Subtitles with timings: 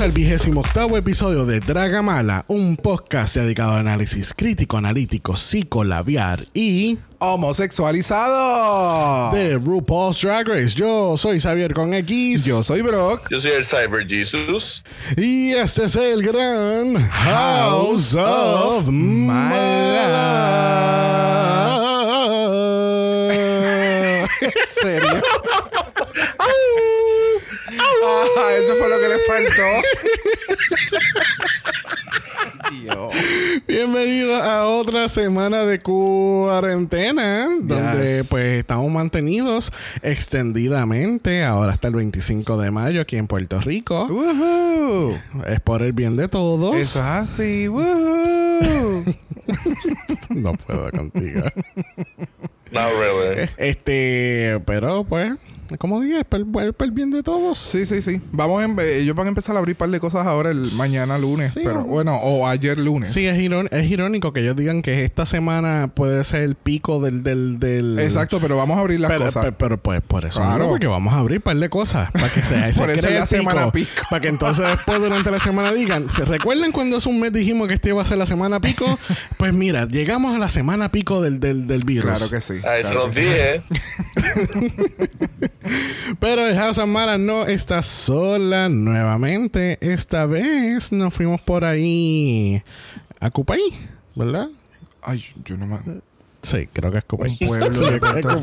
[0.00, 6.98] al vigésimo octavo episodio de Dragamala, un podcast dedicado a análisis crítico, analítico, psicolabiar y
[7.18, 10.74] homosexualizado de RuPaul's Drag Race.
[10.74, 12.46] Yo soy Xavier con X.
[12.46, 13.28] Yo soy Brock.
[13.30, 14.82] Yo soy el Cyber Jesus.
[15.18, 20.30] Y este es el gran House of Mala.
[24.40, 25.22] ¿En serio?
[28.02, 29.62] Ah, eso fue lo que le faltó.
[32.70, 33.12] Dios.
[33.66, 38.26] Bienvenido a otra semana de cuarentena, donde Yes.
[38.28, 44.06] pues estamos mantenidos extendidamente, ahora hasta el 25 de mayo aquí en Puerto Rico.
[44.06, 45.18] Woohoo.
[45.46, 46.76] Es por el bien de todos.
[46.76, 47.68] Eso es así.
[47.68, 49.04] Woohoo.
[50.30, 51.42] no puedo contigo.
[52.70, 53.50] Not really.
[53.56, 55.32] Este, pero pues,
[55.78, 57.58] como dije, es por el bien de todos.
[57.58, 58.20] Sí, sí, sí.
[58.32, 60.66] Vamos a empe- ellos van a empezar a abrir un par de cosas ahora el
[60.76, 63.12] mañana lunes, Sí, pero bueno, o ayer lunes.
[63.12, 67.00] Sí, es, irón- es irónico que ellos digan que esta semana puede ser el pico
[67.00, 67.22] del...
[67.22, 69.44] del, del Exacto, pero vamos a abrir las pero, cosas.
[69.44, 70.68] pero, pero, pues por eso Claro.
[70.68, 73.14] porque vamos a abrir un par de cosas para que sea ese Por eso es
[73.14, 77.08] la semana pico, para que entonces después durante la semana digan ¿se recuerdan cuando hace
[77.08, 78.98] un mes dijimos que este iba a ser la semana pico?
[79.36, 82.54] pues mira llegamos a la semana pico del, del, del virus claro que sí.
[82.66, 83.20] Ahí se claro los sí.
[86.18, 92.62] pero el House of Mara no está sola nuevamente esta vez nos fuimos por ahí
[93.20, 93.60] a Cupay
[94.14, 94.48] ¿verdad?
[95.02, 95.78] Ay, yo no me...
[96.42, 98.00] sí creo que es Cupay Un pueblo de.
[98.00, 98.40] Rico.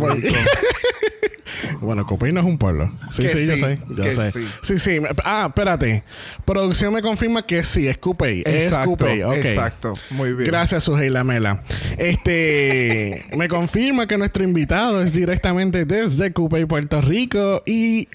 [1.82, 2.92] Bueno, Copay no es un pueblo.
[3.10, 3.80] Sí, Que sí, yo sí, sé.
[3.90, 4.32] Yo sé.
[4.32, 4.48] sí.
[4.62, 4.78] Sí.
[4.80, 6.04] sí, Ah, espérate.
[6.46, 8.44] Producción me confirma que sí, es.
[8.46, 9.24] Es Exacto, Cupay.
[9.24, 9.36] Ok.
[9.36, 9.94] exacto.
[10.12, 10.48] Muy bien.
[10.50, 11.64] Gracias, Sujei Lamela.
[11.98, 17.64] Este me confirma que nuestro invitado es directamente desde Cupay, Puerto Rico.
[17.66, 18.08] Y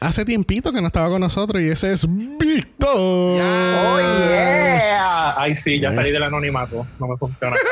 [0.00, 1.62] hace tiempito que no estaba con nosotros.
[1.62, 2.96] Y ese es Víctor.
[2.96, 3.98] ¡Oh,
[4.28, 5.34] yeah!
[5.36, 6.86] Ay, sí, ya salí del anonimato.
[6.98, 7.56] No me funciona.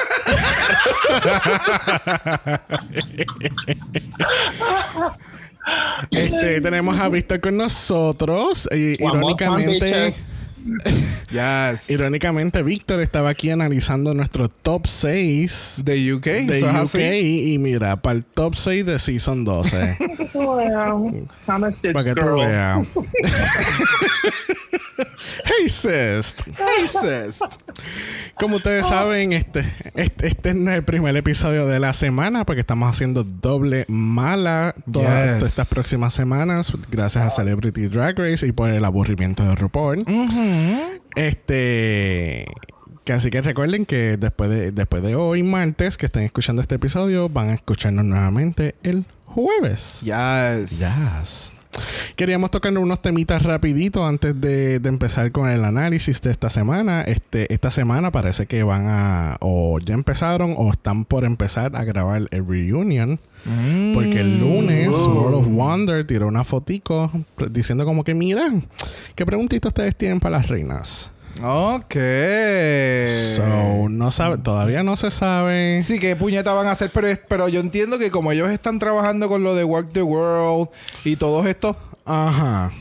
[6.10, 8.68] Este, tenemos a Víctor con nosotros.
[8.70, 10.14] Y irónicamente.
[11.30, 11.90] Yes.
[11.90, 16.24] Irónicamente, Víctor estaba aquí analizando nuestro top 6 De UK.
[16.24, 17.52] de es UK así.
[17.54, 19.96] y, mira, para el top 6 de Season 12.
[20.34, 22.86] Well, I'm a cis para que tú veas.
[25.44, 26.36] hey, sis.
[26.58, 27.40] Racist.
[28.38, 32.60] Como ustedes saben, este, este, este no es el primer episodio de la semana porque
[32.60, 35.48] estamos haciendo doble mala todas Yes.
[35.50, 40.04] estas próximas semanas gracias a Celebrity Drag Race y por el aburrimiento de RuPaul.
[41.16, 42.46] Este...
[43.04, 46.76] Que así que recuerden que después de, después de hoy, martes, que estén escuchando este
[46.76, 50.00] episodio, van a escucharnos nuevamente el jueves.
[50.00, 50.70] Yes.
[50.78, 51.52] Yes.
[52.16, 57.02] Queríamos tocar unos temitas rapidito antes de, de empezar con el análisis de esta semana.
[57.02, 61.84] Este, esta semana parece que van a o ya empezaron o están por empezar a
[61.84, 63.18] grabar el reunion.
[63.92, 67.10] Porque el lunes World of Wonder tiró una fotico
[67.50, 68.50] diciendo como que mira,
[69.14, 71.10] ¿qué preguntitas ustedes tienen para las reinas?
[71.42, 71.94] Ok.
[73.36, 75.82] So, no sabe, todavía no se sabe.
[75.82, 78.78] Sí, qué puñeta van a hacer, pero, es- pero yo entiendo que como ellos están
[78.78, 80.68] trabajando con lo de Work the World
[81.04, 82.72] y todos estos, Ajá.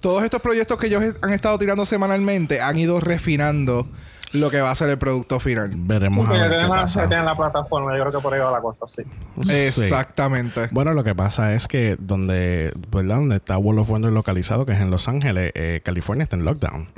[0.00, 3.86] todos estos proyectos que ellos han estado tirando semanalmente han ido refinando
[4.32, 5.70] lo que va a ser el producto final.
[5.74, 7.02] Veremos a Porque ver qué la- pasa.
[7.02, 7.92] ya tienen la plataforma.
[7.96, 9.02] Yo creo que por ahí va la cosa, sí.
[9.42, 9.52] Sí.
[9.82, 10.68] Exactamente.
[10.70, 13.16] Bueno, lo que pasa es que donde, ¿verdad?
[13.16, 16.44] Donde está World of Wonder localizado, que es en Los Ángeles, eh, California está en
[16.44, 16.88] lockdown.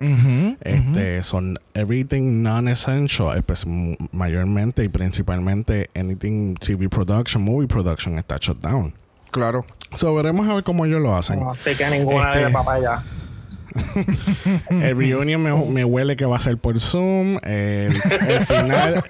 [0.60, 3.64] Este, son everything non-essential, eh, pues,
[4.12, 8.94] mayormente y principalmente anything TV production, movie production está shut down.
[9.30, 9.64] Claro.
[9.94, 11.40] So, veremos a ver cómo ellos lo hacen.
[11.40, 13.02] No sé que ninguna Este- de papaya.
[14.70, 17.38] El reunion me, me huele que va a ser por Zoom.
[17.42, 19.02] El, el final,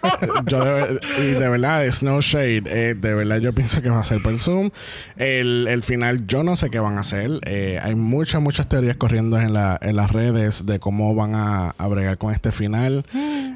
[0.46, 2.62] yo de, y de verdad, es no shade.
[2.66, 4.70] eh, de verdad, yo pienso que va a ser por Zoom.
[5.16, 7.30] El, el final, yo no sé qué van a hacer.
[7.46, 11.70] Eh, hay muchas, muchas teorías corriendo en, la, en las redes de cómo van a,
[11.70, 13.04] a bregar con este final.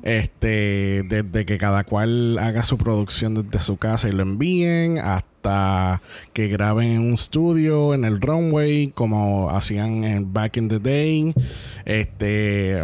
[0.03, 5.38] Este, desde que cada cual haga su producción desde su casa y lo envíen hasta
[6.33, 11.35] que graben en un estudio en el runway como hacían en back in the day
[11.85, 12.83] este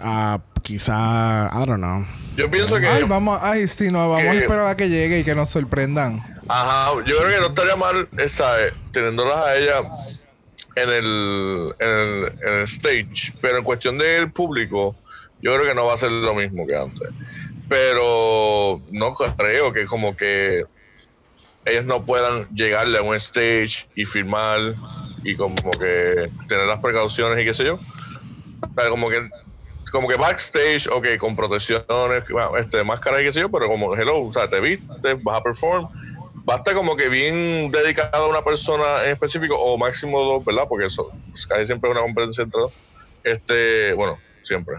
[0.00, 2.04] a quizá I don't know
[2.36, 2.86] Yo pienso que.
[2.86, 6.20] Ay, vamos, ay, sí, no, vamos a esperar a que llegue y que nos sorprendan.
[6.48, 8.72] Ajá, yo creo que no estaría mal, ¿sabes?
[8.92, 9.82] Teniéndolas a ella
[10.74, 14.96] en el, en el, en el stage, pero en cuestión del público,
[15.40, 17.08] yo creo que no va a ser lo mismo que antes.
[17.68, 20.64] Pero no creo que como que
[21.66, 24.60] ellos no puedan llegarle a un stage y filmar
[25.22, 27.74] y como que tener las precauciones y qué sé yo.
[27.74, 29.28] O sea, como que
[29.94, 32.24] como que backstage, ok, con protecciones,
[32.58, 35.42] este, máscara y qué sé yo, pero como hello, o sea, te viste, vas a
[35.42, 35.86] perform,
[36.48, 40.44] va a estar como que bien dedicado a una persona en específico o máximo dos,
[40.44, 40.64] ¿verdad?
[40.68, 41.12] Porque eso
[41.48, 42.72] casi siempre es una competencia entre dos.
[43.22, 44.78] Este, bueno, siempre.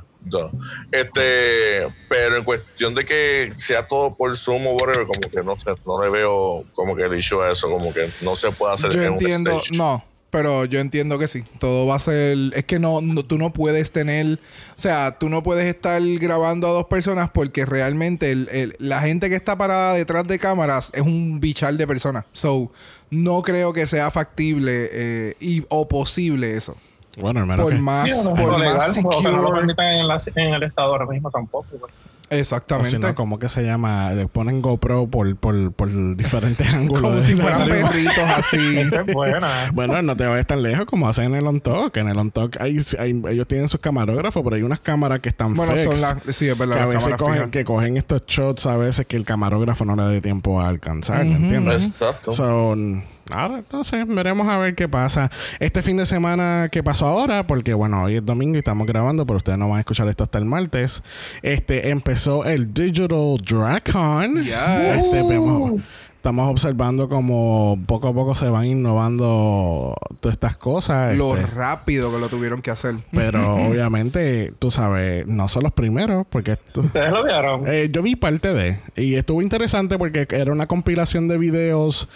[0.92, 5.58] Este, pero en cuestión de que sea todo por Zoom o whatever, como que no
[5.58, 8.74] sé, no le veo como que el issue a eso, como que no se puede
[8.74, 9.78] hacer Yo en entiendo, un stage.
[9.78, 11.44] no, pero yo entiendo que sí.
[11.60, 12.38] Todo va a ser.
[12.56, 14.40] Es que no, no- tú no puedes tener.
[14.78, 19.02] O sea, tú no puedes estar grabando a dos personas porque realmente el- el- la
[19.02, 22.26] gente que está parada detrás de cámaras es un bichal de personas.
[22.34, 22.70] So,
[23.10, 26.76] no creo que sea factible eh, y, o posible eso.
[27.18, 27.64] Bueno, hermano.
[27.64, 29.58] Por más, Sí, no es por legal, más porque no lo secure.
[29.60, 31.66] permiten en, la- en el estado ahora mismo tampoco.
[31.80, 31.82] pues.
[31.84, 33.14] o Exactamente.
[33.14, 34.12] ¿cómo que se llama?
[34.12, 37.12] Le ponen GoPro por, por, por diferentes ángulos.
[37.12, 38.78] Como si fueran perritos así.
[38.80, 39.48] Esa es buena.
[39.74, 41.96] Bueno, no te vayas tan lejos como hacen en el On Talk.
[41.98, 45.30] En el On Talk hay, hay- ellos tienen sus camarógrafos, pero hay unas cámaras que
[45.30, 46.36] están bueno, fixed, son las.
[46.36, 46.78] Sí, es verdad.
[46.78, 50.04] que a veces cogen, que cogen estos shots a veces que el camarógrafo no le
[50.06, 51.88] dé tiempo a alcanzar, ¿me entiendes?
[51.90, 52.32] Exacto.
[52.32, 55.32] Son ahora no sé, veremos a ver qué pasa.
[55.60, 59.26] Este fin de semana que pasó ahora, porque bueno, hoy es domingo y estamos grabando,
[59.26, 61.04] pero ustedes no van a escuchar esto hasta el martes.
[61.42, 64.44] Este empezó el Digital DragCon.
[64.44, 64.54] Yes.
[64.98, 65.82] Este, vemos-
[66.16, 71.16] estamos observando como poco a poco se van innovando todas estas cosas.
[71.16, 72.96] Lo este, rápido que lo tuvieron que hacer.
[73.12, 77.62] pero obviamente, tú sabes, no son los primeros, porque esto- ¿Ustedes lo vieron?
[77.68, 78.80] eh, yo vi parte de.
[78.96, 82.10] Y estuvo interesante porque era una compilación de videos.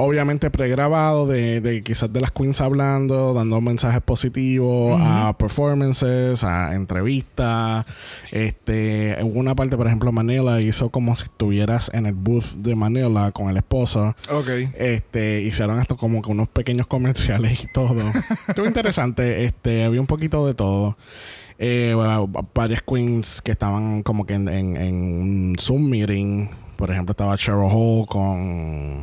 [0.00, 6.74] Obviamente pregrabado de, de quizás de las queens hablando, dando mensajes positivos a performances, a
[6.74, 7.84] entrevistas.
[8.32, 12.74] Este, en una parte, por ejemplo, Manila hizo como si estuvieras en el booth de
[12.74, 14.16] Manila con el esposo.
[14.30, 14.48] Ok.
[14.74, 18.02] Este, hicieron esto como que unos pequeños comerciales y todo.
[18.48, 19.44] Estuvo interesante.
[19.44, 20.96] Este, había un poquito de todo.
[21.58, 26.48] Eh, bueno, varias queens que estaban como que en, en, en un Zoom meeting.
[26.76, 29.02] Por ejemplo, estaba Cheryl Hall con,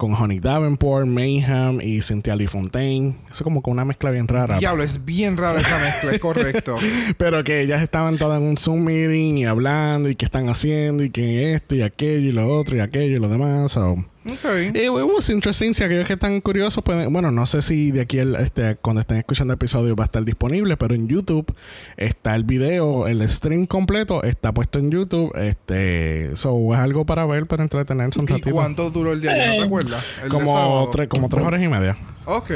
[0.00, 3.16] con Honey Davenport, Mayhem y Cynthia Lee Fontaine.
[3.30, 4.58] Eso como que una mezcla bien rara.
[4.58, 6.78] Diablo, es bien rara esa mezcla, es correcto.
[7.18, 11.04] Pero que ellas estaban todas en un Zoom meeting y hablando y qué están haciendo
[11.04, 13.72] y que esto y aquello y lo otro y aquello y lo demás.
[13.72, 14.44] So, Ok.
[14.44, 15.72] eh, it was interesting.
[15.72, 17.12] Si aquellos que están curiosos pueden...
[17.12, 20.06] Bueno, no sé si de aquí el, este, cuando estén escuchando el episodio va a
[20.06, 21.54] estar disponible, pero en YouTube
[21.96, 25.32] está el video, el stream completo está puesto en YouTube.
[25.36, 28.50] Este, so es algo para ver, para entretenerse un ¿Y ratito.
[28.50, 29.36] cuánto duró el día?
[29.36, 30.04] ¿Ya ¿No te acuerdas?
[30.22, 31.96] El de Como, tres, como tres horas y media.
[32.26, 32.50] Ok.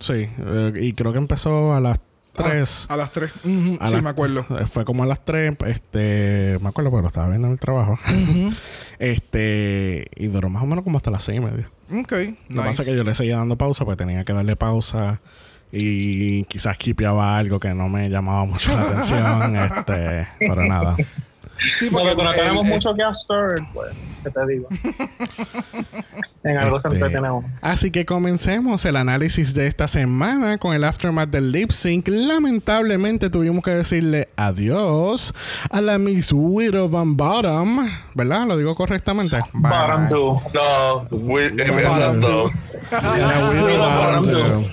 [0.00, 1.98] Sí, eh, y creo que empezó a las
[2.38, 3.30] A, a las 3.
[3.44, 4.44] Ujú, A sí, me acuerdo.
[4.70, 7.98] Fue como a las 3, este, me acuerdo, pero lo estaba viendo en el trabajo.
[8.98, 11.70] este, y duró más o menos como hasta las 6 y media.
[11.92, 12.12] Ok.
[12.48, 15.20] Lo que pasa es que yo le seguía dando pausa, porque tenía que darle pausa
[15.70, 20.96] y quizás skipeaba algo que no me llamaba mucho la atención, este, pero nada.
[21.78, 24.68] Sí, porque pero el- tenemos el- mucho que hacer, pues, ¿qué te digo?
[26.44, 27.48] en algo se Este, entretiene uno.
[27.60, 32.08] Así que comencemos el análisis de esta semana con el aftermath del lip sync.
[32.08, 35.34] Lamentablemente tuvimos que decirle adiós
[35.70, 38.46] a la Miss Widow Van Bottom, ¿verdad?
[38.46, 39.38] Lo digo correctamente.
[39.52, 40.40] Bottom two.
[40.54, 42.50] No, Will- eh, Bueno, exacto.
[42.90, 44.64] La Widow Bottom Bottom.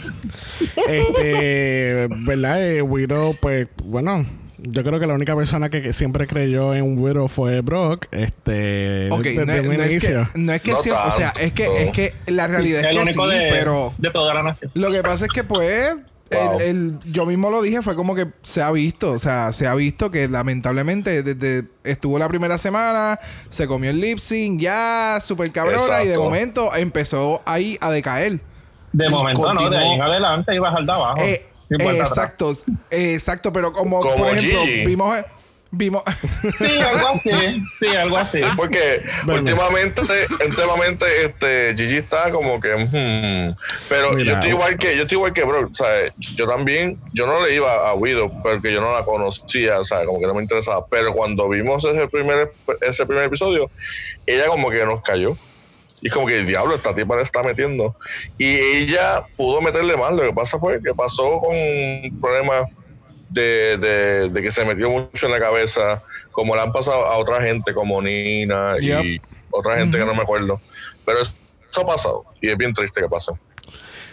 [0.88, 2.64] Este, ¿verdad?
[2.64, 4.26] Eh, Widow, pues, bueno.
[4.68, 8.08] Yo creo que la única persona que, que siempre creyó en Widow fue Brock.
[8.12, 9.10] Este.
[9.12, 11.34] Ok, desde no, es- un no es que, no es que No siempre- o sea,
[11.40, 14.34] es que, es que la realidad el es que único sí, de, pero de toda
[14.34, 14.72] la nación.
[14.74, 15.96] lo que pasa es que pues
[16.32, 16.58] Wow.
[16.60, 19.68] el, el- yo mismo lo dije, fue como que se ha visto, o sea, se
[19.68, 23.20] ha visto que lamentablemente desde estuvo la primera semana,
[23.50, 28.42] se comió el lip sync, ya super cabrona y de momento empezó ahí a decaer.
[28.92, 30.04] De Y momento, no, de ahí en continuó.
[30.08, 31.22] adelante ibas al de abajo.
[31.22, 31.46] Eh.
[31.70, 32.52] Exacto,
[32.92, 34.86] eh, exacto, pero como, Como por ejemplo, Gigi.
[34.86, 35.16] vimos
[35.72, 36.04] vimos
[36.58, 37.32] Sí, algo así.
[37.74, 38.42] Sí, algo así.
[38.56, 39.42] Porque Bueno.
[39.42, 40.02] últimamente,
[40.46, 43.56] últimamente, este, Gigi está como que, hmm.
[43.90, 46.14] pero Mira, yo estoy igual que, yo estoy igual que bro, ¿sabes?
[46.18, 50.08] Yo también, yo no le iba a Widow porque yo no la conocía, ¿sabes?
[50.08, 50.86] Como que no me interesaba.
[50.88, 53.70] Pero cuando vimos ese primer, ese primer episodio,
[54.26, 55.38] ella como que nos cayó.
[56.02, 57.96] Y como que el diablo, esta tipa le está metiendo.
[58.38, 60.14] Y ella pudo meterle más.
[60.14, 62.70] Lo que pasa fue que pasó con problemas
[63.30, 67.18] de, de, de que se metió mucho en la cabeza, como le han pasado a
[67.18, 69.22] otra gente como Nina y
[69.52, 70.62] otra gente que no me acuerdo.
[71.06, 71.36] Pero eso,
[71.72, 73.32] eso ha pasado y es bien triste que pase.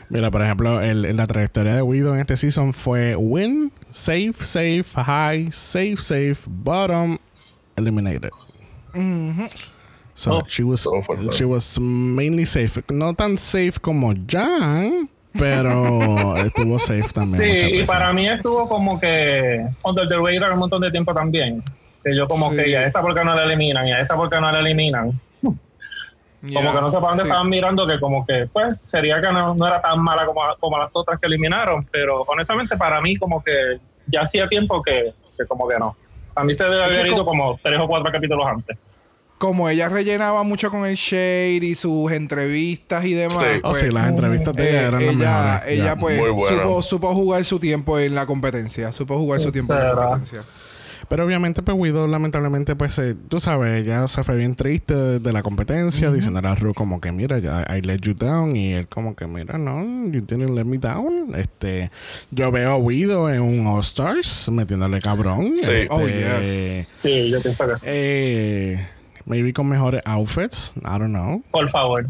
[0.09, 4.35] Mira, por ejemplo, el, el- la trayectoria de Widow en este season fue win, safe,
[4.39, 7.19] safe, high, safe, safe, bottom,
[7.77, 8.31] eliminated.
[10.23, 10.43] So Oh.
[10.47, 11.33] she was claro.
[11.33, 12.81] she was mainly safe.
[12.91, 17.61] No tan safe como Jan, Pero estuvo safe también.
[17.61, 21.63] Sí, y para mí estuvo como que under the radar un montón de tiempo también.
[22.05, 22.57] Que yo como Sí.
[22.57, 23.87] que, ¿y a esta porque no la eliminan?
[23.89, 25.11] ¿Y a esta porque no la eliminan?
[25.43, 25.59] Como
[26.51, 26.73] Yeah.
[26.73, 27.29] que no sé para dónde Sí.
[27.29, 30.77] estaban mirando, que como que, pues, sería que no, no era tan mala como, como
[30.79, 31.85] las otras que eliminaron.
[31.93, 35.97] Pero honestamente, para mí, como que ya hacía tiempo que, que como que no.
[36.35, 38.77] A mí se debe haber ido co- como tres o cuatro capítulos antes.
[39.43, 43.39] Como ella rellenaba mucho con el shade y sus entrevistas y demás.
[43.41, 43.59] Sí.
[43.65, 45.69] Oh, pues, sí, las entrevistas de ella eh, eran las ella, mejores.
[45.81, 48.93] ella pues supo, supo jugar su tiempo en la competencia.
[48.93, 50.45] Supo jugar su tiempo en la competencia.
[51.09, 55.19] Pero obviamente, pues Widow, lamentablemente, pues eh, tú sabes, ella se fue bien triste de,
[55.19, 58.55] de la competencia, diciéndole a Ru como que, mira, ya I let you down.
[58.55, 61.35] Y él como que, mira, no, you didn't let me down.
[61.35, 61.91] Este,
[62.31, 65.51] yo veo a Widow en un All Stars metiéndole cabrón.
[65.53, 65.73] Sí.
[65.73, 66.87] Este, Oh, yes.
[67.03, 67.87] Sí, yo pienso que sí.
[67.89, 68.89] eh,
[69.27, 71.43] maybe con mejores outfits, I don't know.
[71.51, 72.05] Por favor.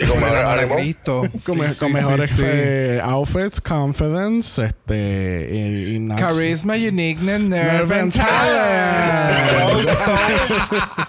[0.00, 1.22] Y Cristo.
[1.44, 7.78] Con, me- Sí, con sí, mejores outfits, confidence, este, y, y not- Charisma, uniqueness, nerve
[7.78, 9.86] Nerve and talent.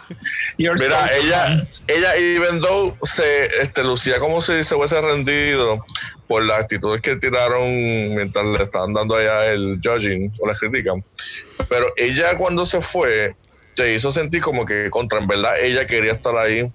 [0.58, 5.84] You're Mira, so- ella, ella, even though se este, lucía como si se hubiese rendido
[6.28, 11.04] por las actitudes que tiraron mientras le estaban dando allá el judging o la critican,
[11.70, 13.36] pero ella cuando se fue,
[13.76, 16.72] se hizo sentir como que contra, en verdad, ella quería estar ahí.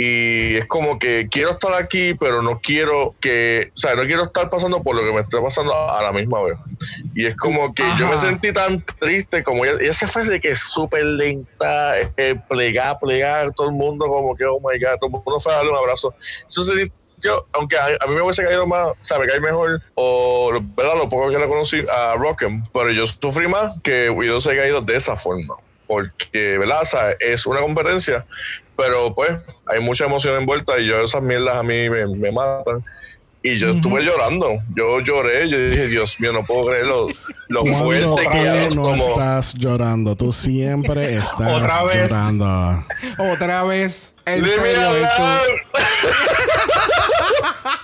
[0.00, 4.22] Y es como que quiero estar aquí, pero no quiero que, o sea, no quiero
[4.22, 6.56] estar pasando por lo que me está pasando a la misma vez.
[7.16, 8.28] Y es como que yo me Ajá.
[8.28, 13.50] sentí tan triste como ella, ella se fue de que súper lenta, eh, plegada, plegada,
[13.50, 15.78] todo el mundo como que, oh my god, todo el mundo fue a darle un
[15.78, 16.14] abrazo.
[16.46, 19.40] Eso se sintió, aunque a, a mí me hubiese caído más, o sea, me cae
[19.40, 20.94] mejor, o, ¿verdad?
[20.96, 24.60] Lo poco que la conocí a Rockham, pero yo sufrí más que Widow se haya
[24.60, 25.56] caído de esa forma.
[25.88, 26.82] Porque, ¿verdad?
[26.82, 28.24] O sea, es una competencia,
[28.76, 29.30] pero pues
[29.66, 32.84] hay mucha emoción envuelta y yo esas mierdas a mí me, me matan.
[33.40, 37.06] Y yo estuve llorando, yo lloré, yo dije, Dios mío, no puedo creer lo,
[37.48, 38.96] lo fuerte que tú no como...
[39.08, 42.10] estás llorando, tú siempre estás Otra vez.
[42.10, 42.84] llorando.
[43.16, 44.12] Otra vez.
[44.26, 45.24] En serio, esto.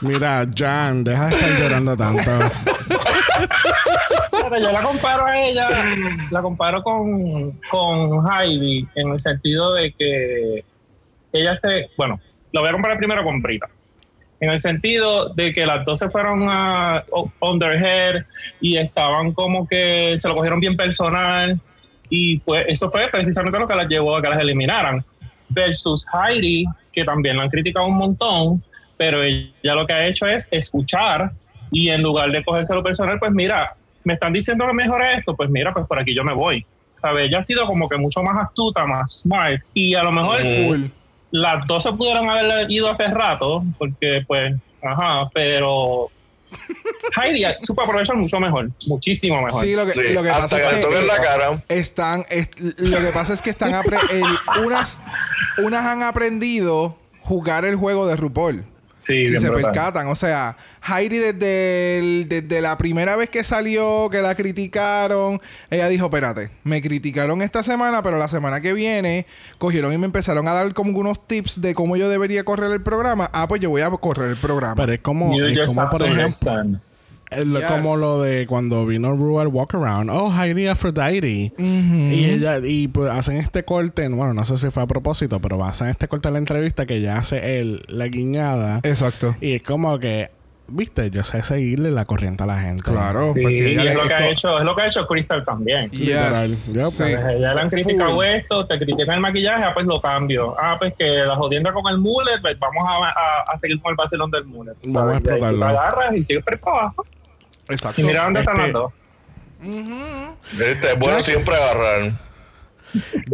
[0.01, 2.31] Mira, Jan, deja de estar llorando tanto.
[4.49, 5.69] Pero yo la comparo a ella,
[6.31, 10.65] la comparo con, con Heidi en el sentido de que
[11.33, 12.21] ella se, bueno,
[12.53, 13.69] lo voy a comparar primero con Brita.
[14.41, 17.05] En el sentido de que las dos se fueron a
[17.41, 18.25] Underhead
[18.61, 21.59] y estaban como que se lo cogieron bien personal
[22.11, 25.05] y pues esto fue precisamente lo que las llevó a que las eliminaran.
[25.49, 28.63] Versus Heidi, que también la han criticado un montón,
[28.97, 31.33] pero ella lo que ha hecho es escuchar
[31.71, 33.75] y en lugar de cogerse lo personal, pues mira,
[34.05, 36.65] me están diciendo que mejore esto, pues mira, pues por aquí yo me voy.
[37.01, 37.29] ¿Sabes?
[37.29, 39.61] Ella ha sido como que mucho más astuta, más smart.
[39.75, 40.41] Y a lo mejor
[41.31, 46.09] las dos se pudieron haber ido hace rato, porque pues, ajá, pero
[47.21, 49.65] Heidi supo aprovechar mucho mejor, muchísimo mejor.
[49.65, 51.63] Sí, lo que, Sí, lo que pasa que es que toquen la cara.
[51.69, 53.73] están es- lo que pasa es que están
[54.11, 54.97] el- unas
[55.65, 58.65] unas han aprendido jugar el juego de RuPaul.
[59.05, 59.73] Sí, si se brutal.
[59.73, 65.41] percatan, o sea, Heidi desde, el- desde la primera vez que salió, que la criticaron,
[65.71, 69.27] ella dijo, espérate, me criticaron esta semana, pero la semana que viene
[69.59, 72.83] cogieron y me empezaron a dar como unos tips de cómo yo debería correr el
[72.83, 73.29] programa.
[73.33, 74.75] Ah, pues yo voy a correr el programa.
[74.77, 76.81] Pero es como, es como por ejemplo,
[77.37, 77.65] Yes.
[77.71, 80.11] como lo de cuando vino Ru al walk around.
[80.11, 81.53] Oh, Heidi Aphrodite.
[81.59, 85.63] Y ella, y pues hacen este corte, bueno, no sé si fue a propósito, pero
[85.65, 88.81] hacen este corte en la entrevista que ella hace el, la guiñada.
[88.83, 89.35] Exacto.
[89.41, 90.31] Y es como que,
[90.67, 92.83] viste, yo sé seguirle la corriente a la gente.
[92.85, 95.07] Claro, Sí, pues si y es lo que ha hecho, es lo que ha hecho
[95.07, 95.91] Crystal también.
[95.91, 96.01] Yes.
[96.01, 96.49] Literal.
[96.49, 96.87] Yep.
[96.87, 96.97] Sí.
[97.03, 98.25] Pues ella le han criticado Full.
[98.25, 100.55] esto, te critican el maquillaje, ah, pues lo cambio.
[100.59, 103.91] Ah, pues que la jodienda con el mullet, pues vamos a, a- a seguir con
[103.91, 104.73] el vacilón del mullet.
[104.87, 105.67] Vamos a explotarlo.
[105.67, 107.05] agarras y sigues por abajo.
[107.69, 108.01] Exacto.
[108.01, 108.93] Y mira dónde están Este- las dos.
[110.61, 111.23] Este, es bueno Jack.
[111.27, 112.13] siempre agarrar.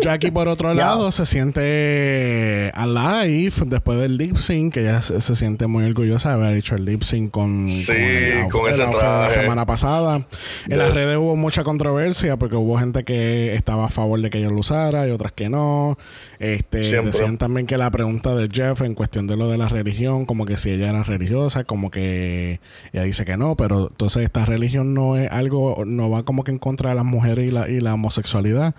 [0.00, 5.34] Jackie, por otro lado, se siente alive después del lip sync, que ella se, se
[5.34, 8.86] siente muy orgullosa de haber hecho el lip sync con, Sí, el con el ese
[8.86, 10.26] de la semana pasada.
[10.68, 14.38] En las redes hubo mucha controversia porque hubo gente que estaba a favor de que
[14.38, 15.98] ella lo usara y otras que no.
[16.38, 17.12] Este, Siempre.
[17.12, 20.46] decían también que la pregunta de Jeff en cuestión de lo de la religión, como
[20.46, 22.60] que si ella era religiosa, como que
[22.92, 26.50] ella dice que no, pero entonces esta religión no es algo, no va como que
[26.50, 28.74] en contra de las mujeres y la, y la homosexualidad.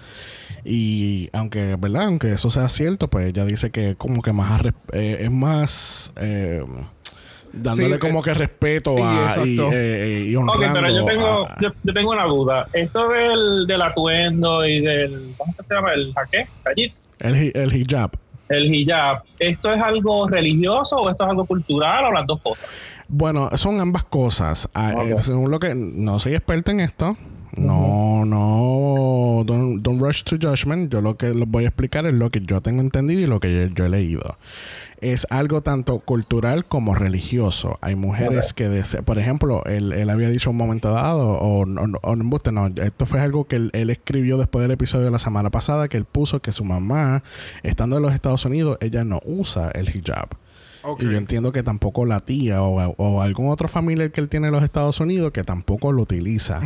[0.63, 2.03] Y aunque, ¿verdad?
[2.06, 4.62] Aunque eso sea cierto, pues ella dice que como que más
[4.94, 6.63] eh, es más eh,
[7.53, 11.06] dándole Sí, como eh, que respeto y a y, eh, y Ok, honrando pero yo
[11.06, 12.68] tengo, a- yo, yo tengo una duda.
[12.74, 15.94] Esto del, del atuendo y del, ¿cómo que se llama?
[15.94, 16.46] ¿El jaque?
[16.65, 16.94] ¿Allí?
[17.20, 18.12] el, hi- el hijab.
[18.50, 19.24] El hijab.
[19.39, 22.65] ¿Esto es algo religioso o esto es algo cultural o las dos cosas?
[23.08, 24.70] Bueno, son ambas cosas.
[24.74, 27.18] Ah, eh, según lo que no soy experto en esto.
[27.58, 30.91] No, no, don't, don't rush to judgment.
[30.91, 33.39] Yo lo que les voy a explicar es lo que yo tengo entendido y lo
[33.39, 34.38] que yo, yo he leído.
[35.01, 37.79] Es algo tanto cultural como religioso.
[37.81, 42.15] Hay mujeres que, por ejemplo, él, él había dicho un momento dado, o, o, o
[42.15, 45.50] no, no, esto fue algo que él, él escribió después del episodio de la semana
[45.50, 47.24] pasada, que él puso que su mamá,
[47.63, 50.29] estando en los Estados Unidos, ella no usa el hijab.
[51.00, 54.48] Y yo entiendo que tampoco la tía o, o algún otro familiar que él tiene
[54.48, 56.60] en los Estados Unidos que tampoco lo utiliza.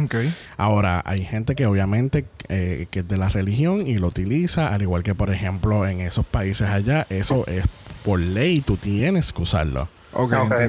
[0.57, 4.81] Ahora, hay gente que obviamente eh, que es de la religión y lo utiliza, al
[4.81, 7.65] igual que por ejemplo en esos países allá, eso es
[8.03, 9.89] por ley, tú tienes que usarlo.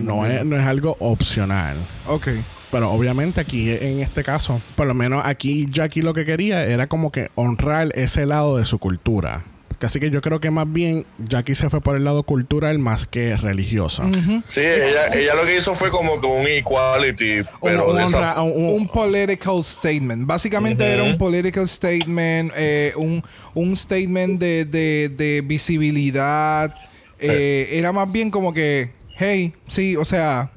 [0.03, 1.77] No es, no es algo opcional.
[2.09, 2.29] Ok.
[2.73, 6.89] Pero obviamente aquí en este caso, por lo menos aquí Jackie lo que quería era
[6.89, 9.45] como que honrar ese lado de su cultura.
[9.81, 13.07] Así que yo creo que más bien Jackie se fue por el lado cultural más
[13.07, 14.03] que religioso.
[14.45, 18.19] Sí, ella, ella lo que hizo fue como que un equality, pero Un- de esa
[18.37, 20.27] honra- un- un political statement.
[20.27, 23.23] Básicamente era un political statement, eh, un,
[23.55, 26.75] un statement de, de- de visibilidad.
[27.19, 30.51] Eh, Era más bien como que, hey, sí, o sea,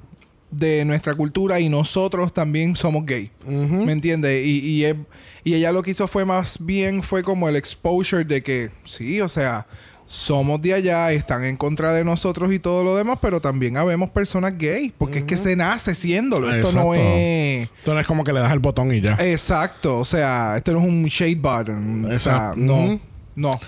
[0.52, 3.30] de nuestra cultura y nosotros también somos gay.
[3.46, 4.46] ¿Me entiendes?
[4.46, 4.96] Y, y, es-
[5.44, 9.22] y ella lo que hizo fue más bien, fue como el exposure de que, sí,
[9.22, 9.66] o sea,
[10.06, 14.10] somos de allá, están en contra de nosotros y todo lo demás, pero también habemos
[14.10, 16.52] personas gay, porque es que se nace siéndolo.
[16.52, 16.94] Esto no Exacto.
[16.96, 17.62] es...
[17.70, 19.16] Entonces no es como que le das el botón y ya.
[19.20, 22.06] Exacto, o sea, esto no es un shade button.
[22.06, 22.56] O sea, Exacto.
[22.60, 23.00] no,
[23.36, 23.60] no.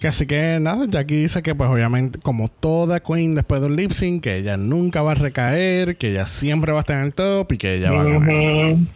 [0.00, 3.74] Que así que nada, Jackie dice que pues obviamente como toda queen después de un
[3.76, 7.04] lip sync, que ella nunca va a recaer, que ella siempre va a estar en
[7.04, 8.30] el top y que ella va a ganar.
[8.72, 8.86] Ujú.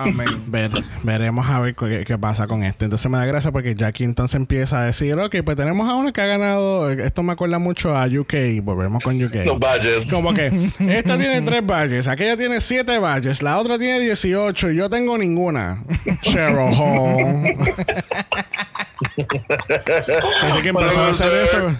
[0.00, 0.28] Amén.
[0.46, 0.70] Ver-
[1.02, 2.84] veremos a ver qué, qué pasa con esto.
[2.84, 6.12] Entonces me da gracia porque Jackie entonces empieza a decir, ok, pues tenemos a una
[6.12, 9.44] que ha ganado, esto me acuerda mucho a UK, volvemos con UK.
[9.44, 10.08] los badges.
[10.10, 14.76] Como que esta tiene tres badges, aquella tiene siete badges, la otra tiene 18 y
[14.76, 15.82] yo tengo ninguna.
[16.22, 17.56] Cheryl Hall.
[20.42, 21.76] Así que empezó a hacer eso.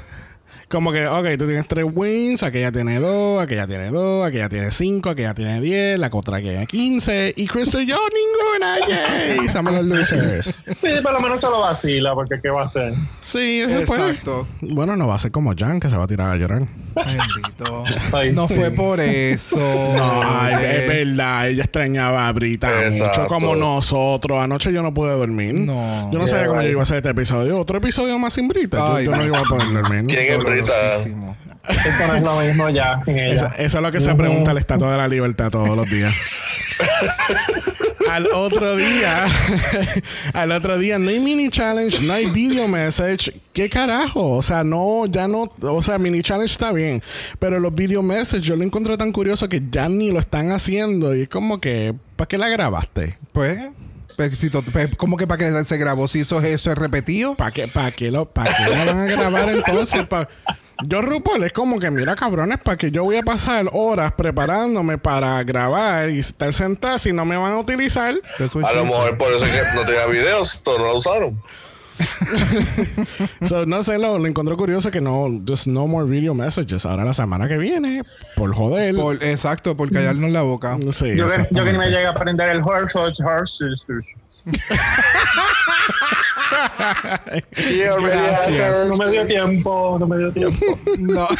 [0.68, 4.70] Como que, ok, tú tienes tres wins, aquella tiene dos, aquella tiene dos, aquella tiene
[4.70, 8.86] cinco, aquella tiene diez, la otra tiene 15 y Chris y yo ninguna.
[8.86, 9.48] ¡Yay!
[9.48, 10.60] Somos los losers.
[10.66, 12.92] Sí, por lo menos se lo vacila, porque ¿qué va a hacer?
[13.22, 14.10] Sí, eso puede.
[14.10, 14.46] Exacto.
[14.60, 16.68] Bueno, no va a ser como Jan que se va a tirar a llorar.
[17.06, 17.84] Bendito.
[18.16, 18.54] Ay, No sí.
[18.54, 19.56] fue por eso.
[19.58, 23.26] No, ay, es verdad, ella extrañaba a Brita mucho Exacto.
[23.28, 24.38] como nosotros.
[24.42, 25.54] Anoche yo no pude dormir.
[25.54, 26.10] No.
[26.12, 27.58] Yo no sabía cómo yo iba a hacer este episodio.
[27.58, 28.76] Otro episodio más sin Brita.
[28.78, 30.06] Yo- Ay, yo, no iba a poder dormir.
[30.06, 30.72] ¿Quién es Brita?
[30.72, 31.36] dolorosísimo.
[31.68, 33.32] Esto no es lo mismo ya sin ella.
[33.32, 36.14] Eso, eso es lo que se pregunta la Estatua de la Libertad todos los días.
[38.10, 39.26] al otro día,
[40.32, 43.32] al otro día no hay mini challenge, no hay video message.
[43.52, 44.30] ¿Qué carajo?
[44.30, 47.02] O sea, no, ya no, o sea, mini challenge está bien,
[47.38, 51.14] pero los video message yo lo encuentro tan curioso que ya ni lo están haciendo
[51.14, 53.18] y es como que, ¿para qué la grabaste?
[53.32, 53.58] Pues,
[54.16, 54.30] pues,
[54.72, 56.08] pues, ¿cómo que para que se grabó?
[56.08, 57.34] Si eso, es- eso es repetido.
[57.36, 60.00] ¿Para qué, para qué, lo, para qué la van a grabar entonces?
[60.84, 64.98] Yo, RuPaul, es como que, mira, cabrones, ¿para que yo voy a pasar horas preparándome
[64.98, 68.14] para grabar y estar sentada si no me van a utilizar?
[68.64, 71.42] A lo mejor por eso es que no tenía videos, todos no lo usaron.
[73.48, 76.84] So, no sé, lo, lo encontré curioso que no, just no more video messages.
[76.86, 78.04] Ahora la semana que viene,
[78.36, 78.94] por joder.
[78.94, 80.76] Por- exacto, por callarnos la boca.
[80.92, 83.64] sí, Yo que, yo que ni me llegué a aprender el horse, horse, horse.
[88.00, 88.88] Gracias.
[88.88, 90.78] No me dio tiempo, no me dio tiempo.
[90.98, 91.28] No.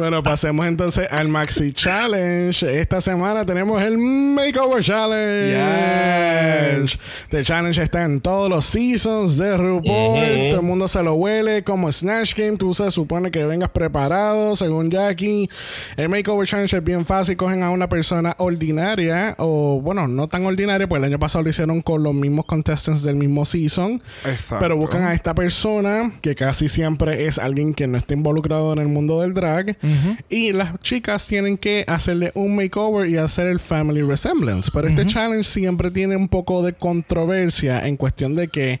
[0.00, 2.80] Bueno, pasemos entonces al Maxi Challenge.
[2.80, 5.50] Esta semana tenemos el Makeover Challenge.
[5.50, 6.98] Yes.
[7.24, 10.50] Este challenge está en todos los seasons de RuPaul.
[10.50, 12.56] Todo el mundo se lo huele como Snatch Game.
[12.56, 15.50] Tú se supone que vengas preparado, según Jackie.
[15.98, 17.36] El Makeover Challenge es bien fácil.
[17.36, 21.50] Cogen a una persona ordinaria, o bueno, no tan ordinaria, pues el año pasado lo
[21.50, 24.02] hicieron con los mismos contestants del mismo season.
[24.24, 24.62] Exacto.
[24.62, 28.78] Pero buscan a esta persona que casi siempre es alguien que no está involucrado en
[28.78, 29.76] el mundo del drag.
[30.28, 34.70] Y las chicas tienen que hacerle un makeover y hacer el family resemblance.
[34.72, 38.80] Pero este challenge siempre tiene un poco de controversia en cuestión de que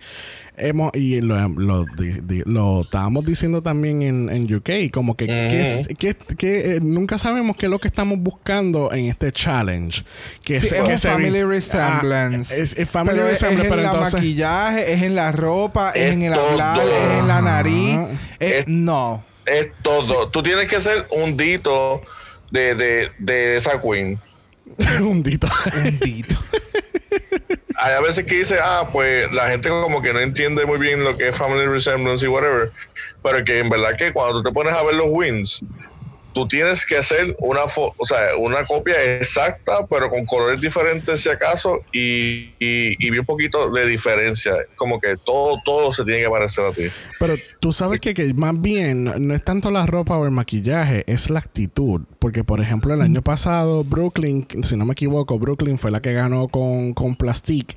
[0.56, 5.26] hemos, y lo, lo, di- di- lo estábamos diciendo también en, en UK, como que,
[5.26, 9.32] que es- que- que, eh, nunca sabemos qué es lo que estamos buscando en este
[9.32, 10.04] challenge.
[10.44, 12.60] Que Sí, se- es que se- family Ah, resemblance.
[12.60, 15.32] es, es family pero es, es resemblance, en pero la entonces- maquillaje, es en la
[15.32, 16.50] ropa, es, Es en el todo.
[16.50, 17.98] hablar, es en la nariz.
[18.38, 19.24] Es- Es- no.
[19.50, 20.28] Es todo.
[20.28, 22.02] Tú tienes que ser un dito
[22.50, 24.18] de, de, de esa queen.
[25.00, 25.48] un dito.
[25.74, 26.36] Bendito.
[27.76, 31.02] Hay a veces que dice, ah, pues la gente como que no entiende muy bien
[31.02, 32.70] lo que es family resemblance y whatever.
[33.22, 35.64] Pero que en verdad que cuando tú te pones a ver los wins,
[36.32, 41.20] tú tienes que hacer una fo- o sea, una copia exacta, pero con colores diferentes
[41.20, 44.54] si acaso, y, y, y vi un poquito de diferencia.
[44.76, 46.82] Como que todo, todo se tiene que parecer a ti.
[47.18, 50.30] Pero tú sabes que, que más bien no- no es tanto la ropa o el
[50.30, 52.02] maquillaje, es la actitud.
[52.18, 56.12] Porque, por ejemplo, el año pasado, Brooklyn, si no me equivoco, Brooklyn fue la que
[56.12, 57.76] ganó con, con Plastic.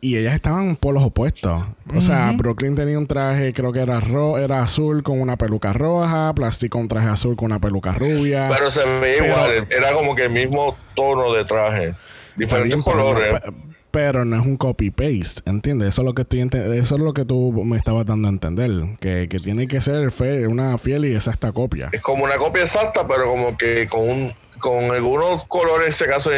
[0.00, 1.64] Y ellas estaban por los opuestos.
[1.94, 5.72] O sea, Brooklyn tenía un traje, creo que era ro era azul con una peluca
[5.72, 8.48] roja, Plastic con un traje azul con una peluca rubia.
[8.52, 11.94] Pero se veía Pero- igual, era como que el mismo tono de traje,
[12.36, 13.40] diferentes colores.
[13.40, 13.52] pe-
[13.90, 15.88] pero no es un copy-paste, ¿entiendes?
[15.88, 18.70] Eso es lo que estoy eso es lo que tú me estabas dando a entender.
[19.00, 21.88] Que, que tiene que ser fe- una fiel y exacta copia.
[21.92, 26.06] Es como una copia exacta, pero como que con un, con algunos colores, en ese
[26.06, 26.30] caso,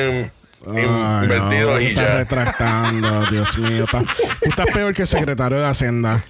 [0.66, 2.14] in- in- Ay, invertidos no, y se está ya.
[2.16, 3.84] retractando, Dios mío.
[3.84, 6.22] está- tú estás peor que el secretario de Hacienda.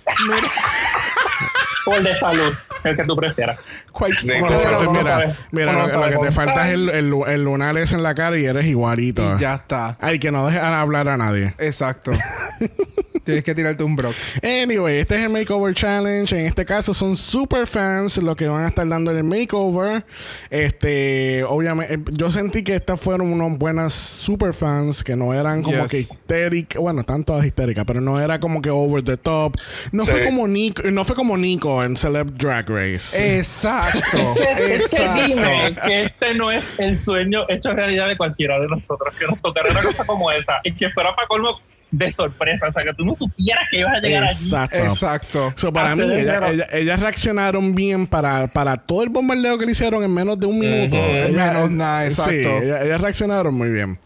[1.87, 2.53] O el de salud,
[2.85, 3.59] el que tú prefieras.
[3.93, 4.51] Cualquier no
[4.83, 8.15] no mira, mira lo, que te falta es el, el, el lunar ese en la
[8.15, 9.37] cara y eres igualito.
[9.37, 9.97] Y ya está.
[10.01, 11.55] Ay, que no dejes hablar a nadie.
[11.59, 12.11] Exacto.
[13.29, 14.15] Tienes que tirarte un brock.
[14.43, 16.35] Anyway, este es el Makeover Challenge.
[16.41, 20.03] En este caso son super fans los que van a estar dando el makeover.
[20.49, 25.63] Este, obviamente, eh, yo sentí que estas fueron unos buenas super fans que no eran
[25.63, 25.89] como Yes.
[25.91, 26.81] que histéricas.
[26.81, 29.57] Bueno, están todas histéricas, pero no era como que over the top.
[29.93, 30.11] No Sí.
[30.11, 33.39] fue como Nico, no fue como Nico en Celeb Drag Race.
[33.39, 33.99] Exacto.
[34.39, 35.83] Que dime Exacto.
[35.87, 39.71] que este no es el sueño hecho realidad de cualquiera de nosotros, que nos tocara
[39.71, 43.05] una cosa como esa y que fuera para colmo de sorpresa, o sea, que tú
[43.05, 44.45] no supieras que ibas a llegar allí.
[44.45, 44.79] Exacto.
[44.79, 45.53] Exacto.
[45.57, 49.73] So, para mí, ella- ella- ellas reaccionaron bien para, para todo el bombardeo que le
[49.73, 50.97] hicieron en menos de un minuto.
[50.97, 52.31] Ellas- Menos nada, exacto.
[52.33, 53.99] Sí, ellas, ellas reaccionaron muy bien.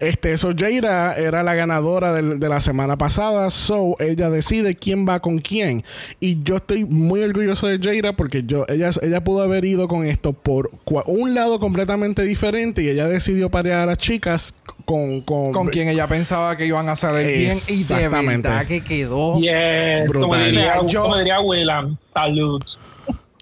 [0.00, 3.50] Este, so, Jaira era la ganadora del- de la semana pasada.
[3.50, 5.84] So, ella decide quién va con quién.
[6.20, 10.04] Y yo estoy muy orgulloso de Jaira porque yo, ella, ella pudo haber ido con
[10.04, 10.70] esto por
[11.06, 14.54] un lado completamente diferente y ella decidió parear a las chicas
[14.88, 15.20] con...
[15.20, 19.38] Con, Con quien ella pensaba que iban a salir bien y de verdad que quedó.
[19.38, 20.44] Yes, como Brutal.
[20.46, 22.62] diría, O sea, yo- como diría Willam, salud.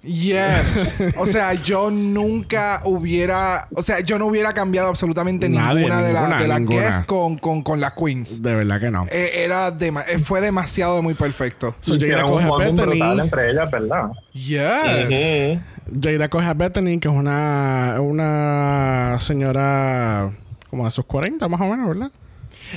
[0.02, 1.02] Yes.
[1.18, 6.12] O sea, yo nunca hubiera, o sea, yo no hubiera cambiado absolutamente Nadie, ninguna, de,
[6.12, 6.80] la- ninguna, de las ninguna.
[6.80, 8.42] guests con, con, con las queens.
[8.42, 9.06] De verdad que no.
[9.10, 11.74] Eh, era eh, fue demasiado muy perfecto.
[11.80, 13.20] So, Jaira coge un a Bethany.
[13.20, 14.10] entre ellas, ¿verdad?
[14.32, 15.06] Yes.
[15.06, 16.00] Ujú.
[16.02, 20.32] Jaira coge a Bethany, que es una, una señora
[20.76, 22.10] como de sus 40 más o menos, ¿verdad?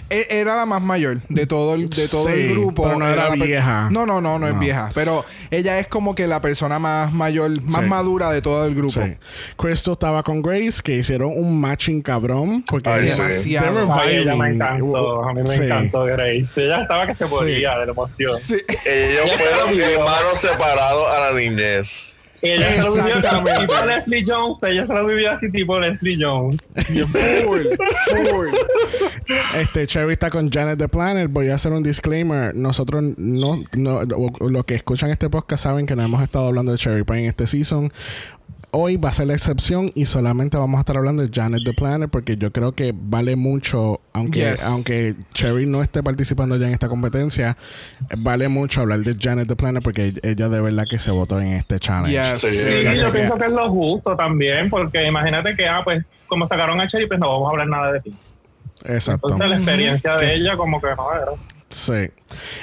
[0.09, 2.83] E- Era la más mayor de todo el, de todo Sí, el grupo.
[2.83, 3.87] pero no era per- vieja.
[3.89, 4.59] No, no, no, no, es No.
[4.59, 4.89] vieja.
[4.93, 7.89] Pero ella es como que la persona más mayor, más Sí.
[7.89, 8.93] madura de todo el grupo.
[9.01, 9.17] Sí.
[9.57, 12.63] Crystal estaba con Grace, que hicieron un matching cabrón.
[12.67, 13.05] Porque Ay.
[13.09, 13.75] Demasiado.
[13.77, 15.63] they were Ay, ella me encantó, a mí me Sí.
[15.63, 16.51] encantó Grace.
[16.65, 17.29] Ella estaba que se Sí.
[17.33, 18.37] moría de la emoción.
[18.37, 18.55] Sí.
[18.85, 22.15] Ellos fueron hermanos separados a la niñez.
[22.41, 23.59] Ella se lo vivió Exactamente.
[23.59, 26.61] tipo Leslie Jones, ella se lo vivió así tipo Leslie Jones.
[26.75, 27.65] Full,
[28.29, 28.47] full.
[29.55, 31.27] Este, Cherry está con Janet the Planner.
[31.27, 32.55] Voy a hacer un disclaimer.
[32.55, 36.77] Nosotros no, no, los que escuchan este podcast saben que no hemos estado hablando de
[36.77, 37.91] Cherry Pie en este season.
[38.71, 41.73] Hoy va a ser la excepción y solamente vamos a estar hablando de Janet the
[41.73, 44.63] Planner porque yo creo que vale mucho, aunque, Yes.
[44.63, 47.57] aunque Cherry no esté participando ya en esta competencia,
[48.19, 51.53] vale mucho hablar de Janet the Planner porque ella de verdad que se votó en
[51.53, 52.11] este challenge.
[52.13, 52.41] Yes.
[52.41, 52.63] Sí, yo
[53.11, 56.85] que- pienso que es lo justo también, porque imagínate que, ah, pues, como sacaron a
[56.87, 58.13] Cherry, pues no vamos a hablar nada de ti.
[58.85, 59.29] Exacto.
[59.33, 61.25] Entonces la experiencia de ella como que no era.
[61.69, 62.09] Sí.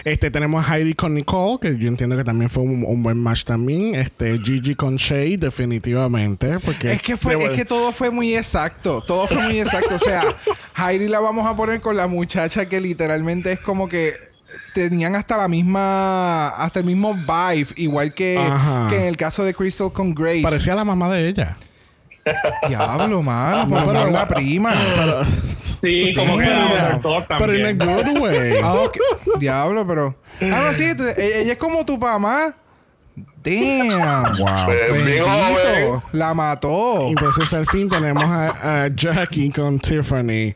[0.05, 3.19] Este, tenemos a Heidi con Nicole, que yo entiendo que también fue un, un buen
[3.19, 3.95] match también.
[3.95, 6.59] Este, Gigi con Shay, definitivamente.
[6.59, 9.03] Porque Es que fue, es que todo fue muy exacto.
[9.07, 9.95] Todo fue muy exacto.
[9.95, 10.23] O sea,
[10.77, 14.15] Heidi la vamos a poner con la muchacha que literalmente es como que
[14.75, 18.39] tenían hasta la misma, hasta el mismo vibe, igual que,
[18.91, 20.43] que en el caso de Crystal con Grace.
[20.43, 21.57] parecía la mamá de ella.
[22.69, 24.75] Diablo, mano, No, pero, la prima.
[24.95, 25.21] Pero,
[25.83, 27.01] Sí, como que la
[27.39, 28.55] pero in a good way.
[28.63, 28.97] Ah, ok.
[29.39, 30.17] Diablo, pero.
[30.41, 32.55] Ah, no, sí, te- ella, ella es como tu mamá.
[33.43, 34.37] Damn.
[34.39, 34.67] Wow.
[34.93, 36.03] Bendito.
[36.13, 37.07] La mató.
[37.09, 40.53] Entonces al fin tenemos a, a Jackie con Tiffany.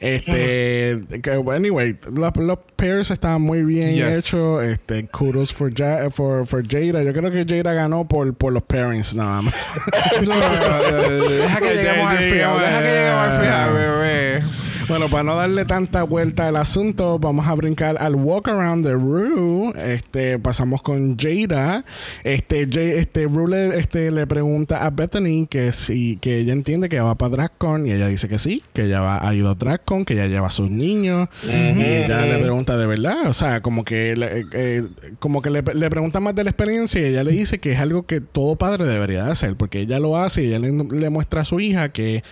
[0.00, 4.26] Este, que, anyway, los, los pairs estaban muy bien Yes.
[4.26, 4.64] hechos.
[4.64, 7.02] Este, kudos for, Ja- for, for Jada.
[7.02, 9.54] Yo creo que Jada ganó por, por los pairings nada más.
[10.22, 12.58] No, Deja que lleguemos al final.
[12.58, 14.42] Deja que lleguemos al final, bebé.
[14.90, 18.92] Bueno, para no darle tanta vuelta al asunto, vamos a brincar al walk around the
[18.94, 19.72] Rue.
[19.76, 21.84] Este, pasamos con Jada.
[22.24, 26.88] Este, J- este Rue le, este, le pregunta a Bethany que si que ella entiende
[26.88, 29.54] que va para DragCon y ella dice que sí, que ella va, ha ido a
[29.54, 33.60] DragCon, que ella lleva a sus niños y ella le pregunta de verdad, o sea,
[33.62, 34.82] como que le, eh,
[35.20, 37.78] como que le, le pregunta más de la experiencia y ella le dice que es
[37.78, 41.10] algo que todo padre debería de hacer porque ella lo hace y ella le, le
[41.10, 42.24] muestra a su hija que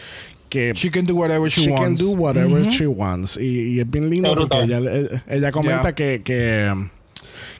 [0.48, 2.00] que She can do whatever she, she can wants.
[2.00, 3.36] do whatever she wants.
[3.36, 5.92] Y, y es bien lindo porque ella, eh, ella comenta Yeah.
[5.94, 6.88] que, que,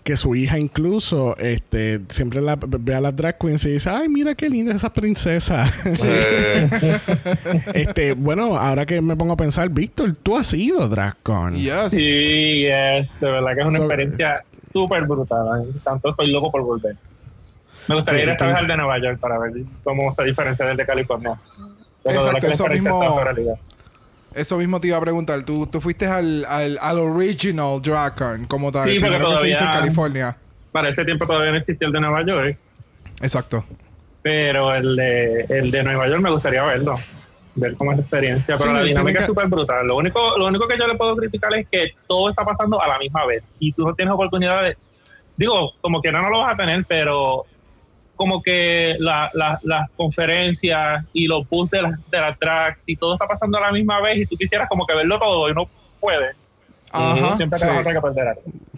[0.05, 4.09] que su hija incluso este, siempre la, ve a las drag queens y dice, ay,
[4.09, 5.71] mira qué linda esa princesa.
[7.75, 11.55] Este, bueno, ahora que me pongo a pensar, Víctor, tú has ido drag con.
[11.55, 11.91] Yes.
[11.91, 15.67] Sí, de verdad que es una So- experiencia súper brutal.
[15.85, 16.97] Tanto estoy loco por volver.
[17.87, 20.77] Me gustaría ir esta vez al de Nueva York para ver cómo se diferencia del
[20.77, 21.35] de California.
[22.09, 23.59] Pero Exacto, eso mismo-.
[24.35, 25.43] Eso mismo te iba a preguntar.
[25.45, 28.83] Tú, tú fuiste al, al, al original DragCon como tal.
[28.83, 30.37] Sí, primero que se hizo en todavía- California.
[30.73, 32.57] Para ese tiempo todavía no existía el de Nueva York,
[33.23, 33.65] Exacto.
[34.23, 36.97] pero el de, el de Nueva York me gustaría verlo.
[37.55, 38.55] Ver cómo es la experiencia.
[38.57, 39.87] Pero Sí, la dinámica es súper brutal.
[39.87, 42.87] Lo único, lo único que yo le puedo criticar es que todo está pasando a
[42.87, 43.51] la misma vez.
[43.59, 44.77] Y tú no tienes oportunidad de.
[45.37, 47.47] Digo, como que no, no lo vas a tener, pero
[48.19, 52.97] como que la- la- las conferencias y los booths de, las de las tracks y
[52.97, 55.55] todo está pasando a la misma vez y tú quisieras como que verlo todo y
[55.55, 55.67] no
[56.01, 56.37] puedes.
[56.91, 57.37] Ajá.
[57.37, 57.67] Siempre sí.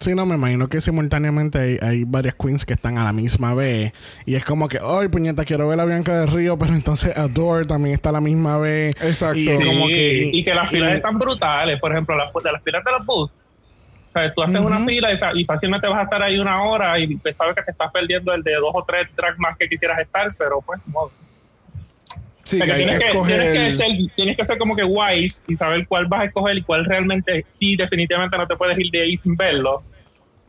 [0.00, 3.54] Sí, no, me imagino que simultáneamente hay, hay varias queens que están a la misma
[3.54, 3.92] vez.
[4.26, 7.66] Y es como que, ay, puñeta, quiero ver a Bianca del Río, pero entonces Adore
[7.66, 8.96] también está a la misma vez.
[9.02, 9.38] Exacto.
[9.38, 11.78] Y Sí, como que, y que las filas y- están brutales.
[11.80, 13.30] Por ejemplo, las, de las filas de los bus.
[14.10, 17.14] O sea, tú haces una fila y, fácilmente vas a estar ahí una hora y
[17.16, 20.00] pues sabes que te estás perdiendo el de dos o tres tracks más que quisieras
[20.00, 21.00] estar, pero pues, no.
[21.02, 21.12] O
[22.42, 25.56] Sí, sea, que tienes, que tienes, que ser, tienes que ser como que wise y
[25.56, 29.02] saber cuál vas a escoger y cuál realmente sí, definitivamente no te puedes ir de
[29.02, 29.84] ahí sin verlo.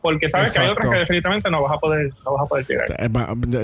[0.00, 2.66] Porque sabes que hay otras que definitivamente no vas a poder, no vas a poder
[2.66, 2.86] llegar.
[2.98, 3.08] Eh,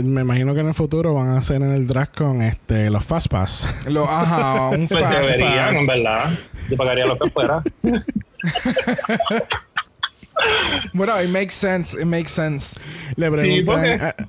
[0.04, 3.04] Me imagino que en el futuro van a hacer en el drag con este, los
[3.04, 3.86] Fast Pass.
[3.90, 5.80] Lo, ajá, un Pues fast deberían, pass.
[5.80, 6.30] en verdad.
[6.70, 7.60] Yo pagaría lo que fuera.
[10.92, 11.94] Bueno, it makes sense.
[11.98, 12.76] It makes sense.
[13.16, 13.64] Le Sí, preguntan...
[13.64, 14.24] porque- ah, ah,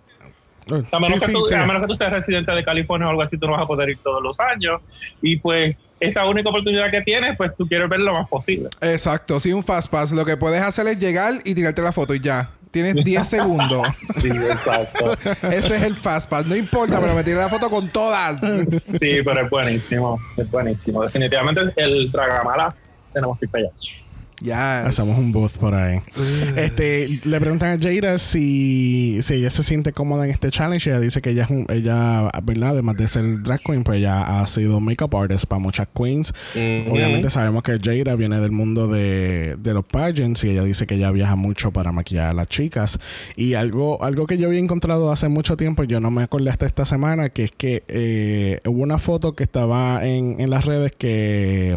[0.91, 1.53] A menos, sí, que sí, tú, sí.
[1.55, 3.65] a menos que tú seas residente de California o algo así, tú no vas a
[3.67, 4.81] poder ir todos los años.
[5.21, 8.69] Y pues esa única oportunidad que tienes, pues tú quieres ver lo más posible.
[8.81, 9.39] Exacto.
[9.39, 10.11] Sí, un fast pass.
[10.11, 12.51] Lo que puedes hacer es llegar y tirarte la foto y ya.
[12.71, 13.87] Tienes 10 segundos.
[14.21, 15.17] Sí, exacto.
[15.49, 16.45] Ese es el fast pass.
[16.45, 18.39] No importa, pero me tiré la foto con todas.
[18.79, 20.19] Sí, pero es buenísimo.
[20.37, 21.01] Es buenísimo.
[21.01, 22.75] Definitivamente el Dragamala
[23.11, 23.71] tenemos que ir para allá.
[24.41, 24.85] Ya.
[24.85, 25.99] Hacemos un booth por ahí.
[26.55, 30.89] Este, le preguntan a Jada si, si ella se siente cómoda en este challenge.
[30.89, 32.71] Ella dice que ella es un, ella, ¿verdad?
[32.71, 36.33] Además de ser drag queen, pues ella ha sido makeup artist para muchas queens.
[36.55, 40.95] Obviamente sabemos que Jada viene del mundo de, de los pageants y ella dice que
[40.95, 42.99] ella viaja mucho para maquillar a las chicas.
[43.35, 46.65] Y algo, algo que yo había encontrado hace mucho tiempo, yo no me acordé hasta
[46.65, 50.93] esta semana, que es que eh, hubo una foto que estaba en, en las redes
[50.97, 51.75] que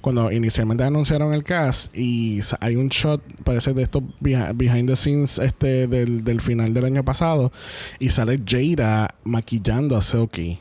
[0.00, 4.96] cuando inicialmente anunciaron el cast y hay un shot, parece de estos behi- behind the
[4.96, 7.52] scenes este del, del final del año pasado
[7.98, 10.58] y sale Jada maquillando a Silky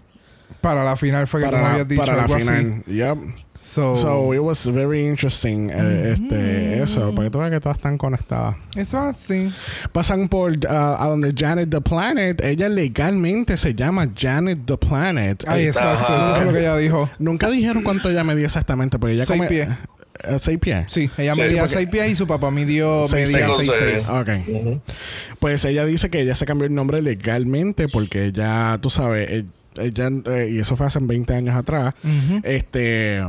[0.61, 2.43] Para la final fue que tú me para, habías dicho para la algo así.
[2.43, 2.83] final.
[2.85, 3.17] Yep.
[3.67, 7.77] So, So it was very interesting eh, este eso, para que tú veas que todas
[7.77, 8.55] están conectadas.
[8.77, 9.51] eso así.
[9.91, 15.43] Pasan por ah, a donde Janet the Planet, ella legalmente se llama Janet the Planet.
[15.47, 16.13] Ay, Eh, exacto.
[16.15, 17.09] Eso es lo que ella dijo.
[17.19, 19.67] Nunca dijeron cuánto ella medía exactamente, pero ella Seis come- pies.
[20.23, 20.85] Eh, seis pies.
[20.87, 24.03] Sí, ella Sí, medía 6 pies y su papá midió Seis, medía seis, 6 seis.
[24.07, 24.09] 6.
[24.09, 24.29] Ok.
[24.61, 24.81] Ujú.
[25.39, 29.45] Pues ella dice que ella se cambió el nombre legalmente porque ella, tú sabes, eh,
[29.75, 31.93] ella, eh, y eso fue hace 20 años atrás,
[32.43, 33.21] este,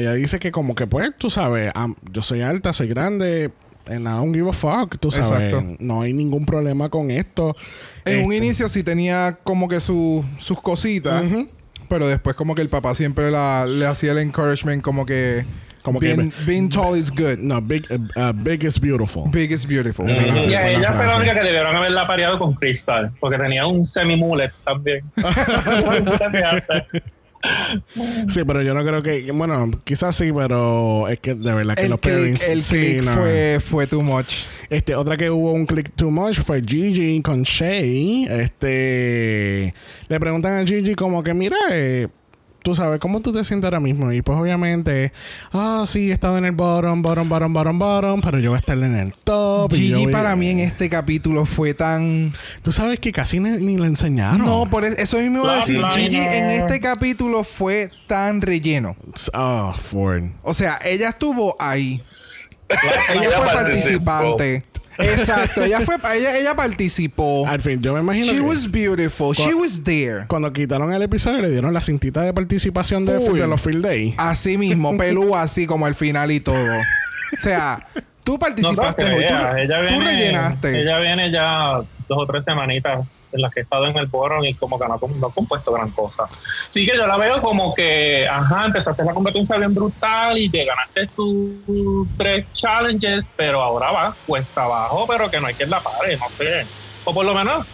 [0.00, 3.50] ella dice que como que pues, tú sabes, am- yo soy alta, soy grande,
[3.86, 5.76] and I don't give a fuck, tú sabes, Exacto.
[5.80, 7.56] no hay ningún problema con esto.
[8.04, 11.48] En un Este, inicio sí tenía como que su- sus cositas, Ujú.
[11.88, 15.44] pero después como que el papá siempre la- le hacía el encouragement como que
[15.82, 17.38] Como que- being, being tall is good.
[17.38, 19.24] No, big, uh, uh, big is beautiful.
[19.30, 20.06] Big is beautiful.
[20.08, 23.84] Y una ella fue la única que debieron haberla pareado con Crystal, porque tenía un
[23.86, 25.00] semi-mullet también.
[28.28, 31.82] Sí, pero yo no creo que, bueno, quizás sí, pero es que de verdad que
[31.84, 33.12] El los click, el sí, click no.
[33.14, 34.44] fue, fue too much.
[34.70, 38.26] Este, otra que hubo un click too much fue Gigi con Shay.
[38.28, 39.74] Este,
[40.08, 42.08] le preguntan a Gigi como que, mira, eh,
[42.68, 44.12] tú sabes, ¿cómo tú te sientes ahora mismo?
[44.12, 45.10] Y pues obviamente,
[45.54, 48.60] ah, sí, he estado en el bottom, bottom, bottom, bottom, bottom, pero yo voy a
[48.60, 49.72] estar en el top.
[49.72, 52.30] y yo Gigi para mí en este capítulo fue tan...
[52.60, 54.44] Tú sabes que casi ni, ni le enseñaron.
[54.44, 55.82] No, por es- eso mismo iba a decir.
[55.92, 58.96] Gigi en este capítulo fue tan relleno.
[59.32, 60.24] Oh, Ford.
[60.42, 62.02] O sea, ella estuvo ahí.
[62.68, 64.04] ella fue participó.
[64.04, 64.64] participante.
[64.98, 67.46] Exacto, ella fue ella, ella participó.
[67.46, 69.34] Al fin, yo me imagino She que was beautiful.
[69.34, 70.26] She was there.
[70.26, 74.14] cuando quitaron el episodio le dieron la cintita de participación de, de los Field Day.
[74.16, 76.56] Así mismo, pelú así como al final y todo.
[76.56, 77.86] O sea,
[78.24, 79.26] tú No participaste hoy.
[79.88, 80.80] Tú, rellenaste.
[80.80, 84.44] Ella viene ya dos o tres semanitas en las que he estado en el boron
[84.44, 86.28] y como que no, no ha compuesto gran cosa.
[86.68, 90.64] Sí que yo la veo como que, ajá, empezaste la competencia bien brutal y te
[90.64, 95.82] ganaste tus tres challenges, pero ahora va cuesta abajo, pero que no hay quien la
[95.82, 96.70] pare, no sé.
[97.04, 97.66] O por lo menos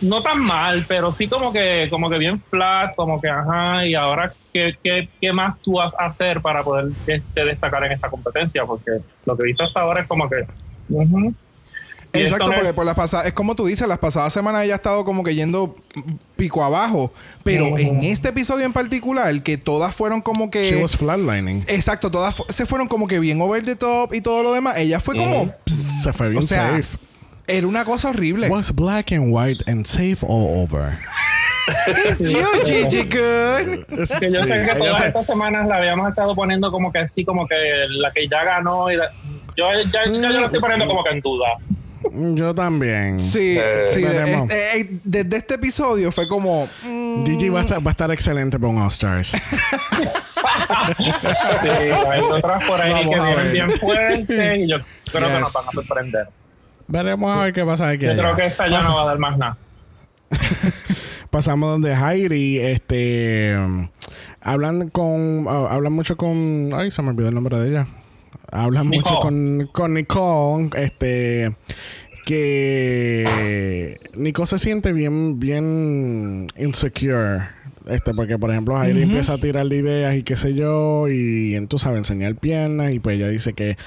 [0.00, 3.94] no tan mal, pero sí como que, como que bien flat, como que ajá, y
[3.94, 7.92] ahora qué, qué, qué más tú vas a hacer para poder de- de destacar en
[7.92, 8.90] esta competencia, porque
[9.24, 10.36] lo que he visto hasta ahora es como que
[10.88, 11.28] ujú.
[11.28, 11.47] Y
[12.12, 15.04] Exacto, porque por las pasadas, es como tú dices, las pasadas semanas ella ha estado
[15.04, 15.76] como que yendo
[16.36, 17.12] pico abajo.
[17.44, 17.78] Pero Ujú.
[17.78, 20.70] en este episodio en particular, que todas fueron como que.
[20.70, 21.64] She was flatlining.
[21.68, 24.76] Exacto, todas fu- se fueron como que bien over the top y todo lo demás.
[24.78, 25.52] Ella fue como.
[26.02, 26.96] Se fue bien o sea, safe.
[27.46, 28.48] Era una cosa horrible.
[28.48, 30.96] Was black and white and safe all over.
[31.86, 34.18] It's you, Gigi Good.
[34.20, 37.24] que yo sé que todas se- estas semanas la habíamos estado poniendo como que así,
[37.24, 37.54] como que
[37.90, 38.90] la que ya ganó.
[38.90, 39.10] Y la-
[39.56, 41.58] yo ya, ya yo lo estoy poniendo como que en duda.
[42.10, 43.20] Mm, Yo también.
[43.20, 44.00] Sí, Eh, sí.
[44.02, 46.68] de- este- eh, desde este episodio fue como.
[46.84, 49.32] mm, Gigi va a, estar, va a estar excelente para un All Stars.
[51.62, 54.76] Sí, hay otras por ahí Vamos que vienen bien fuertes y yo
[55.10, 55.40] creo que Yes.
[55.40, 56.28] nos van a sorprender.
[56.86, 58.04] Veremos a ver qué pasa aquí.
[58.04, 58.22] Yo allá.
[58.22, 59.56] creo que esta ya Pasa- no va a dar más nada.
[61.30, 63.88] Pasamos donde Heidi, este, um,
[64.40, 67.86] hablan con, ah, hablan mucho con, ay, se me olvidó el nombre de ella.
[68.50, 69.02] Hablan Nicole.
[69.14, 71.54] mucho con, con Nicole, este,
[72.24, 77.56] que Nicole se siente bien, bien insecure.
[77.86, 81.78] Este, porque por ejemplo Heidi empieza a tirar ideas y qué sé yo, y tú
[81.78, 83.78] sabes, enseñar piernas, y pues ella dice que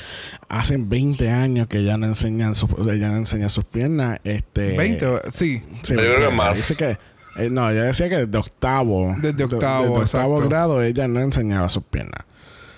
[0.50, 5.06] hace 20 años que ella no enseña sus, ella no enseña sus piernas, este 20,
[5.32, 5.62] sí.
[5.84, 6.56] Sí, Yo creo que más.
[6.58, 6.98] Dice que,
[7.38, 9.16] eh, no, ella decía que desde octavo.
[9.22, 10.50] Desde de- octavo, desde octavo exacto.
[10.50, 12.26] grado ella no enseñaba sus piernas.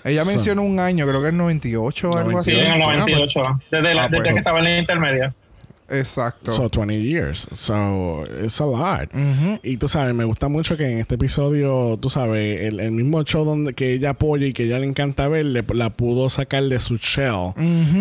[0.04, 2.38] Ella So- mencionó un año, creo que es 98 o algo 98.
[2.40, 2.50] así.
[2.50, 3.42] Sí, en el Ah, pues- 98.
[3.70, 4.32] Desde, la- Ah, desde pues.
[4.32, 5.34] que estaba en la intermedia.
[5.90, 6.50] Exacto.
[6.50, 7.46] So 20 years.
[7.54, 9.10] So it's a lot.
[9.62, 13.22] Y tú sabes, me gusta mucho que en este episodio, tú sabes, el, el mismo
[13.22, 16.62] show donde que ella apoya y que ella le encanta ver, le- la pudo sacar
[16.64, 17.52] de su shell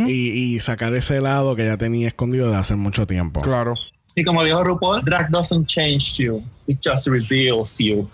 [0.07, 3.41] y, y sacar ese lado que ella tenía escondido de hace mucho tiempo.
[3.41, 3.75] Claro.
[4.15, 8.07] Y como dijo RuPaul, drag doesn't change you, it just reveals you.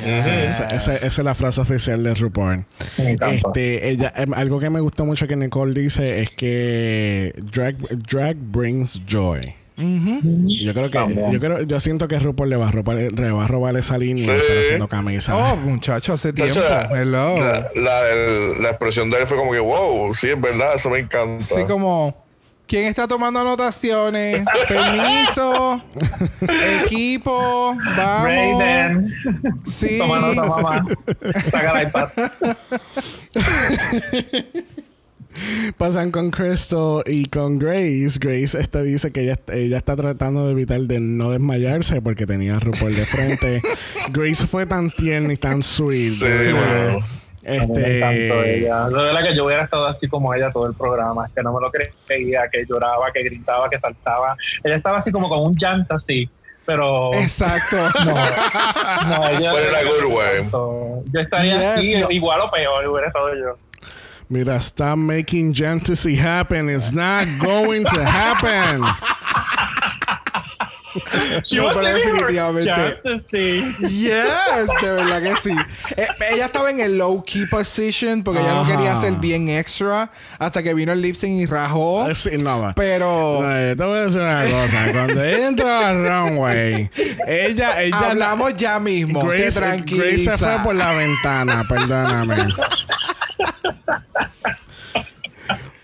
[0.00, 2.64] Sí, esa, esa- esa es la frase oficial de RuPaul.
[2.96, 8.36] Este, ella, em, algo que me gustó mucho que Nicole dice es que drag, drag
[8.36, 9.54] brings joy.
[9.80, 11.30] Y Yo creo que, También.
[11.30, 13.96] yo creo, yo siento que RuPaul le va a robar, le va a robar esa
[13.96, 14.32] línea Sí.
[14.64, 15.36] haciendo camisa.
[15.36, 16.60] Oh, muchacho, hace tiempo.
[16.92, 17.36] Hello.
[17.38, 20.90] La, la, el- la expresión de él fue como que, wow, sí, es verdad, eso
[20.90, 21.44] me encanta.
[21.44, 22.26] Así como,
[22.68, 24.42] ¿quién está tomando anotaciones?
[24.68, 25.82] Permiso.
[26.84, 27.74] Equipo.
[27.74, 28.24] Vamos.
[28.24, 29.14] Raven,
[29.66, 29.98] Sí.
[29.98, 30.86] toma nota, mamá.
[31.50, 32.08] Saca el iPad.
[35.76, 38.18] Pasan con Crystal y con Grace.
[38.18, 42.56] Grace este dice que ella, ella está tratando de evitar de no desmayarse porque tenía
[42.56, 43.62] a RuPaul de frente.
[44.12, 46.10] Grace fue tan tierna y tan sweet.
[46.10, 46.26] Sí,
[47.42, 47.62] mano.
[47.62, 48.88] A mí me encantó Este, ella.
[48.88, 51.26] De verdad que yo hubiera estado así como ella todo el programa.
[51.26, 54.34] Es que no me lo creía, que lloraba, que gritaba, que saltaba.
[54.64, 56.28] Ella estaba así como con un llanto así.
[56.66, 57.76] Pero Exacto.
[58.04, 58.14] no,
[59.16, 59.52] no, ella.
[61.12, 62.10] Yo estaría Yes, aquí, no.
[62.10, 63.56] igual o peor, hubiera estado yo.
[64.30, 66.68] Mira, stop making fantasy happen.
[66.68, 68.82] It's not going to happen.
[71.44, 72.70] She No, was pero definitivamente.
[72.70, 73.74] fantasy.
[73.80, 75.56] Yes, de verdad que sí.
[75.96, 80.10] Eh, ella estaba en el low key position porque ella no quería ser bien extra
[80.38, 82.08] hasta que vino el lip sync y rajó.
[82.08, 82.74] Eh, sí, no, va.
[82.74, 84.92] Pero Eh, te voy a decir una cosa.
[84.92, 86.90] Cuando ella entra al runway,
[87.26, 89.20] ella, ella hablamos ya mismo.
[89.20, 90.36] te Grace, Grace tranquiliza.
[90.36, 92.36] se fue por la ventana, perdóname.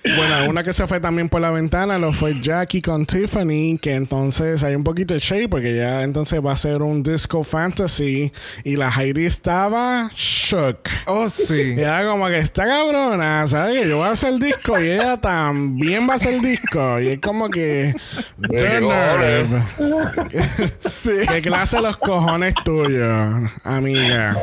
[0.05, 3.95] Bueno, una que se fue también por la ventana lo fue Jackie con Tiffany, que
[3.95, 8.33] entonces hay un poquito de shade porque ya entonces va a ser un disco fantasy
[8.65, 10.89] y la Heidi estaba shook.
[11.07, 11.75] Oh, sí.
[11.77, 13.83] Y era como que está cabrona, ¿sabes?
[13.83, 17.01] Que yo voy a hacer disco y ella también va a hacer disco.
[17.01, 17.95] Y es como que.
[18.41, 19.63] The nerve.
[20.89, 21.11] Sí.
[21.29, 24.37] ¿Qué clase de los cojones tuyos, amiga?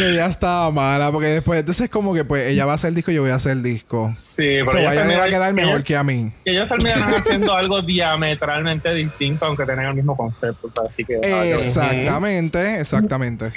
[0.00, 3.14] Ella estaba mala porque después, entonces, como que pues ella va a hacer disco y
[3.16, 4.08] yo voy a hacer disco.
[4.10, 6.02] Sí, O pero sea, a ella le va a terminan- quedar mejor ellos- que a
[6.04, 6.32] mí.
[6.44, 10.68] que ellos terminaron haciendo algo diametralmente distinto, aunque tengan el mismo concepto.
[10.68, 11.16] o sea, así que.
[11.22, 13.50] ah, Exactamente, exactamente.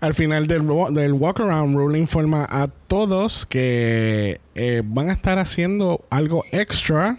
[0.00, 0.62] Al final del,
[0.92, 7.16] del walk around, Ruling informa a todos que eh, van a estar haciendo algo extra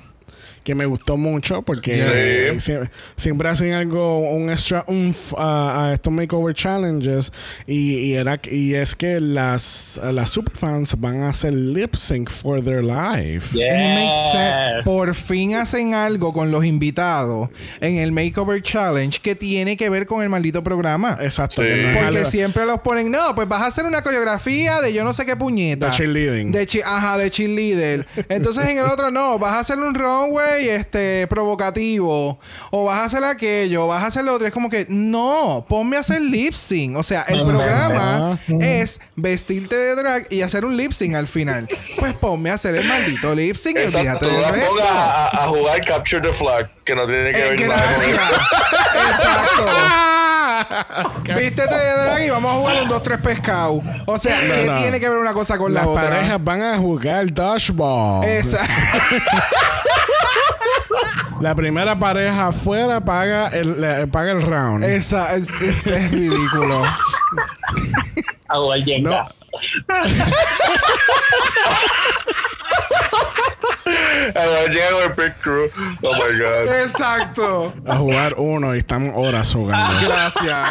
[0.63, 2.09] que me gustó mucho porque Sí.
[2.13, 2.57] eh,
[3.15, 7.31] siempre hacen algo un extra umf a, a estos makeover challenges
[7.67, 12.61] y, y era y es que las las superfans van a hacer lip sync for
[12.63, 13.73] their life Yes.
[13.73, 14.83] And it makes sense.
[14.83, 17.49] Por fin hacen algo con los invitados
[17.81, 21.17] en el Makeover Challenge que tiene que ver con el maldito programa.
[21.21, 21.67] exacto Sí.
[21.93, 25.13] Porque algo- siempre los ponen, no, pues vas a hacer una coreografía de yo no
[25.13, 25.87] sé qué puñeta.
[25.87, 26.51] De cheerleading.
[26.51, 28.05] De chi- ajá, de cheerleader.
[28.29, 32.39] Entonces en el otro no, vas a hacer un runway este provocativo.
[32.71, 34.47] O vas a hacer aquello, vas a hacer lo otro.
[34.47, 36.97] Es como que, no, ponme a hacer lip sync.
[36.97, 41.67] O sea, el programa es vestirte de drag y hacer un lip sync al final.
[41.99, 44.67] Pues ponme a hacer el maldito lip sync y olvídate resto.
[44.69, 48.03] ponga a, a jugar Capture the Flag, que no tiene que Eh, ver nada con.
[49.09, 49.65] Exacto.
[51.23, 53.81] Vístete de drag y vamos a jugar un 2-3 pescado.
[54.05, 54.73] O sea, No, ¿qué no.
[54.79, 56.09] tiene que ver una cosa con las la otra?
[56.09, 58.73] parejas van a jugar dodgeball Exacto.
[61.41, 66.83] la primera pareja afuera paga el le- paga el round Esa es, es- es ridículo.
[68.47, 69.09] A jugar Jenga.
[69.09, 69.25] No.
[74.35, 75.69] Ahora llega con el Pit Crew.
[76.03, 76.73] Oh my god.
[76.83, 77.73] Exacto.
[77.87, 80.69] a jugar uno y están horas jugando Gracias.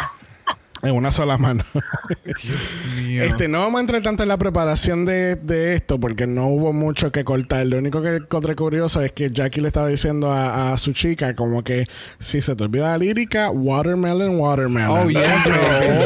[0.81, 1.63] En una sola mano.
[2.43, 3.23] Dios mío.
[3.23, 6.73] este, no vamos a entrar tanto en la preparación de, de esto porque no hubo
[6.73, 7.65] mucho que cortar.
[7.65, 11.35] Lo único que encontré curioso es que Jackie le estaba diciendo a, a su chica
[11.35, 11.87] como que
[12.19, 14.89] si se te olvida la lírica, watermelon, watermelon.
[14.89, 15.21] Oh, yes,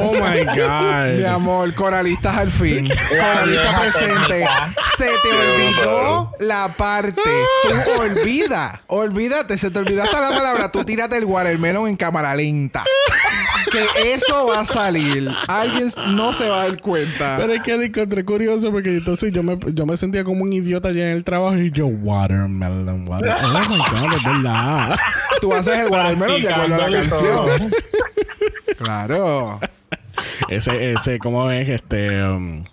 [0.02, 1.20] oh my God.
[1.20, 2.88] Mi amor, coralistas al fin.
[3.10, 4.46] Coralista presente.
[4.98, 7.22] Se te olvidó la parte.
[7.64, 8.82] Tú olvida.
[8.88, 9.58] Olvídate.
[9.58, 10.72] Se te olvidó hasta la palabra.
[10.72, 12.84] Tú tírate el watermelon en cámara lenta.
[13.72, 15.30] Que eso va a salir.
[15.48, 17.38] Alguien no se va a dar cuenta.
[17.40, 20.52] Pero es que lo encontré curioso porque entonces yo me, yo me sentía como un
[20.52, 23.56] idiota allá en el trabajo y yo, watermelon, watermelon.
[23.56, 24.98] Oh my God, es verdad.
[25.42, 27.72] Tú haces el watermelon de acuerdo a la canción.
[28.78, 29.60] Claro.
[30.50, 31.70] Ese, ese, ¿cómo es?
[31.70, 32.24] Este.
[32.24, 32.64] um,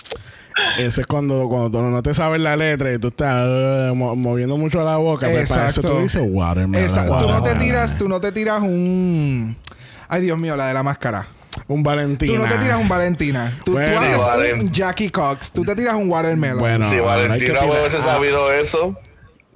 [0.79, 3.47] ese es cuando, cuando tú no te sabes la letra y tú estás
[3.91, 5.29] uh, mo- moviendo mucho la boca.
[5.31, 5.97] Pues para eso Exacto.
[5.99, 6.85] tú dices watermelon.
[6.87, 7.15] Exacto.
[7.15, 7.59] Tú no te watermelon.
[7.67, 9.57] tiras, tú no te tiras un.
[10.09, 11.27] Ay, Dios mío, la de la máscara.
[11.69, 12.33] Un Valentina.
[12.35, 13.53] Tú no te tiras un Valentina.
[13.59, 14.01] Tú, tú Bueno.
[14.01, 15.51] haces Valen- un Jackie Cox.
[15.53, 16.59] Tú te tiras un watermelon.
[16.59, 18.97] Bueno, si Valentina hubiese sabido eso,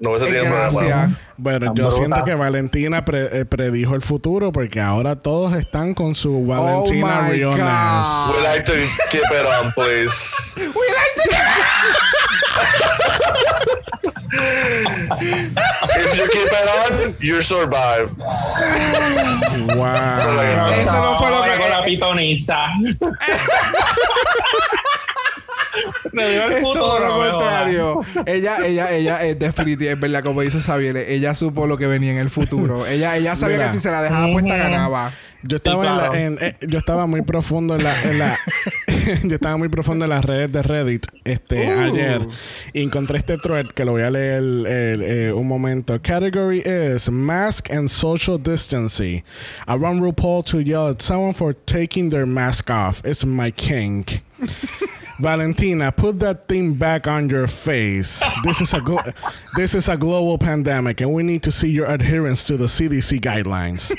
[0.01, 0.73] no hubiese tenido gracias.
[0.75, 1.19] problema.
[1.37, 1.97] Bueno, Tan yo bruta.
[1.97, 7.19] siento que Valentina pre- eh, predijo el futuro porque ahora todos están con su Valentina
[7.19, 7.59] Oh my realness.
[7.59, 8.37] God.
[8.37, 8.73] We like to
[9.11, 10.37] keep it on, please.
[15.97, 18.11] If you keep it on, you survive.
[19.77, 20.71] Wow.
[20.79, 22.67] Eso no fue lo que- con la pitonisa.
[26.13, 26.81] Me dio el Es futuro.
[26.85, 28.01] todo lo contrario.
[28.27, 32.13] ella, ella, ella es definitiva, es verdad, como dice Xavier, ella supo lo que venía
[32.13, 32.87] en el futuro.
[32.87, 33.69] Ella, ella sabía Mira.
[33.69, 35.13] que si se la dejaba puesta ganaba.
[35.43, 36.15] Yo estaba, Sí, en la- claro.
[36.19, 38.39] en- eh, yo estaba muy profundo en la, en la-
[39.25, 41.81] yo estaba muy profundo en las redes de Reddit este Uh.
[41.81, 42.27] ayer
[42.73, 46.01] y encontré este thread que lo voy a leer el- eh, un momento.
[46.03, 49.23] Category is mask and social distancing.
[49.67, 53.01] I want RuPaul to yell at someone for taking their mask off.
[53.05, 54.23] It's my kink.
[55.21, 58.23] Valentina, put that thing back on your face.
[58.43, 59.01] This is a glo-
[59.57, 63.21] this is a global pandemic, and we need to see your adherence to the CDC
[63.21, 63.95] guidelines.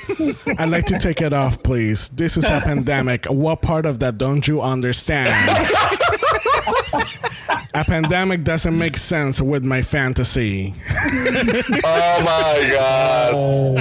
[0.59, 2.09] I'd like to take it off, please.
[2.09, 3.25] This is a pandemic.
[3.27, 5.33] What part of that don't you understand?
[7.73, 10.73] a pandemic doesn't make sense with my fantasy.
[11.83, 13.75] Oh my god.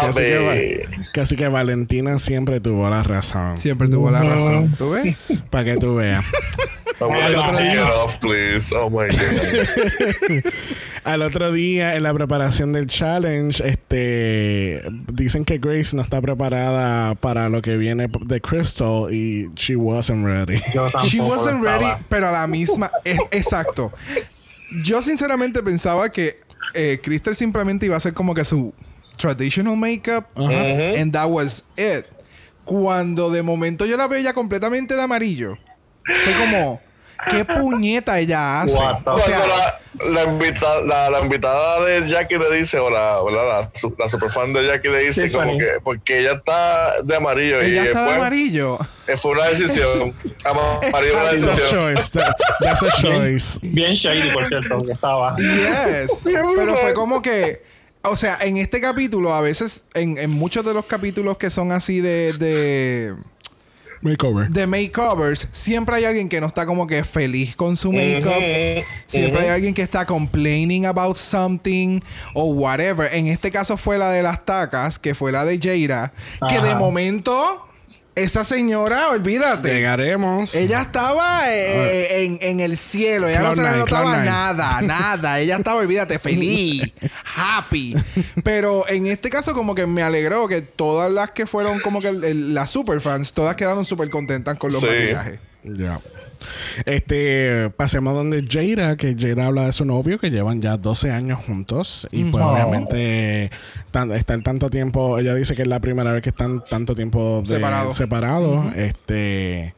[0.00, 3.58] Casi que, casi que Valentina siempre tuvo la razón.
[3.58, 4.74] Siempre tuvo la razón.
[4.76, 5.16] ¿Tú ves?
[5.50, 6.24] Para que tú veas.
[6.98, 7.86] Otro día.
[7.94, 8.18] off.
[8.74, 10.44] Oh my god.
[11.04, 17.16] Al otro día, en la preparación del challenge, este dicen que Grace no está preparada
[17.16, 20.60] para lo que viene de Crystal y she wasn't ready.
[20.72, 21.78] Yo She wasn't estaba.
[21.78, 22.88] ready, pero a la misma.
[23.04, 23.90] es- exacto.
[24.84, 26.36] Yo sinceramente pensaba que
[26.74, 28.72] eh, Crystal simplemente iba a hacer como que su
[29.18, 30.24] traditional makeup.
[30.36, 32.04] And that was it.
[32.64, 35.58] Cuando de momento yo la veo ya completamente de amarillo.
[36.04, 36.80] Fue como.
[37.30, 38.74] ¿Qué puñeta ella hace?
[38.74, 42.78] What the- O sea, Cuando la, la, invita- la, la invitada de Jackie le dice,
[42.80, 47.14] o la, la, la superfan de Jackie le dice, como que, porque ella está de
[47.14, 48.76] amarillo y ella está de amarillo.
[49.06, 50.12] eh, fue una decisión.
[50.44, 51.30] Amarillo una Exacto.
[51.30, 51.94] That's a decisión.
[51.94, 52.10] choice.
[52.60, 53.58] That's a choice.
[53.62, 55.36] Bien shady, por cierto, que estaba.
[55.36, 56.22] Yes.
[56.24, 57.62] Pero fue como que.
[58.02, 61.70] O sea, en este capítulo, a veces, en, en muchos de los capítulos que son
[61.70, 63.14] así de, de,
[64.02, 64.50] Makeover.
[64.50, 68.26] de makeovers, siempre hay alguien que no está como que feliz con su makeup.
[68.36, 72.00] Ujú, Siempre hay alguien que está complaining about something
[72.34, 73.14] o whatever.
[73.14, 76.12] En este caso fue la de las tacas, que fue la de Jaira.
[76.48, 77.66] Que de momento,
[78.14, 79.72] esa señora, olvídate.
[79.72, 80.54] Llegaremos.
[80.54, 84.24] Ella estaba eh, en, en el cielo, ella no se le notaba cloud nine.
[84.26, 85.40] nada, nada.
[85.40, 86.82] Ella estaba, olvídate, feliz,
[87.36, 87.94] happy.
[88.44, 92.08] Pero en este caso, como que me alegró que todas las que fueron como que
[92.08, 94.86] el- el- las superfans, todas quedaron súper contentas con los Sí.
[94.86, 95.38] maquillajes.
[95.64, 96.00] Ya.
[96.86, 101.40] Este, pasemos donde Jaira, que Jaira habla de su novio, que llevan ya 12 años
[101.46, 102.06] juntos.
[102.10, 102.52] Y pues Oh.
[102.52, 103.50] obviamente
[103.90, 107.42] tan- estar tanto tiempo, ella dice que es la primera vez que están tanto tiempo
[107.96, 107.96] Separados.
[108.76, 109.74] Este.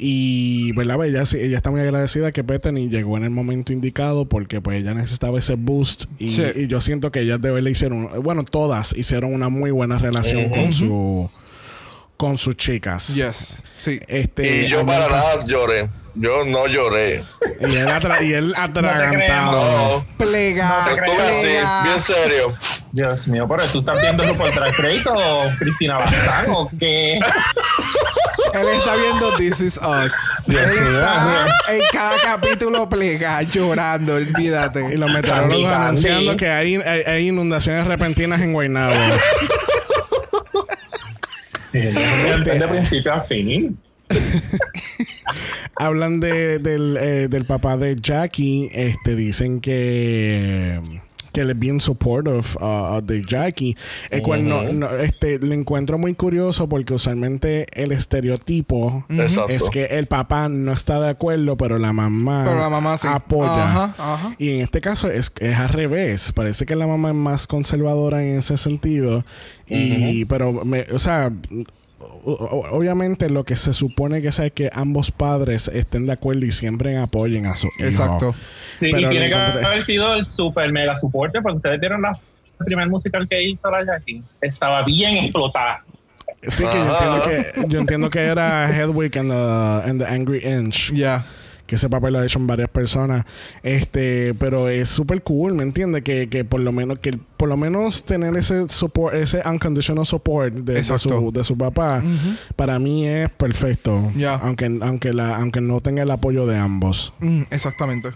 [0.00, 1.04] Y, ¿verdad?
[1.04, 4.80] Ella, sí- ella está muy agradecida que Bethany llegó en el momento indicado porque pues
[4.80, 6.42] ella necesitaba ese boost y, Sí.
[6.54, 10.50] y yo siento que ellas de verdad hicieron, bueno, todas hicieron una muy buena relación
[10.50, 11.28] con su
[12.18, 13.14] con sus chicas.
[13.14, 13.98] Yes, sí.
[14.08, 15.88] Este, Y yo para nada lloré.
[16.14, 17.22] Yo no lloré.
[17.60, 19.98] y él, atra- y él atragantado.
[20.00, 20.06] No.
[20.26, 21.82] Plega, Yo estuve así, plega.
[21.84, 22.54] bien serio.
[22.90, 27.20] Dios mío, pero tú estás viendo por Drag Race o Cristina Bazán o qué?
[28.54, 30.12] Él está viendo This Is Us.
[30.46, 34.96] Dios Él está en cada capítulo plega, llorando, Y olvídate.
[34.96, 38.94] los meteorólogos anunciando que hay, hay, hay inundaciones repentinas en Guaynabo.
[41.72, 43.78] de principio a fin.
[45.76, 48.68] Hablan de, del, eh, del papá de Jackie.
[48.72, 50.80] Este, dicen que
[51.38, 53.76] que él es bien supportive uh, de Jackie.
[54.10, 59.52] El cual no- no, este, lo encuentro muy curioso porque usualmente el estereotipo Exacto.
[59.52, 63.06] es que el papá no está de acuerdo, pero la mamá, Pero la mamá sí.
[63.08, 63.94] apoya.
[64.38, 66.32] Y en este caso es, es al revés.
[66.32, 69.24] Parece que la mamá es más conservadora en ese sentido.
[69.66, 71.30] Y, pero, me, o sea,
[72.28, 76.52] obviamente lo que se supone que sea es que ambos padres estén de acuerdo y
[76.52, 77.86] siempre apoyen a su hijo.
[77.86, 78.34] Exacto.
[78.72, 79.64] Sí, Pero y tiene que encontré.
[79.64, 82.12] haber sido el super mega soporte porque ustedes vieron la
[82.60, 84.22] el primer musical que hizo la Jackie.
[84.40, 85.84] Estaba bien explotada.
[86.42, 90.40] Sí, que yo entiendo que, yo entiendo que era Hedwig and the, and the Angry
[90.44, 90.92] Inch.
[90.92, 91.24] Ya.
[91.68, 93.24] Que ese papel lo ha hecho en varias personas.
[93.62, 97.56] Este pero es súper cool me entiende que, que por lo menos que por lo
[97.56, 102.02] menos tener ese support ese unconditional support de, su, de su papá
[102.56, 104.10] para mí es perfecto.
[104.16, 104.34] Ya.
[104.34, 107.12] aunque aunque la aunque no tenga el apoyo de ambos.
[107.20, 108.08] Mm, exactamente.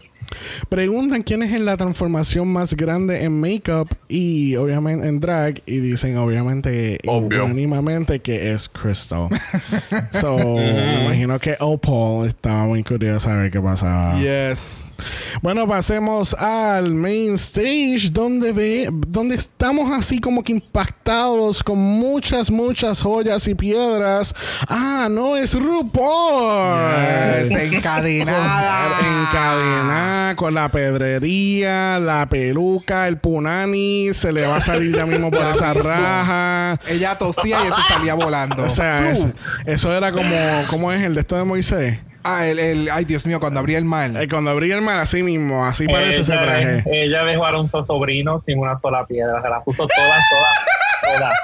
[0.68, 5.78] Preguntan quién es en la transformación más grande en makeup y obviamente en drag y
[5.78, 9.28] dicen obviamente unánimamente que es Crystal.
[10.12, 14.82] So me imagino que Opal estaba muy curiosa a ver qué pasaba Yes.
[15.42, 22.50] Bueno, pasemos al main stage donde ve, donde estamos así como que impactados con muchas,
[22.50, 24.34] muchas joyas y piedras.
[24.68, 26.92] Ah, no, es RuPaul.
[27.48, 28.98] Yes, encadenada.
[29.22, 35.30] Encadenada con la pedrería, la peluca, el punani, se le va a salir ya mismo
[35.30, 36.78] por esa raja.
[36.88, 38.64] Ella tosía y eso salía volando.
[38.64, 39.26] O sea, es-
[39.66, 40.34] eso era como,
[40.68, 41.98] ¿cómo es el de esto de Moisés?
[42.24, 44.10] Ah, el, el- ay, Dios mío, cuando abría el mar.
[44.16, 46.84] Eh, cuando abrí el mar así mismo, así parece ese ella, traje.
[46.86, 49.42] ella dejó a un sobrino sin una sola piedra.
[49.42, 50.58] Se la puso todas, todas,
[51.18, 51.34] todas.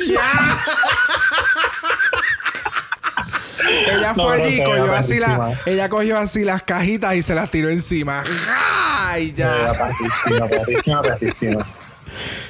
[3.87, 7.23] Ella No, fue no, allí, se cogió así la, ella cogió así las cajitas y
[7.23, 8.23] se las tiró encima.
[8.47, 9.89] ¡Ay, Era ya!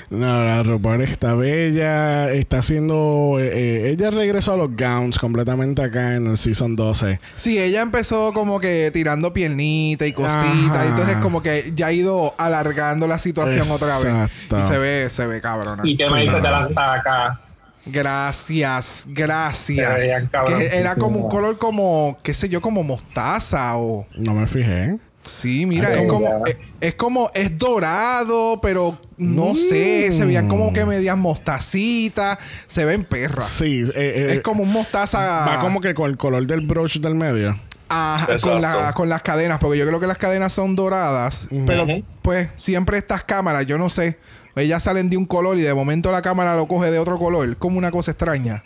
[0.09, 3.37] No, la RuPaul está bella, está haciendo...
[3.39, 7.19] eh, eh, ella regresó a los gowns completamente acá en el Season 12.
[7.35, 10.85] Sí, ella empezó como que tirando piernita y cositas.
[10.87, 14.05] Entonces como que ya ha ido alargando la situación otra vez.
[14.05, 14.59] Exacto.
[14.59, 15.81] Y se ve, se ve cabrona.
[15.85, 16.51] ¿Y qué me Sí, dices de no.
[16.51, 17.39] las tacas?
[17.87, 19.95] Gracias, gracias.
[19.97, 20.73] veían Que cabroncísimas.
[20.75, 24.05] era como un color como, qué sé yo, como mostaza o...
[24.15, 24.97] No me fijé.
[25.25, 26.39] Sí, mira, Ay, es como, ya.
[26.51, 32.85] es, es como, es dorado, pero no sé, se veían como que medias mostacitas, se
[32.85, 33.49] ven perras.
[33.49, 35.45] Sí, eh, eh, Es como un mostaza.
[35.47, 37.59] va como que con el color del brooch del medio.
[37.87, 38.49] Ajá, Exacto.
[38.51, 41.85] con, la- con las cadenas, porque yo creo que las cadenas son doradas, pero
[42.21, 44.17] pues siempre estas cámaras, yo no sé,
[44.55, 47.57] ellas salen de un color y de momento la cámara lo coge de otro color,
[47.57, 48.63] como una cosa extraña.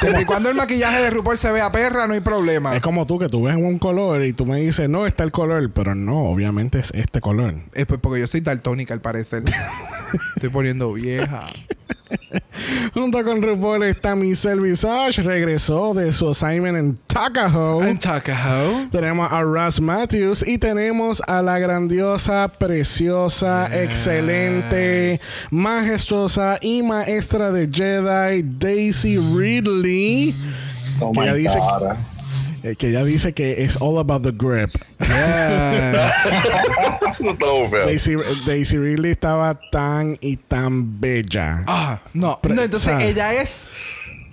[0.00, 2.74] Siempre y cuando el maquillaje de RuPaul se vea perra, no hay problema.
[2.76, 5.32] Es como tú que tú ves un color y tú me dices, no, está el
[5.32, 7.54] color, pero no, obviamente es este color.
[7.72, 9.44] Es pues porque yo soy daltónica al parecer.
[10.36, 11.44] Estoy poniendo vieja.
[12.94, 17.88] Junto con RuPaul está Michelle Visage, regresó de su assignment en Tuckahoe.
[17.88, 18.88] En Tuckahoe.
[18.90, 27.68] Tenemos a Russ Matthews y tenemos a la grandiosa, preciosa, excelente, majestuosa y maestra de
[27.72, 30.34] Jedi, Daisy Ridley.
[31.00, 31.96] Oh Que my ella dice- God.
[32.62, 34.70] Eh, que ella dice que es all about the grip.
[37.20, 37.36] Muy
[37.70, 37.84] feo.
[37.86, 38.16] Daisy,
[38.46, 41.64] Daisy Ridley estaba tan y tan bella.
[41.66, 42.38] Ah, no.
[42.40, 43.08] Pre- no entonces ¿sabes?
[43.08, 43.66] ella es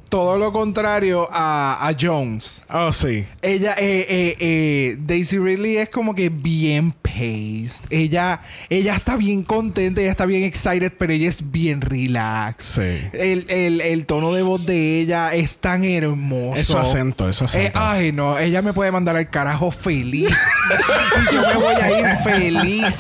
[0.09, 2.63] todo lo contrario a, a Jones.
[2.69, 3.25] Oh, sí.
[3.41, 7.85] Ella, eh, eh, eh, Daisy Ridley es como que bien paced.
[7.89, 12.63] Ella, ella está bien contenta, ella está bien excited, pero ella es bien relax.
[12.63, 12.81] Sí.
[13.13, 16.57] El, el- el tono de voz de ella es tan hermoso.
[16.57, 17.79] Eso acento, eso Eh, acento.
[17.79, 20.29] ay, no, ella me puede mandar al carajo feliz.
[21.31, 22.95] y yo me voy a ir feliz.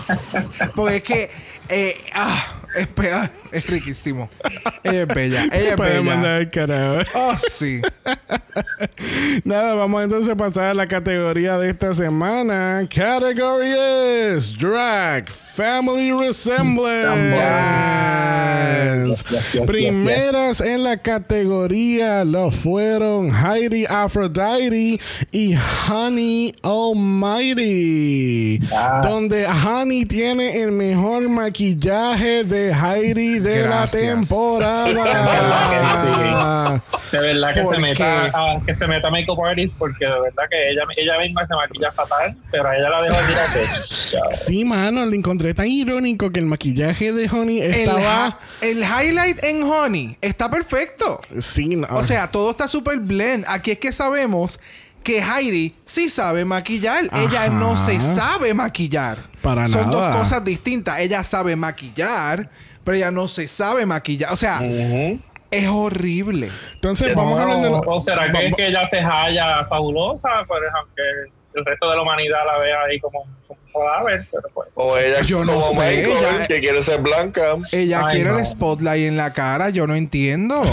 [0.75, 1.31] Porque es que,
[1.69, 4.29] eh, ah, es, pe- ah, es riquísimo.
[4.83, 5.43] Ella es bella.
[5.51, 6.03] Ella es Puede bella.
[6.15, 7.01] mandar el carajo.
[7.15, 7.81] Oh, sí.
[9.43, 12.87] Nada, vamos entonces a pasar a la categoría de esta semana.
[12.93, 17.37] Category es Drag Family Resemblance.
[19.07, 24.99] Yes, yes, yes, Primeras en la categoría lo fueron Heidi Aphrodite
[25.31, 25.55] y
[25.89, 28.59] Honey Almighty.
[28.71, 29.01] Ah.
[29.03, 34.03] Donde Honey tiene el mejor maquillaje de Heidi de Gracias.
[34.03, 34.83] la temporada.
[37.11, 40.43] De verdad que ¿Por se meta a- que se meta makeup artist porque de verdad
[40.49, 44.65] que ella, ella misma se maquilla fatal, pero a ella la dejo tirar que Sí,
[44.65, 48.39] mano, lo encontré tan irónico que el maquillaje de Honey estaba.
[48.61, 51.19] el highlight en Honey está perfecto.
[51.39, 51.87] Sí, no.
[51.91, 53.45] O sea, todo está súper blend.
[53.47, 54.59] Aquí es que sabemos
[55.03, 57.05] que Heidi sí sabe maquillar.
[57.13, 59.17] Ella no se sabe maquillar.
[59.41, 60.11] Para Son nada.
[60.11, 60.99] dos cosas distintas.
[60.99, 62.49] Ella sabe maquillar,
[62.87, 64.31] pero ella no se sabe maquillar.
[64.31, 64.61] O sea,
[65.51, 66.49] es horrible.
[66.75, 70.29] entonces vamos a hablar de lo- o será que, es que ella se halla fabulosa,
[70.47, 71.01] pues aunque
[71.53, 73.25] el resto de la humanidad la vea ahí como,
[74.05, 74.69] ver, pero pues.
[74.75, 77.55] O ella Yo no como sé, Michael, ella- que quiere ser blanca.
[77.71, 78.39] Ella Ay, quiere no.
[78.39, 79.69] el spotlight en la cara.
[79.69, 80.63] Yo no entiendo.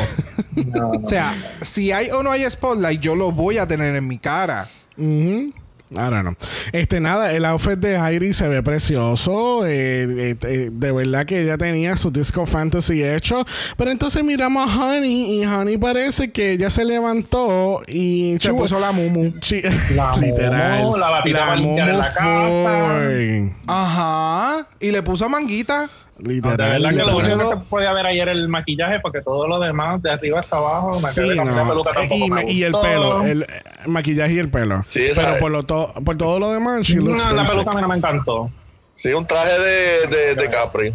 [0.55, 1.01] No, no.
[1.05, 4.19] o sea, si hay o no hay spotlight, yo lo voy a tener en mi
[4.19, 4.69] cara.
[4.97, 5.53] Ujú.
[5.91, 6.35] I don't know.
[6.73, 9.65] Este, nada, el outfit de Heidi se ve precioso.
[9.67, 13.45] eh, eh, eh, de verdad que ella tenía su disco fantasy hecho.
[13.77, 18.81] Pero entonces miramos a Honey y Honey parece que ella se levantó y Se puso
[18.81, 19.39] la mumu.
[19.41, 19.63] Chi-
[19.95, 20.83] La literal.
[20.83, 21.21] Momo, la
[21.57, 23.45] limpiar en la casa.
[23.67, 24.67] Ajá.
[24.81, 25.89] Y le puso manguita.
[26.17, 26.57] No, de Literal.
[26.57, 30.01] verdad que le lo único que podía ver ayer el maquillaje porque todo lo demás
[30.01, 31.69] de arriba hasta abajo me Sí, quedé con la no.
[31.71, 33.47] peluca tampoco y, me y el pelo, el eh,
[33.87, 34.85] maquillaje y el pelo.
[34.87, 37.51] Sí, esa Pero por, lo to- por todo lo demás, she No, looks la basic.
[37.55, 38.51] peluca a mí no me encantó.
[38.95, 40.95] Sí, un traje de, de, de Capri.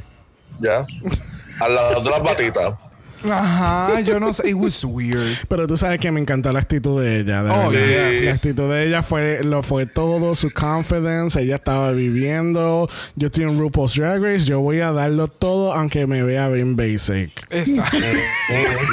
[0.60, 0.84] Ya.
[1.60, 2.74] Al lado de las batitas.
[3.24, 4.00] Ajá.
[4.02, 4.50] Yo no sé.
[4.50, 5.48] It was weird.
[5.48, 7.44] Pero tú sabes que me encantó la actitud de ella.
[7.44, 8.26] de Oh, yes.
[8.26, 11.42] La actitud de ella fue, lo fue todo, su confidence.
[11.42, 12.90] Ella estaba viviendo.
[13.16, 14.46] Yo estoy en RuPaul's Drag Race.
[14.46, 17.32] Yo voy a darlo todo, aunque me vea bien basic.
[17.50, 17.98] Exacto.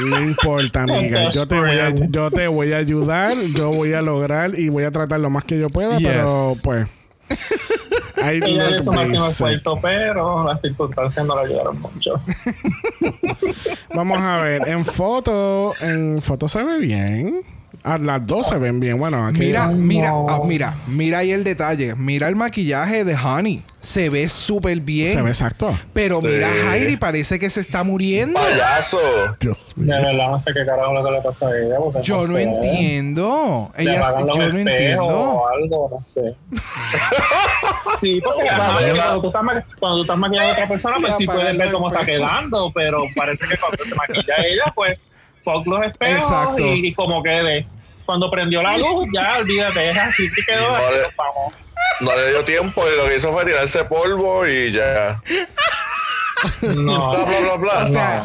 [0.07, 1.29] No importa, amiga.
[1.31, 3.37] Yo te, voy a, yo te voy a ayudar.
[3.55, 5.99] Yo voy a lograr y voy a tratar lo más que yo pueda.
[5.99, 6.09] Yes.
[6.09, 6.87] Pero pues.
[8.33, 12.21] Ella hizo máximo esfuerzo, pero las circunstancias no la ayudaron mucho.
[13.95, 14.69] Vamos a ver.
[14.69, 17.43] En foto, en foto se ve bien.
[17.89, 18.99] Ah, las dos se ven bien.
[18.99, 19.39] Bueno, aquí.
[19.39, 20.27] Mira, mira, no.
[20.29, 21.95] ah, mira, mira ahí el detalle.
[21.95, 23.63] Mira el maquillaje de Honey.
[23.81, 25.13] Se ve súper bien.
[25.15, 25.73] Se ve exacto.
[25.93, 26.27] Pero Sí.
[26.27, 28.41] mira, a Heidi parece que se está muriendo.
[28.41, 28.99] Payaso.
[29.39, 31.77] Dios De verdad, no sé qué carajo lo que le pasa a ella.
[31.79, 32.43] porque Yo no sé.
[32.43, 33.71] entiendo.
[33.77, 35.07] Ella, yo no entiendo.
[35.07, 36.35] o algo, no sé.
[38.01, 39.43] sí, porque cuando, tú estás,
[39.79, 42.99] cuando tú estás maquillando a otra persona, pues sí puedes ver cómo está quedando, pero
[43.15, 44.99] parece que cuando se maquilla ella, pues
[45.43, 46.63] fuck los espejos Exacto.
[46.75, 47.67] y, y como quede.
[48.07, 51.55] Cuando prendió la luz, ya olvídate, es así que quedó, así nos vamos.
[52.01, 55.21] No le dio tiempo y lo que hizo fue tirarse polvo y ya.
[56.63, 57.11] No.
[57.13, 57.85] Bla, bla, bla, bla.
[57.85, 58.25] O sea,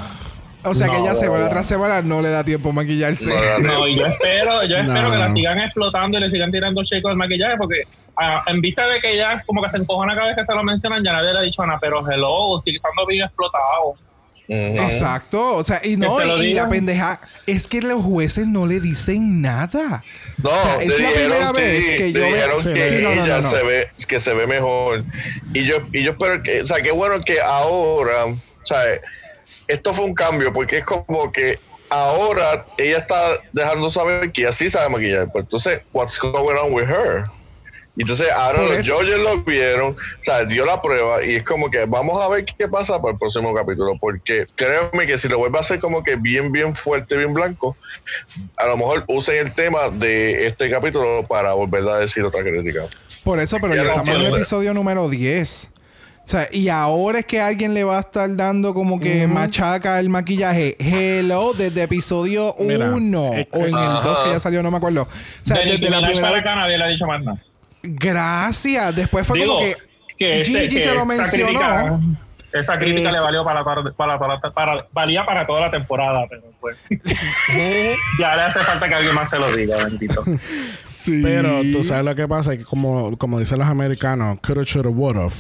[0.64, 1.50] O sea que No, ella semana no.
[1.50, 3.26] tras semana no le da tiempo a maquillarse.
[3.26, 5.12] No le No, y yo espero, yo espero No.
[5.12, 7.82] que la sigan explotando y le sigan tirando con el maquillaje, porque
[8.18, 10.64] ah, en vista de que ella como que se encojona cada vez que se lo
[10.64, 13.96] mencionan, ya nadie le ha dicho nada, pero hello, sigue estando bien explotado.
[14.52, 15.56] Exacto.
[15.56, 18.80] O sea, y no, Que y, y la pendeja es que los jueces no le
[18.80, 20.04] dicen nada.
[20.38, 23.16] No, O sea, es la primera sí, vez que yo veo- Sí, que sí, no,
[23.16, 23.50] no, ella no.
[23.50, 25.04] se ve que se ve mejor
[25.54, 28.80] y yo y yo espero que o sea qué bueno que ahora o sea
[29.68, 34.52] esto fue un cambio porque es como que ahora ella está dejando saber que ella
[34.52, 37.26] sí sabe maquillar pues entonces what's going on with her
[37.96, 41.70] y entonces ahora los judges lo vieron, o sea, dio la prueba y es como
[41.70, 45.40] que vamos a ver qué pasa para el próximo capítulo, porque créeme que si lo
[45.40, 47.76] vuelve a hacer como que bien, bien fuerte, bien blanco,
[48.56, 52.88] a lo mejor usen el tema de este capítulo para volver a decir otra crítica.
[53.26, 55.72] Por eso, pero Ya estamos en el episodio número 10.
[56.24, 60.00] O sea, y ahora es que alguien le va a estar dando como que machaca
[60.00, 60.78] el maquillaje.
[60.80, 64.02] Hello, desde episodio Mira, 1 eh, o en el Ajá.
[64.02, 65.02] 2 que ya salió, no me acuerdo.
[65.02, 67.44] O sea, de desde la primera para nadie le ha dicho más nada.
[67.84, 68.96] Gracias.
[68.96, 69.76] Después fue Digo, como que.
[70.18, 71.46] que ese- Gigi que se lo mencionó.
[71.48, 72.00] crítica-
[72.54, 76.26] esa crítica Es- le valió para, para, para, para- para- valía para toda la temporada,
[76.30, 76.78] pero pues
[78.20, 80.24] ya le hace falta que alguien más se lo diga, bendito.
[80.86, 81.20] Sí.
[81.24, 85.18] Pero tú sabes lo que pasa, que como, como dicen los americanos, coulda, shoulda, would
[85.18, 85.34] have.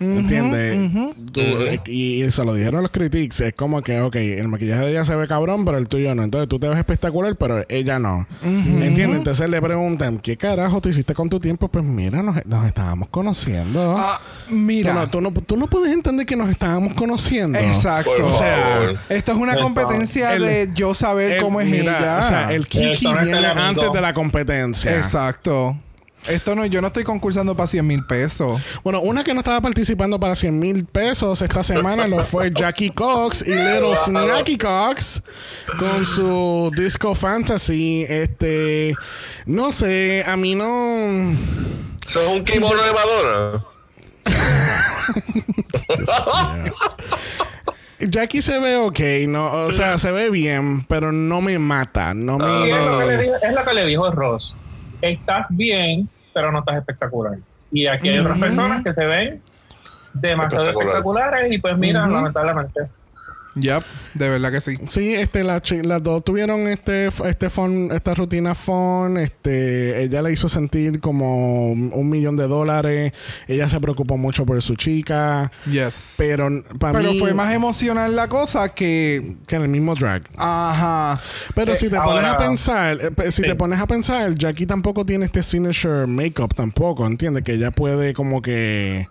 [0.00, 1.14] ¿Entiendes?
[1.32, 1.40] Tú-
[1.86, 3.40] y, y se lo dijeron los critics.
[3.40, 6.22] Es como que, ok, el maquillaje de ella se ve cabrón, pero el tuyo no.
[6.22, 8.26] Entonces tú te ves espectacular, pero ella no.
[8.42, 9.16] ¿Entiendes?
[9.18, 11.68] Entonces le preguntan, ¿qué carajo tú hiciste con tu tiempo?
[11.68, 13.96] Pues mira, nos, nos estábamos conociendo.
[13.98, 14.20] Ah,
[14.50, 14.92] mira.
[14.92, 17.58] Tú, no, tú, no, tú no puedes entender que nos estábamos conociendo.
[17.58, 18.10] Exacto.
[18.16, 18.98] Por O sea, favor.
[19.08, 22.18] Esto es una Por competencia El- de yo saber El- cómo es mira, ella.
[22.18, 24.96] O sea, el kiki viene antes de la competencia.
[24.96, 25.76] Exacto.
[26.28, 28.60] Esto no, yo no estoy concursando para 100 mil pesos.
[28.84, 32.90] Bueno, una que no estaba participando para 100 mil pesos esta semana lo fue Jackie
[32.90, 35.22] Cox y Little Snacky Cox
[35.78, 38.04] con su Disco Fantasy.
[38.08, 38.94] Este,
[39.46, 41.32] no sé, a mí no.
[42.06, 43.64] ¿Eso es un kimono de Madonna?
[48.00, 52.38] Jackie se ve ok, no, o sea, se ve bien, pero no me mata, no
[52.64, 53.22] Y es, lo que le me.
[53.24, 54.56] dijo, es lo que le dijo Ross.
[55.02, 56.08] Estás bien,
[56.38, 57.36] pero no estás espectacular.
[57.72, 59.42] Y aquí hay otras personas que se ven
[60.12, 60.88] demasiado Espectacular.
[60.98, 62.82] espectaculares y pues mira, lamentablemente.
[63.54, 63.82] Yep,
[64.14, 64.76] de verdad que sí.
[64.88, 70.22] Sí, este, la chi- las dos tuvieron este, este fun, esta rutina fun, este, ella
[70.22, 73.12] le hizo sentir como un millón de dólares,
[73.48, 76.14] ella se preocupó mucho por su chica, Yes.
[76.18, 79.36] pero para Pero mí fue más emocional la cosa que.
[79.46, 80.22] que en el mismo drag.
[80.36, 81.20] Ajá.
[81.54, 83.42] Pero Eh, si te ahora- pones a pensar, eh, si Sí.
[83.42, 87.42] te pones a pensar, Jackie tampoco tiene este signature makeup tampoco, ¿entiendes?
[87.42, 89.08] Que ella puede como que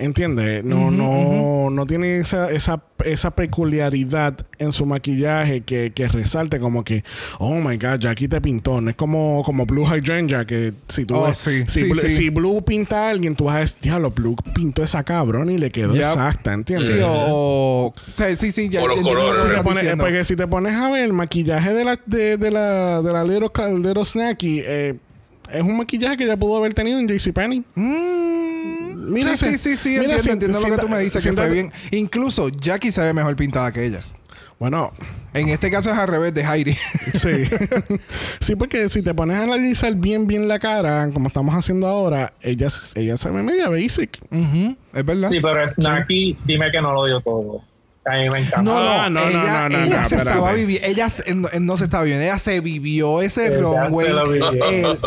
[0.00, 0.62] ¿Entiendes?
[0.64, 6.84] No, no, no tiene esa, esa, esa peculiaridad en su maquillaje que, que resalte como
[6.84, 7.02] que,
[7.40, 8.80] oh my god, Jackie te pintó.
[8.80, 12.00] No es como, como Blue Hydrangea, que si tú Oh, ves- sí, si, sí, Blue,
[12.00, 12.14] sí.
[12.14, 15.58] si Blue pinta a alguien, tú vas a decir, diablo, Blue pintó esa cabrón y
[15.58, 16.02] le quedó Yep.
[16.04, 16.90] exacta, ¿entiendes?
[16.94, 19.40] Sí, o, o- o sea, sí, sí, ya O los colores.
[19.42, 23.02] Si pones- porque si te pones a ver el maquillaje de la de, de la
[23.02, 24.94] de la Little, Snacky eh,
[25.52, 27.64] es un maquillaje que ya pudo haber tenido en JCPenney.
[27.74, 28.77] Mm,
[29.08, 30.98] Mira, sí, si- sí, sí, sí, mira, entiendo, si- entiendo lo si- que tú me
[31.00, 31.72] dices, si- que fue si- bien.
[31.92, 34.00] Incluso Jackie se ve mejor pintada que ella.
[34.58, 34.92] Bueno,
[35.34, 36.74] En este caso es al revés de Heidi.
[37.14, 37.28] sí.
[38.40, 42.32] sí, porque si te pones a analizar bien bien la cara, como estamos haciendo ahora,
[42.40, 44.18] ella, ella se ve media basic.
[44.30, 45.28] Ujú, Es verdad.
[45.28, 47.62] Sí, pero Snacky, dime que no lo dio todo.
[48.10, 48.62] A mí me encanta.
[48.62, 51.34] No, no, Ah, no, no, ella, no, no, ella no, se estaba viviendo, ella se-
[51.34, 54.06] no, no se estaba viviendo, ella se vivió ese Ella runway.
[54.06, 54.50] se lo vivió.
[54.70, 54.98] eh,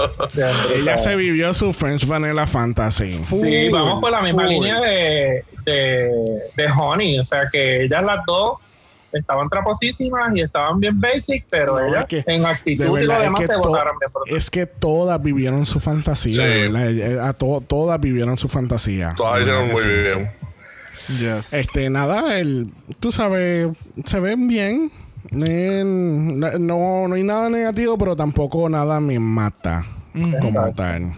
[0.76, 3.14] Ella se vivió su French Vanilla Fantasy.
[3.14, 4.52] Sí, full, vamos por la misma full.
[4.52, 6.10] línea de, de,
[6.58, 7.20] de Honey.
[7.20, 8.60] O sea que ellas las dos
[9.14, 12.88] estaban traposísimas y estaban bien basic, pero No, ellas es que, en De actitud y
[12.88, 14.12] lo verdad, es demás que, se votaron bien.
[14.12, 16.41] por es que todas vivieron su fantasía, Sí.
[16.43, 17.28] de verdad.
[17.28, 19.14] A to- todas vivieron su fantasía.
[19.18, 19.89] Todas hicieron muy sí.
[19.89, 20.30] bien.
[21.20, 21.53] Yes.
[21.53, 23.70] Este, nada, el, tú sabes,
[24.05, 24.91] se ven bien.
[25.32, 29.86] No, no, no hay nada negativo, pero tampoco nada me mata
[30.41, 31.14] como tal.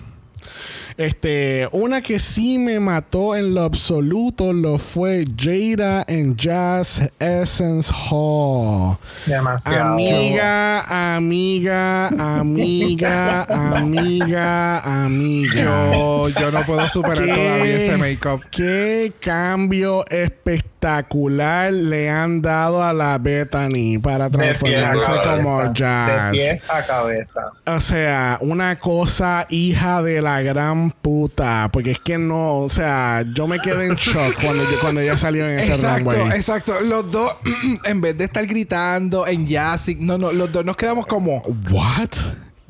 [0.97, 7.91] Este, una que sí me mató en lo absoluto lo fue Jada en Jazz Essence
[8.09, 8.97] Hall.
[9.25, 9.93] Demasiado.
[9.93, 15.63] Amiga, amiga, amiga, amiga, amiga.
[15.63, 17.33] yo, yo no puedo superar ¿Qué?
[17.33, 18.41] todavía ese make-up.
[18.51, 25.69] Qué cambio espectacular le han dado a la Bethany para transformarse como cabeza.
[25.69, 26.31] De jazz.
[26.31, 27.51] pies a cabeza.
[27.65, 31.69] O sea, una cosa hija de la gran puta.
[31.71, 35.17] Porque es que no, o sea, yo me quedé en shock cuando, yo- cuando ella
[35.17, 36.31] salió en ese Exacto, runway.
[36.37, 36.81] exacto.
[36.81, 37.35] Los dos,
[37.85, 41.37] en vez de estar gritando en Yassic, no, no, los dos nos quedamos como,
[41.69, 42.09] What?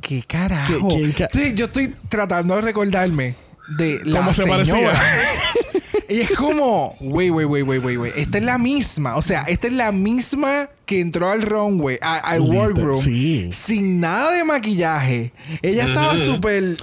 [0.01, 0.87] ¿qué carajo?
[0.89, 3.35] ¿Qué- quién ca- Sí, yo estoy tratando de recordarme
[3.77, 4.63] de la ¿Cómo se señora.
[4.65, 4.91] parecía?
[6.09, 8.11] y es como, wey, wey, wey, wey, wey, wey.
[8.17, 9.15] Esta es la misma.
[9.15, 13.49] O sea, esta es la misma que entró al runway, al Liter- workroom, sí.
[13.53, 15.31] sin nada de maquillaje.
[15.61, 16.77] Ella estaba súper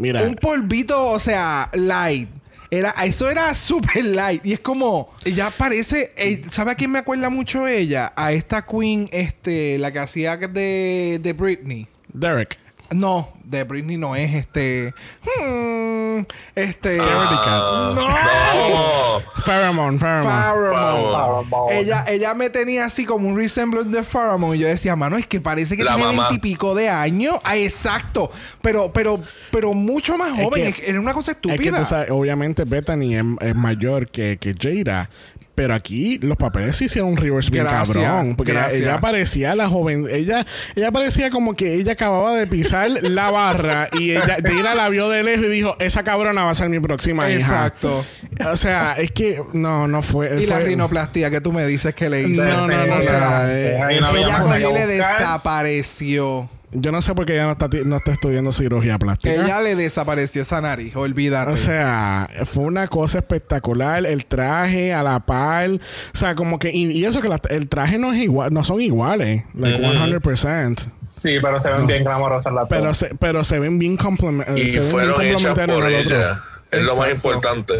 [0.00, 2.28] Mira, un polvito, o sea, light.
[2.70, 4.44] Era, eso era super light.
[4.44, 8.12] Y es como, ella parece, eh, ¿sabe a quién me acuerda mucho ella?
[8.16, 11.86] A esta queen, este, la que hacía de, de Britney.
[12.12, 12.58] Derek.
[12.92, 14.92] No, de Britney no es este.
[15.22, 16.20] hmm,
[16.54, 16.96] este.
[16.96, 17.94] Cat.
[17.94, 17.94] no.
[17.94, 19.20] No.
[19.44, 21.78] Pheromone, Pheromone.
[21.78, 24.54] Ella, ella me tenía así como un resemblance de Pharamond.
[24.56, 27.36] Y yo decía, mano, es que parece que La tiene veintipico de años.
[27.44, 28.30] Ah, exacto.
[28.62, 30.72] Pero, pero, pero mucho más Es joven.
[30.72, 31.78] que- Es- Era una cosa Es que estúpida.
[31.78, 35.08] tú sabes, obviamente Bethany es, es mayor que, que Jada.
[35.54, 38.36] Pero aquí los papeles sí hicieron un reverse bien cabrón.
[38.36, 38.82] Porque ella, gracias.
[38.82, 40.06] ella parecía la joven.
[40.10, 44.88] Ella, ella parecía como que ella acababa de pisar la barra y ella Jada la
[44.88, 47.66] vio de lejos y dijo: Esa cabrona va a ser mi próxima hija.
[47.66, 48.04] Exacto.
[48.50, 50.42] O sea, es que no, no fue.
[50.42, 52.42] Y la rinoplastia que tú me dices que le hice.
[52.42, 53.00] No, no, no, no,
[53.48, 56.48] eh, no eso había ella y que le desapareció.
[56.72, 59.34] Yo no sé por qué ella no está, ti- no está estudiando cirugía plástica.
[59.34, 61.50] Ella le desapareció esa nariz, olvídate.
[61.52, 64.06] O sea, fue una cosa espectacular.
[64.06, 65.68] El traje a la par.
[65.70, 66.70] O sea, como que.
[66.70, 69.44] Y, y eso que la- el traje no es igual, no son iguales.
[69.54, 70.92] Like 100%.
[71.00, 74.70] Sí, pero se ven bien glamorosas las Pero se, pero se ven bien, complement Y
[74.70, 76.40] se ven bien por ella.
[76.70, 77.74] Es lo más importante.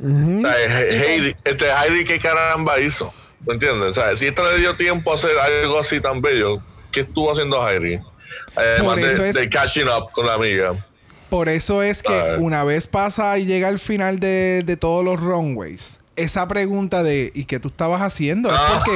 [0.00, 3.12] O sea, He- Heidi, este Heidi, ¿qué caramba hizo?
[3.46, 3.88] ¿Me entiendes?
[3.88, 6.60] O sea, si esta le dio tiempo a hacer algo así tan bello,
[6.92, 7.98] ¿qué estuvo haciendo Heidi?
[8.56, 10.86] Además Por eso de, es- de catching up con la amiga.
[11.30, 15.18] Por eso es que una vez pasa y llega al final de, de todos los
[15.18, 18.50] runways, esa pregunta de ¿y qué tú estabas haciendo?
[18.54, 18.90] Es porque,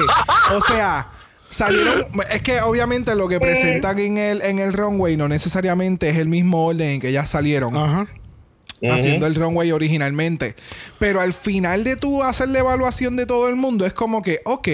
[0.55, 1.09] o sea,
[1.49, 2.07] salieron.
[2.30, 6.28] Es que obviamente lo que presentan en el, en el runway no necesariamente es el
[6.28, 7.74] mismo orden en que ellas salieron.
[7.74, 8.07] Ajá.
[8.82, 10.55] haciendo el runway originalmente.
[10.99, 14.41] Pero al final de tú hacer la evaluación de todo el mundo, es como que,
[14.45, 14.68] ok,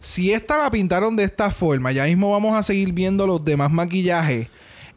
[0.00, 3.70] si esta la pintaron de esta forma, ya mismo vamos a seguir viendo los demás
[3.70, 4.48] maquillajes.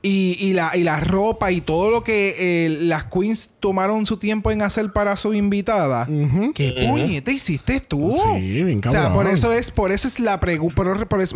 [0.02, 4.16] Y, y la, y la ropa y todo lo que eh, las queens tomaron su
[4.16, 6.08] tiempo en hacer para su invitada.
[6.56, 8.16] ¿Qué puñeta hiciste tú?
[8.18, 9.14] Sí, bien O sea, cabrón.
[9.26, 11.36] por eso es, por eso es la pregunta, por, por eso,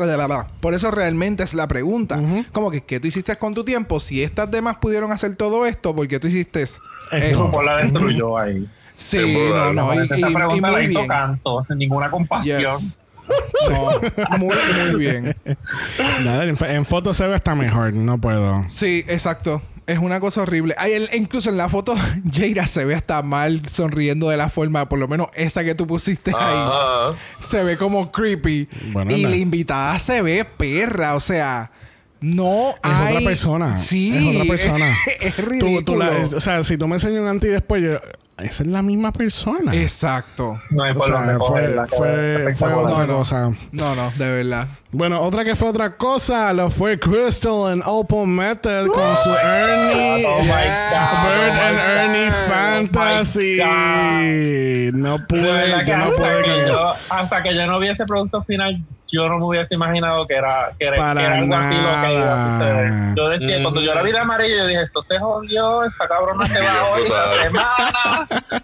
[0.62, 2.22] por eso realmente es la pregunta.
[2.54, 4.00] Como que, ¿qué tú hiciste con tu tiempo?
[4.00, 6.80] Si estas demás pudieron hacer todo esto, ¿por qué tú hiciste eso?
[7.12, 8.66] RuPaul la destruyó ahí.
[8.96, 9.18] Sí,
[9.50, 11.08] no, no, y, Esa y- y pregunta la muy hizo bien.
[11.10, 12.62] Canto, sin ninguna compasión.
[12.80, 12.98] Yes.
[13.70, 14.56] No, muy,
[14.92, 15.36] muy bien.
[16.24, 17.94] Nada, en, en foto se ve hasta mejor.
[17.94, 18.66] No puedo.
[18.70, 19.62] Sí, exacto.
[19.86, 20.76] Es una cosa horrible.
[20.78, 21.96] Ay, el- incluso en la foto,
[22.34, 25.86] Jaira se ve hasta mal sonriendo de la forma, por lo menos esa que tú
[25.88, 27.14] pusiste ahí.
[27.40, 28.68] Se ve como creepy.
[28.92, 31.72] Bueno, y la invitada se ve perra, o sea.
[32.22, 33.16] No Es hay...
[33.18, 33.76] otra persona.
[33.78, 34.30] Sí.
[34.30, 34.98] Es otra persona.
[35.20, 35.84] es Tú- ridículo.
[35.84, 38.00] tú la- o sea, si tú me enseñas un antes y después, yo,
[38.38, 39.74] esa es la misma persona.
[39.76, 40.60] Exacto.
[40.72, 43.18] No hay o por sea, dónde fue, fue, fue otra No, no.
[43.18, 43.50] cosa.
[43.72, 44.68] No, no, de verdad.
[44.92, 50.26] Bueno, otra que fue otra cosa lo fue Crystal en Opal Method con su Ernie.
[50.26, 51.24] Oh my God.
[51.24, 52.90] Bird Oh my and Ernie God.
[52.92, 53.60] Fantasy.
[53.62, 58.84] Oh no De pude, yo no hasta que yo no vi ese producto final,
[59.14, 62.02] yo no me hubiese imaginado que era, que era, Para que era algo así lo
[62.02, 63.16] que iba a suceder.
[63.16, 66.48] Yo decía, cuando yo la vi de amarillo, yo dije, esto se jodió, esta cabrona
[66.48, 68.28] se va hoy esta semana.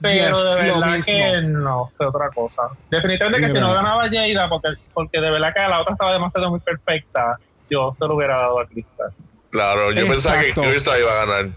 [0.00, 1.14] Pero Yes, de lo verdad mismo.
[1.14, 2.62] que no, fue otra cosa.
[2.90, 6.50] Definitivamente que si no ganaba Jada, porque, porque de verdad que la otra estaba demasiado
[6.50, 7.38] muy perfecta,
[7.70, 9.12] yo se lo hubiera dado a Crystal.
[9.50, 10.52] Claro, yo pensaba que.
[10.52, 11.50] Krista iba a ganar.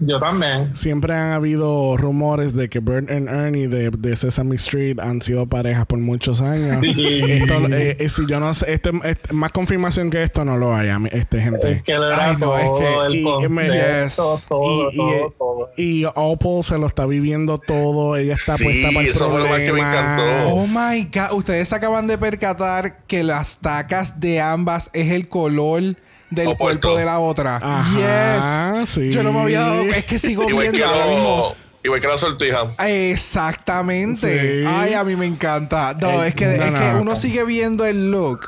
[0.00, 0.76] Yo también.
[0.76, 5.46] Siempre han habido rumores de que Bird and Ernie de, de Sesame Street han sido
[5.46, 6.78] parejas por muchos años.
[6.80, 7.20] Sí.
[7.26, 10.74] Esto, eh, eh, si yo no sé, este, este- más confirmación que esto no lo
[10.74, 11.72] hay, este gente.
[11.72, 14.16] Es que le era Ay, no, es que- el y- concepto, yes.
[14.46, 15.70] todo, y, todo, y- todo.
[15.76, 18.16] y Opal se lo está viviendo todo.
[18.16, 20.14] Ella está Sí, puesta para el eso fue lo más que me problema.
[20.14, 20.54] encantó.
[20.54, 25.96] Oh my god, ustedes acaban de percatar que las tacas de ambas es el color
[26.30, 27.56] del cuerpo de la otra.
[27.62, 28.88] Ajá, yes.
[28.90, 29.10] sí.
[29.10, 31.54] Yo no me había dado, es que sigo viendo ahora mismo.
[31.82, 32.68] igual que la sortija.
[32.86, 34.62] Exactamente.
[34.62, 34.64] Sí.
[34.68, 35.94] Ay, a mí me encanta.
[36.00, 36.80] No, Eh, es que, no, es no.
[36.80, 38.40] que uno sigue viendo el look.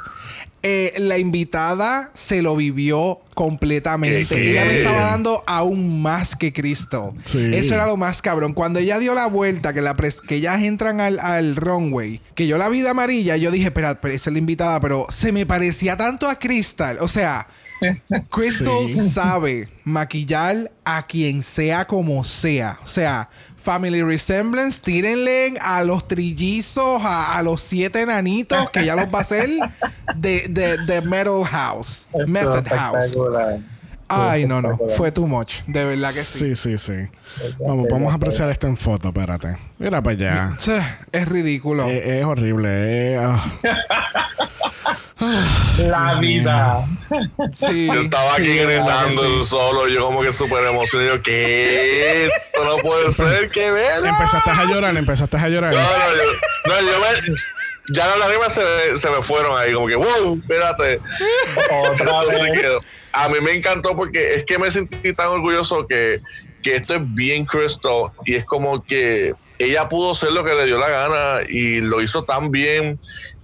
[0.63, 4.27] eh, la invitada se lo vivió completamente.
[4.27, 4.35] Sí.
[4.51, 7.15] Ella le estaba dando aún más que Cristo.
[7.25, 7.51] Sí.
[7.55, 8.53] Eso era lo más cabrón.
[8.53, 12.47] Cuando ella dio la vuelta, que, la pres- que ellas entran al, al runway, que
[12.47, 15.47] yo la vi de amarilla, yo dije, espera, esa es la invitada, pero se me
[15.47, 16.99] parecía tanto a Crystal.
[17.01, 17.47] O sea,
[18.31, 19.09] Crystal Sí.
[19.11, 22.79] sabe maquillar a quien sea como sea.
[22.85, 23.29] O sea,
[23.63, 29.19] Family Resemblance, tírenle a los trillizos, a, a los siete enanitos, que ya los va
[29.19, 29.51] a hacer,
[30.17, 32.09] de, de, de Metal House.
[32.13, 33.17] Esto Method House.
[34.11, 34.69] Ay, no, no.
[34.71, 34.97] Espectacular.
[34.97, 35.61] Fue too much.
[35.67, 36.55] De verdad que sí.
[36.55, 37.09] Sí, sí, sí.
[37.61, 39.57] Vamos, vamos a apreciar esto en foto, espérate.
[39.79, 40.57] Mira para allá.
[41.13, 41.89] Es ridículo.
[41.89, 42.69] Eh, es horrible.
[42.71, 43.45] eh, ah.
[45.79, 46.87] La vida.
[47.53, 47.87] sí.
[47.87, 49.45] Yo estaba aquí gritando sí.
[49.45, 51.21] solo, yo como que súper emocionado.
[51.23, 52.27] ¿qué?
[52.27, 54.05] Esto no puede ser, qué ver.
[54.05, 55.73] Empezaste a llorar, empezaste a llorar.
[55.75, 55.87] No, no,
[56.17, 56.23] yo,
[56.67, 57.09] no, yo me,
[57.93, 58.63] ya las lágrimas se,
[58.97, 61.01] se me fueron ahí, como que, wow, espérate.
[61.93, 62.41] Otra vez.
[63.13, 66.21] A mí me encantó porque es que me sentí tan orgulloso que,
[66.63, 70.67] que esto es bien Crystal y es como que ella pudo hacer lo que le
[70.67, 72.99] dio la gana y lo hizo tan bien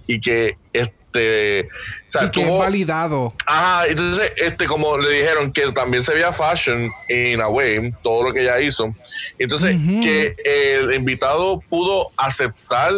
[0.07, 3.33] y que este o sea, Y que es validado.
[3.45, 8.23] Ajá, entonces, este, como le dijeron que también se veía fashion in a way, todo
[8.23, 8.93] lo que ella hizo.
[9.39, 12.93] Entonces, que el invitado pudo aceptar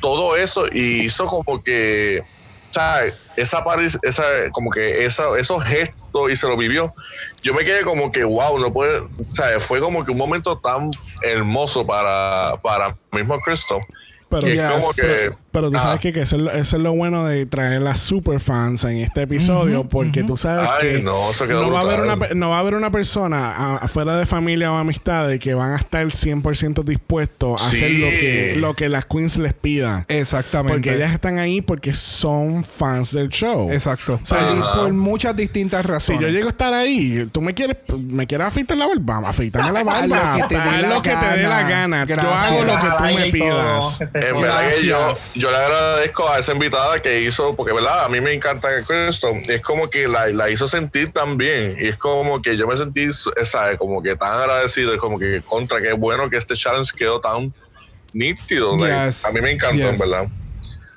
[0.00, 2.22] todo eso y hizo como que,
[2.70, 3.14] ¿sabes?
[3.36, 3.62] Esa,
[4.02, 6.94] esa como que esa, esos gestos y se lo vivió.
[7.42, 9.62] Yo me quedé como que, wow, no puede, ¿sabes?
[9.62, 10.90] Fue como que un momento tan
[11.22, 13.80] hermoso para, para mismo Cristo.
[14.28, 15.36] Pero, Y es ya, como que, pero
[15.70, 17.98] tú ah, sabes que, que eso, es lo, eso es lo bueno de traer las
[18.00, 21.82] superfans en este episodio, porque tú sabes Ay, que no, eso quedó no va, a
[21.82, 25.72] haber una, no va a haber una persona afuera de familia o amistades que van
[25.72, 27.76] a estar 100% dispuestos a Sí.
[27.76, 30.04] hacer lo que, lo que las queens les pidan.
[30.08, 30.74] Exactamente.
[30.74, 33.70] Porque ellas están ahí porque son fans del show.
[33.72, 34.20] Exacto.
[34.22, 36.20] sea, Por- muchas distintas Si razones.
[36.20, 39.82] yo llego a estar ahí, tú me quieres, me quieres afeitar la barba, afeítame la
[39.84, 40.34] barba.
[40.34, 40.48] Haz
[40.88, 42.04] lo que te dé la la gana.
[42.06, 44.00] Yo hago lo que tú me pidas.
[44.00, 45.34] En verdad que yo, Gracias.
[45.46, 49.28] Yo le agradezco a esa invitada que hizo, porque verdad, a mí me encanta Cristo.
[49.46, 51.76] Es como que la, la hizo sentir tan bien.
[51.80, 53.78] Y es como que yo me sentí, ¿sabes?
[53.78, 54.92] Como que tan agradecido.
[54.92, 57.52] Es como que contra, qué bueno que este challenge quedó tan
[58.12, 58.76] nítido.
[58.76, 60.28] like, a mí me encantó, en verdad.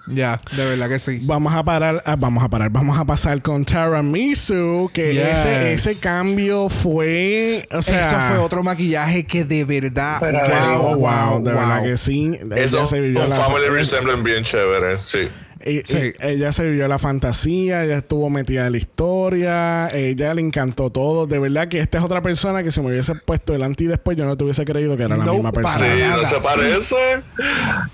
[0.09, 1.19] Ya, de verdad que sí.
[1.23, 5.23] Vamos a parar, ah, vamos a parar, vamos a pasar con Tara Misu, que Yes.
[5.23, 10.19] ese, ese cambio fue, o sea, Eso fue otro maquillaje que de verdad.
[10.19, 11.59] Wow, wow, de wow.
[11.61, 12.31] verdad que sí.
[12.55, 15.29] Eso, ella se vivió un la family resemblance bien chévere, sí.
[15.61, 21.27] Ella se vivió la fantasía, ella estuvo metida en la historia, ella le encantó todo.
[21.27, 24.17] De verdad que esta es otra persona que si me hubiese puesto delante y después
[24.17, 25.95] yo no te hubiese creído que era la misma persona.
[25.95, 26.21] Sí.
[26.21, 27.23] ¿no se parece?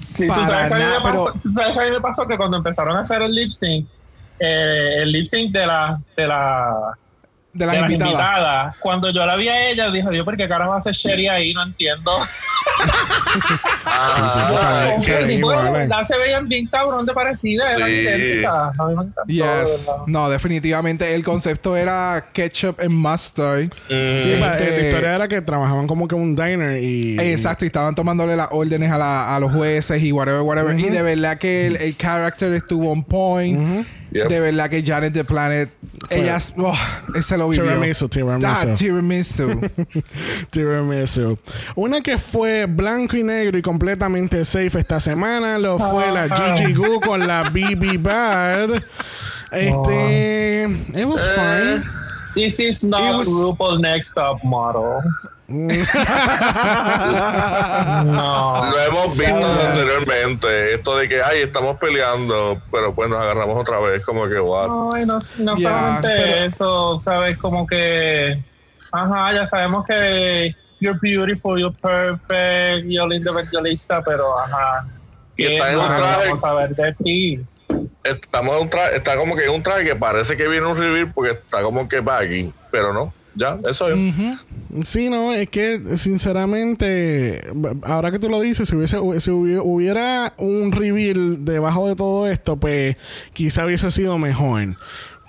[0.06, 3.34] Sí, Para tú sabes que a mí me pasó que cuando empezaron a hacer el
[3.34, 3.88] lip sync,
[4.40, 6.98] eh, el lip sync de la, de la,
[7.56, 8.12] De las de las invitadas.
[8.14, 10.94] invitadas, cuando yo la vi a ella, dije, Dios, ¿por qué cara va a hacer
[10.94, 11.54] Sherry ahí?
[11.54, 12.12] No entiendo.
[13.88, 15.72] Ah, sí, tipo, de igual, eh.
[15.72, 17.96] verdad se veían bien cabrón de parecidas, eran Sí.
[17.96, 18.54] idénticas.
[18.80, 19.44] A mí me encantó, de Yes.
[19.44, 20.04] verdad.
[20.08, 23.66] No, definitivamente el concepto era ketchup and mustard.
[23.66, 23.70] Mm,
[24.22, 27.18] Sí, Este- la historia era que trabajaban como que un diner y...
[27.20, 30.78] Exacto, y estaban tomándole las órdenes a, la- a los jueces y whatever, whatever.
[30.80, 33.86] Y de verdad que el, el character estuvo on point.
[34.12, 34.28] Yep.
[34.30, 35.70] De verdad que Janet the Planet,
[36.10, 36.74] ellas, oh,
[37.22, 37.64] se lo vivió.
[37.66, 38.48] Tiramisu, tiramisu.
[38.48, 39.62] Ah, tiramisu.
[40.52, 41.38] Tiramisu.
[41.76, 46.74] Una que fue blanco y negro y completamente safe esta semana lo fue la Gigi
[46.74, 48.70] Goo con la BB Bad.
[49.52, 50.64] Este.
[50.94, 51.84] It was fine.
[52.36, 55.02] This is not was- RuPaul Next Top Model.
[55.48, 55.68] No.
[58.72, 59.68] Lo hemos visto Sí.
[59.68, 60.74] anteriormente.
[60.74, 64.04] Esto de que, ay, estamos peleando, pero pues nos agarramos otra vez.
[64.06, 64.96] Como que, what?
[64.96, 67.38] Ay, no, no solamente pero- eso, ¿sabes?
[67.38, 68.42] Como que,
[68.92, 74.86] ajá, ya sabemos que you're beautiful, you're perfect, you're linda evangelista, pero ajá.
[75.38, 77.40] Y ¿qué está en un traje- vamos a ver de ti?
[78.04, 80.78] Estamos en un traje, está como que en un traje que parece que viene un
[80.78, 83.12] reveal porque está como que baggy, pero no.
[83.36, 83.98] Ya, eso es.
[83.98, 84.84] Ujú.
[84.86, 87.42] Sí, no, es que sinceramente,
[87.84, 92.58] ahora que tú lo dices, si, hubiese, si hubiera un reveal debajo de todo esto,
[92.58, 92.98] pues
[93.34, 94.76] quizá hubiese sido mejor.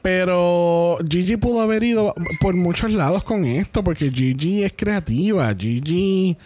[0.03, 5.53] Pero Gigi pudo haber ido por muchos lados con esto, porque Gigi es creativa.
[5.53, 6.37] Gigi,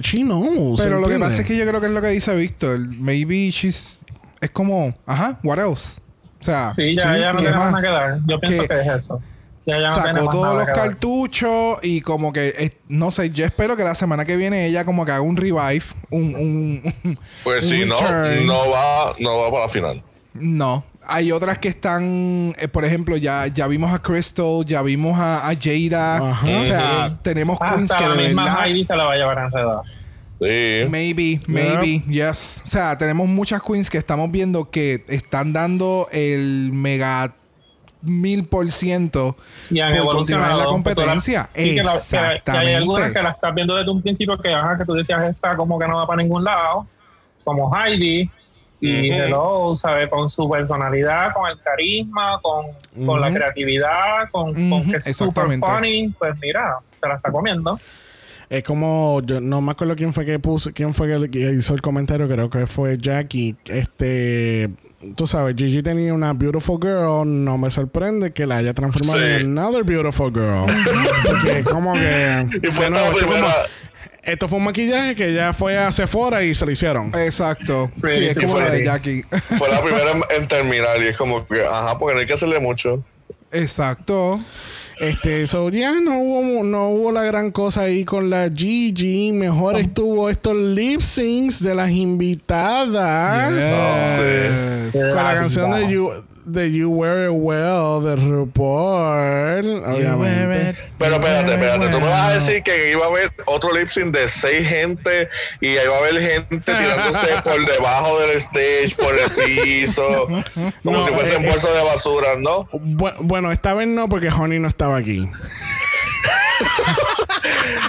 [0.00, 0.80] she knows.
[0.80, 2.78] Pero lo que pasa es que yo creo que es lo que dice Víctor.
[2.78, 4.04] Maybe she's.
[4.40, 6.00] Es como, ajá, what else?
[6.40, 8.20] O sea, Sí, ya, ya no ¿qué tiene nada que dar.
[8.26, 9.20] Yo pienso Que que es eso.
[9.64, 13.84] Ya, ya sacó todos los cartuchos y como que eh, no sé, yo espero que
[13.84, 17.84] la semana que viene ella como que haga un revive, un, un Pues un si
[17.84, 18.46] no, return.
[18.46, 20.02] no va, no va para la final.
[20.34, 20.84] No.
[21.06, 25.48] Hay otras que están, eh, por ejemplo, ya, ya vimos a Crystal, ya vimos a,
[25.48, 26.30] a Jada.
[26.30, 26.46] Ajá.
[26.58, 28.86] O sea, tenemos queens que la de misma verdad.
[28.86, 29.82] Se la va a llevar enredada.
[30.40, 30.88] Sí.
[30.90, 32.62] Maybe, maybe, yes.
[32.64, 37.34] O sea, tenemos muchas queens que estamos viendo que están dando el mega
[38.02, 39.36] mil por ciento
[39.70, 40.70] Y han por continuar en la evolucionado.
[40.70, 41.50] competencia.
[41.54, 41.92] Y que, la-
[42.44, 43.12] que hay algunas Exactamente.
[43.14, 45.86] que la estás viendo desde un principio que, ajá, que tú decías esta como que
[45.88, 46.86] no va para ningún lado,
[47.44, 48.30] como Heidi.
[48.84, 49.20] Y Ujú.
[49.22, 50.08] Hello, ¿sabes?
[50.08, 52.66] Con su personalidad, con el carisma, con,
[53.06, 55.66] con la creatividad, con, con Ujú, que es super exactamente.
[55.66, 56.08] funny.
[56.18, 57.78] Pues mira, se la está comiendo.
[58.50, 61.74] Es como, yo no me acuerdo quién fue que puso, quién fue que- que hizo
[61.74, 63.56] el comentario, creo que fue Jackie.
[63.66, 64.68] Este,
[65.16, 69.42] tú sabes, Gigi tenía una beautiful girl, no me sorprende que la haya transformado Sí.
[69.42, 70.64] en another beautiful girl.
[71.24, 73.40] Porque como que, Y fue esta esto, primera.
[73.40, 73.54] como-
[74.24, 77.12] esto fue un maquillaje que ya fue a Sephora y se lo hicieron.
[77.16, 77.90] Exacto.
[77.94, 78.84] Sí, Pretty es como la de.
[78.84, 79.24] Jackie.
[79.58, 82.34] Fue la primera en, en terminar y es como que, ajá, porque no hay que
[82.34, 83.02] hacerle mucho.
[83.50, 84.38] Exacto.
[85.02, 89.32] Este, so ya no hubo, no hubo la gran cosa ahí con la Gigi.
[89.32, 93.52] Mejor estuvo estos lip syncs de las invitadas.
[93.52, 94.92] Yes.
[94.92, 96.08] Con la canción de You,
[96.44, 99.84] de you Wear It Well de RuPaul.
[99.84, 100.78] Obviamente.
[100.98, 104.14] Pero espérate, espérate, tú me vas a decir que iba a haber otro lip sync
[104.14, 105.28] de seis gente
[105.60, 110.26] y ahí va a haber gente tirándose por debajo del stage, por el piso,
[110.84, 112.64] como No, si fuesen eh, bolsas de basura, ¿no?
[112.72, 115.28] Bu- bueno, esta vez no, porque Honey no estaba aquí.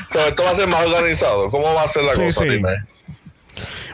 [0.08, 1.50] So, esto va a ser más organizado.
[1.50, 2.42] ¿Cómo va a ser la Sí, cosa?
[2.42, 2.50] sí.
[2.50, 2.70] Dime.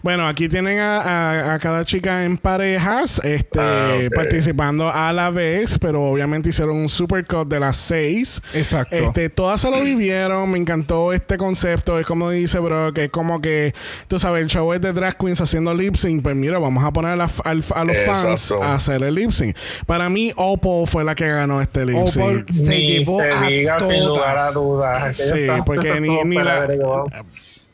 [0.04, 5.30] Bueno, aquí tienen a, a- a cada chica en parejas, este, Ah, participando a la
[5.30, 8.42] vez, pero obviamente hicieron un supercut de las seis.
[8.54, 8.96] Exacto.
[8.96, 13.10] Este, todas se lo vivieron, me encantó este concepto, es como dice bro, que es
[13.10, 13.74] como que,
[14.08, 16.92] tú sabes, el show es de drag queens haciendo lip sync, pues mira, vamos a
[16.92, 17.90] poner a, la- a los fans
[18.26, 18.64] Exacto.
[18.64, 19.56] a hacer el lip sync.
[19.86, 22.24] Para mí, Opal fue la que ganó este lip sync.
[22.26, 25.18] Opal se Ni llevó se a diga sin lugar a dudas.
[25.18, 26.68] Sí, porque ni, ni la.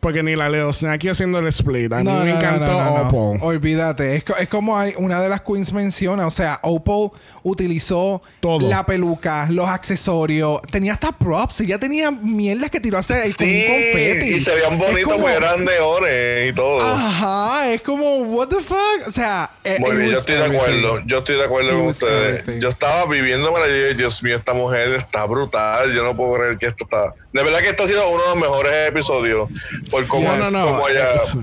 [0.06, 1.92] Porque ni la Leo aquí haciendo el split.
[1.92, 3.40] A mí me encantó Opal.
[3.42, 4.18] Olvídate.
[4.18, 6.28] Es, es como hay, una de las queens menciona.
[6.28, 7.10] O sea, Opal
[7.42, 8.70] utilizó Todo.
[8.70, 10.62] la peluca, los accesorios.
[10.70, 11.62] Tenía hasta props.
[11.62, 14.36] Ella tenía mierdas que tiró a hacer ahí con un Sí, confeti.
[14.36, 16.82] y se veían bonitos como- porque eran de ores y todo.
[16.84, 19.08] Ajá, es como, what the fuck.
[19.08, 21.00] O sea, eh, Muy it bien, yo estoy de acuerdo.
[21.08, 22.38] Yo estoy de acuerdo It con ustedes.
[22.42, 22.60] everything.
[22.62, 25.92] Yo estaba viviendo para yo, Dios mío, esta mujer está brutal.
[25.94, 27.12] Yo no puedo creer que esto está.
[27.34, 29.50] De verdad que esto ha sido uno de los mejores episodios.
[29.96, 30.66] Por cómo, No, no, no.
[30.66, 31.14] cómo ella.
[31.16, 31.38] Es-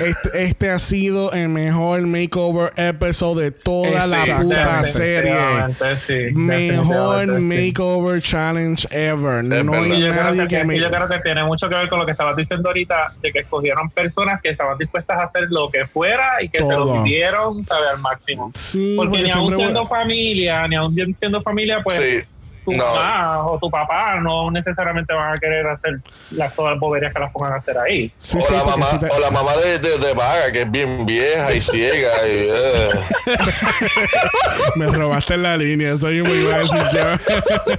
[0.00, 5.32] Este, este ha sido el mejor makeover episode de toda la puta serie.
[5.96, 7.66] Sí, Mejor definitivamente, sí.
[7.66, 9.42] makeover challenge ever.
[9.42, 9.84] No verdad.
[9.84, 10.78] hay Y yo, creo nadie que, que y me.
[10.78, 13.38] yo creo que tiene mucho que ver con lo que estabas diciendo ahorita, de que
[13.40, 16.96] escogieron personas que estaban dispuestas a hacer lo que fuera y que se Todo.
[16.98, 17.88] lo vivieron ¿sabe?
[17.88, 18.52] al máximo.
[18.54, 22.18] Sí, Porque porque ni aún siendo familia, ni aún bien siendo familia, pues Sí.
[22.70, 22.84] Tu No.
[22.94, 25.92] mamá o tu papá no necesariamente van a querer hacer
[26.30, 28.12] las todas las boberías que las pongan a hacer ahí.
[28.18, 30.62] Sí, o, sí, la mamá, si te- o la mamá de, de, de Vaga, que
[30.62, 32.08] es bien vieja y ciega.
[32.26, 32.90] y, eh.
[34.76, 35.98] me robaste la línea.
[35.98, 36.48] Soy muy yo.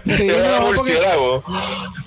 [0.05, 0.99] Sí, no, porque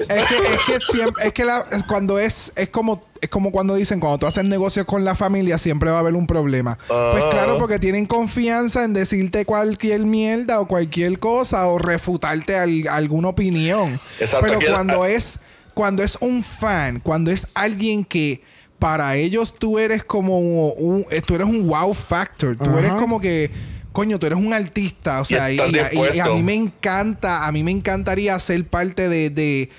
[0.09, 3.75] es que, es que siempre, es que la- cuando es, es como, es como cuando
[3.77, 6.77] dicen, cuando tú haces negocios con la familia, siempre va a haber un problema.
[6.89, 6.93] Pues
[7.25, 7.29] Ah.
[7.31, 13.29] claro, porque tienen confianza en decirte cualquier mierda o cualquier cosa o refutarte al- alguna
[13.29, 14.01] opinión.
[14.21, 15.39] Exacto, Pero cuando es,
[15.73, 18.43] cuando es un fan, cuando es alguien que
[18.79, 22.57] para ellos tú eres como un, eh, tú eres un wow factor.
[22.59, 23.49] Tú eres como que,
[23.93, 25.21] coño, tú eres un artista.
[25.21, 29.71] O sea, y, a mí me encanta, a mí me encantaría ser parte de, de,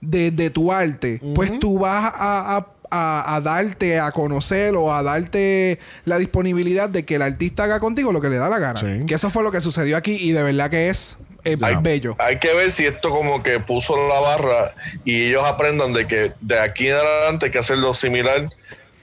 [0.00, 1.20] de- de tu arte.
[1.34, 6.88] Pues tú vas a, a- a- a darte a conocer o a darte la disponibilidad
[6.90, 8.78] de que el artista haga contigo lo que le da la gana.
[8.78, 9.06] Sí.
[9.06, 12.14] Que eso fue lo que sucedió aquí y de verdad que es, eh, Hay, bello.
[12.18, 14.74] hay que ver si esto como que puso la barra
[15.04, 18.48] y ellos aprendan de que de aquí en adelante hay que hacerlo similar.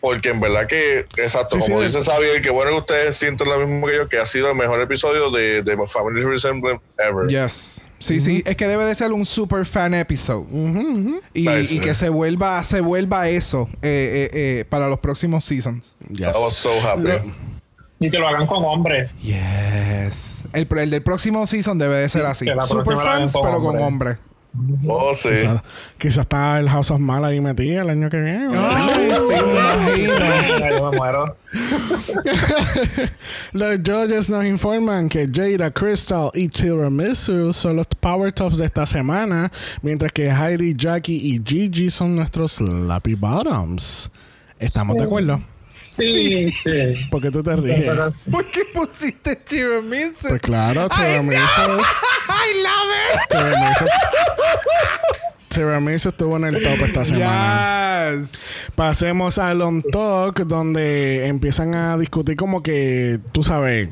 [0.01, 3.49] Porque en verdad que, exacto, Sí, como sí, dice Xavier, que bueno que ustedes sienten
[3.49, 7.27] lo mismo que yo, que ha sido el mejor episodio de, de Family Resemblance ever.
[7.27, 7.85] Yes.
[7.99, 8.41] Sí, sí.
[8.45, 10.47] Es que debe de ser un super fan episode.
[11.33, 15.45] Y, Nice, y que se vuelva, se vuelva eso eh, eh, eh, para los próximos
[15.45, 15.93] seasons.
[16.09, 16.35] Yes.
[16.35, 17.33] I was so happy.
[17.99, 19.11] Y que lo hagan con hombres.
[19.17, 20.45] Yes.
[20.53, 22.45] El, el del próximo season debe de ser así.
[22.65, 24.17] Super fans, pero con hombres.
[24.87, 25.29] Oh, sí.
[25.29, 25.61] Quizás
[25.97, 28.49] quizás está el House of Mal ahí metido el año que viene.
[28.57, 30.07] Ay, sí.
[33.53, 38.85] Los judges nos informan que Jada, Crystal y Tiramisu son los power tops de esta
[38.85, 44.11] semana, mientras que Heidi, Jackie y Gigi son nuestros lappy bottoms.
[44.59, 45.41] ¿Estamos de acuerdo?
[45.89, 47.07] Sí, sí.
[47.09, 47.85] ¿Por qué tú te ríes?
[48.31, 50.29] ¿Por qué pusiste tiramisu?
[50.29, 51.39] Pues claro, tiramisu.
[52.29, 53.85] I love Tiramisu.
[55.49, 57.05] Tiramisu estuvo en el top esta it.
[57.07, 58.11] semana.
[58.21, 58.31] Yes.
[58.75, 63.89] Pasemos al On Talk, donde empiezan a discutir como que, tú sabes,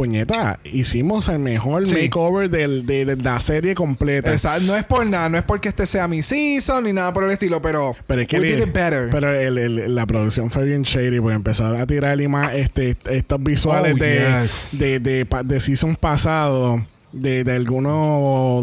[0.00, 1.94] puñeta, hicimos el mejor Sí.
[1.94, 4.32] makeover del- de, de la serie completa.
[4.32, 4.62] Exacto.
[4.62, 7.30] No es por nada, no es porque este sea mi season ni nada por el
[7.30, 9.08] estilo, pero, Pero es que we le- did it better.
[9.10, 13.42] Pero el- el- la producción fue bien shady porque empezó a tirar ima- este, estos
[13.42, 14.78] visuales Oh, de, yes.
[14.78, 16.82] de, de, de season pasado.
[17.12, 17.92] De, de algunos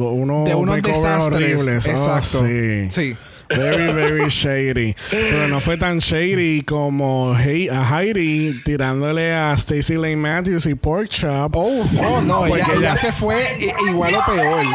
[0.01, 1.57] uno de unos desastres.
[1.57, 1.85] horribles.
[1.85, 2.47] Oh, Exacto.
[2.47, 2.87] sí.
[2.89, 3.15] sí.
[3.49, 4.95] Very, very shady.
[5.09, 10.75] Pero no fue tan shady como Hei- a Heidi tirándole a Stacey Lane Matthews y
[10.75, 11.55] Pork Chop.
[11.55, 13.57] Oh, oh no, Porque ella, se fue
[13.87, 14.65] igual o peor.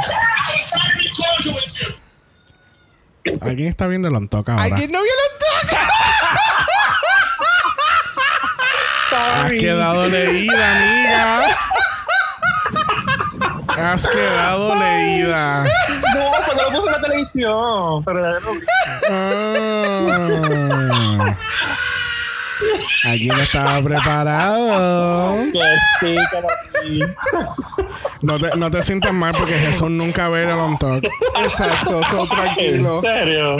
[3.40, 4.64] ¿Alguien está viendo el talk ahora?
[4.64, 5.78] ¿Alguien no vio los tacos?
[9.14, 11.71] Has quedado leída, amiga.
[13.82, 15.64] Has quedado leída.
[15.64, 15.70] No,
[16.46, 18.04] porque lo puse en la televisión.
[18.04, 18.50] Pero no.
[19.10, 21.36] Ah.
[23.04, 25.36] Alguien estaba preparado.
[25.52, 25.60] Que
[26.00, 26.48] sí, que lo
[26.84, 27.00] vi.
[28.22, 31.04] No te, no te sientas mal porque Jesús nunca ve el on talk.
[31.44, 33.00] Exacto, so ¿En tranquilo.
[33.00, 33.56] serio?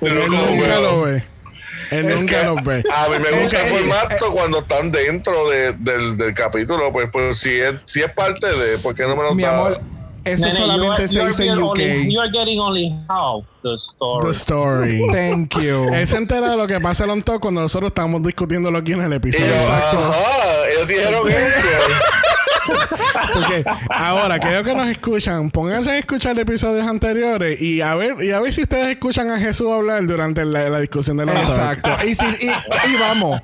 [0.00, 1.22] Pero Él nunca lo ve.
[1.92, 2.82] Él Es nunca que lo ve.
[2.94, 6.90] A mí me gusta el formato cuando están dentro de- del, del capítulo.
[6.92, 8.78] Pues, pues si, es, si es parte de.
[8.82, 9.80] ¿Por qué no me lo Mi amor,
[10.24, 11.70] eso Nene, solamente you se you en UK.
[11.70, 14.24] only- you are getting only half the story.
[14.26, 15.06] The story.
[15.12, 15.92] Thank you.
[15.92, 18.78] Él se entera de lo que pasa en el on talk cuando nosotros estamos discutiéndolo
[18.78, 19.46] aquí en el episodio.
[19.52, 19.98] Exacto.
[19.98, 21.36] Ajá, ellos dijeron eso.
[23.34, 28.30] Porque ahora, creo que nos escuchan, pónganse a escuchar episodios anteriores y a ver, y
[28.32, 31.48] a ver si ustedes escuchan a Jesús hablar durante la, la discusión del on talk.
[31.48, 32.06] Exacto.
[32.06, 33.40] Y, si, y, y vamos.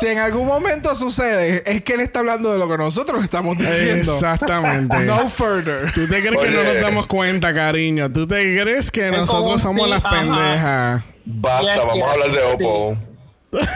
[0.00, 3.56] Si en algún momento sucede, es que él está hablando de lo que nosotros estamos
[3.56, 4.12] diciendo.
[4.12, 4.98] Exactamente.
[5.00, 5.92] No further.
[5.92, 8.12] ¿Tú te crees que no nos damos cuenta, cariño?
[8.12, 10.10] ¿Tú te crees que nosotros somos sí, las ajá.
[10.10, 11.02] pendejas?
[11.24, 13.66] Basta, Yes, vamos yes, a hablar de sí.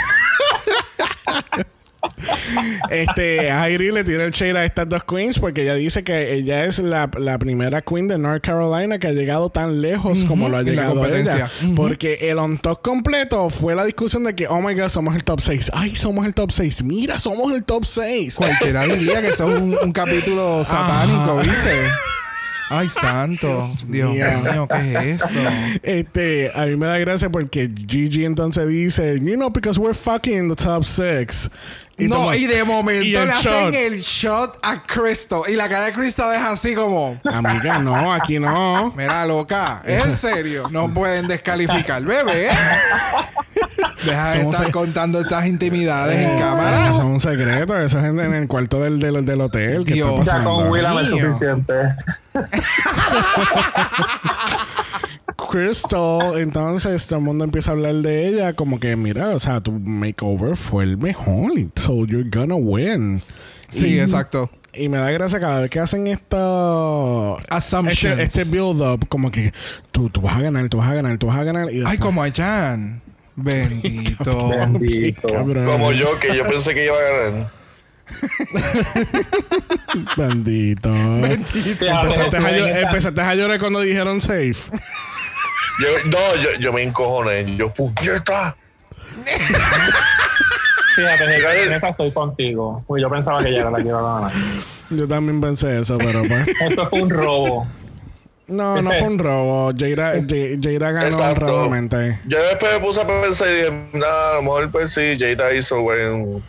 [2.90, 6.64] Este, Heidi le tira el shade a estas dos queens porque ella dice que ella
[6.64, 10.56] es la, la primera queen de North Carolina que ha llegado tan lejos como lo
[10.56, 11.50] ha llegado ella.
[11.76, 15.24] Porque el on top completo fue la discusión de que, oh my god, somos el
[15.24, 15.70] top 6.
[15.74, 16.82] Ay, somos el top 6.
[16.84, 18.34] Mira, somos el top 6.
[18.36, 21.70] Cualquiera diría que es un, un capítulo satánico, ¿viste?
[22.72, 23.68] Ay, santo.
[23.88, 24.40] Dios mío.
[24.42, 25.28] mío, ¿qué es eso?
[25.82, 30.34] Este, a mí me da gracia porque Gigi entonces dice, you know, because we're fucking
[30.38, 31.50] in the top 6.
[31.98, 33.74] no, y de momento y le hacen shot.
[33.74, 35.42] el shot a Cristo.
[35.48, 37.20] Y la cara de Cristo deja así como...
[37.24, 38.92] Amiga, no, aquí no.
[38.96, 42.48] Mira, loca, en serio, no pueden descalificar, bebé.
[44.04, 46.90] Deja de Somos estar se- contando estas intimidades en Eso cámara.
[46.90, 49.84] es un secreto, eso es en, en el cuarto del, del, del hotel.
[49.84, 50.20] ¿Qué Dios.
[50.20, 51.74] está Ya con Willam es suficiente.
[55.50, 59.60] Crystal, entonces todo el mundo empieza a hablar de ella como que, mira, o sea,
[59.60, 63.22] tu makeover fue el mejor, so you're gonna win.
[63.68, 64.50] Sí, Y- exacto.
[64.72, 67.36] Y me da gracia cada vez que hacen esto.
[67.48, 68.20] Assumptions.
[68.20, 69.52] Este, este build-up, como que
[69.90, 71.72] tú, tú vas a ganar, tú vas a ganar, tú vas a ganar.
[71.72, 73.02] Y Ay, como a Jan.
[73.34, 74.48] Bendito.
[74.50, 75.26] Bendito.
[75.64, 77.59] Como yo, que yo pensé que iba a ganar.
[80.16, 80.90] Bendito.
[81.52, 84.54] Fíjate, Empezaste a, tú en llo- esta- empezaste a llorar cuando dijeron safe.
[85.80, 87.56] Yo, no, yo, yo me encojoné.
[87.56, 88.56] Yo, puñeta.
[90.96, 92.84] Fíjate, esta estoy contigo.
[92.86, 94.32] Uy, yo pensaba que ella era la que iba a ganar.
[94.90, 96.46] Yo también pensé eso, pero pues.
[96.70, 97.66] Eso fue un robo.
[98.48, 99.72] No, no fue un robo.
[99.78, 101.44] Jaira, Jaira ganó Exacto.
[101.62, 102.18] honradamente.
[102.26, 105.54] Yo después me puse a pensar y dije, nada, a lo mejor pues sí, Jada
[105.54, 106.42] hizo buen,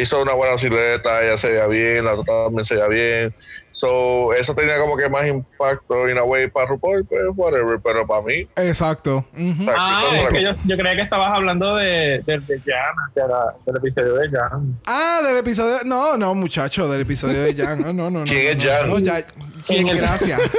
[0.00, 3.34] hizo una buena silueta, ella se veía bien, la otra también se veía bien.
[3.70, 8.06] So, eso tenía como que más impacto in a way para RuPaul, pues whatever, pero
[8.06, 9.24] para mí, Exacto.
[9.36, 9.66] Ujú.
[9.66, 13.22] para Ah, es que yo, yo creía que estabas hablando de, de, de Jan, de
[13.28, 14.78] la- del episodio de Jan.
[14.86, 15.78] Ah, del episodio.
[15.84, 17.82] No, no, muchacho, del episodio de Jan.
[17.82, 18.24] No, no, no.
[18.24, 18.90] ¿Quién no, es no, Jan?
[18.90, 19.22] No, ya.
[19.66, 19.80] ¿Quién?
[19.82, 20.40] En el- Gracias.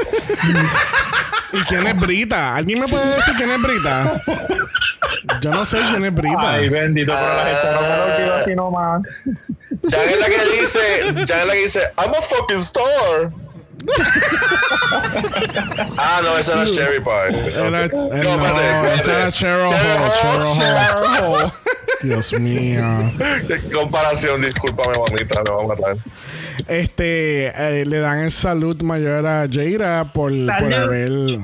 [1.53, 2.55] ¿Y quién es Brita?
[2.55, 4.21] ¿Alguien me puede decir quién es Brita?
[5.41, 6.51] Yo no sé quién es Brita.
[6.51, 9.01] Ay, bendito, pero las echaron así nomás.
[9.89, 10.79] Jan es la que dice,
[11.27, 13.31] Jan es la que dice, I'm a fucking star.
[15.97, 17.53] ah, no, esa era Sherry Pie.
[17.53, 19.31] Era, eh, No, no, esa era.
[19.31, 20.53] Cheryl Hall.
[20.57, 21.51] Cheryl Hall.
[22.01, 22.83] Dios mío.
[23.47, 25.95] Qué comparación, discúlpame, mamita, me va a matar.
[26.67, 31.39] Este, eh, le dan el salud mayor a Jaira por, por haber.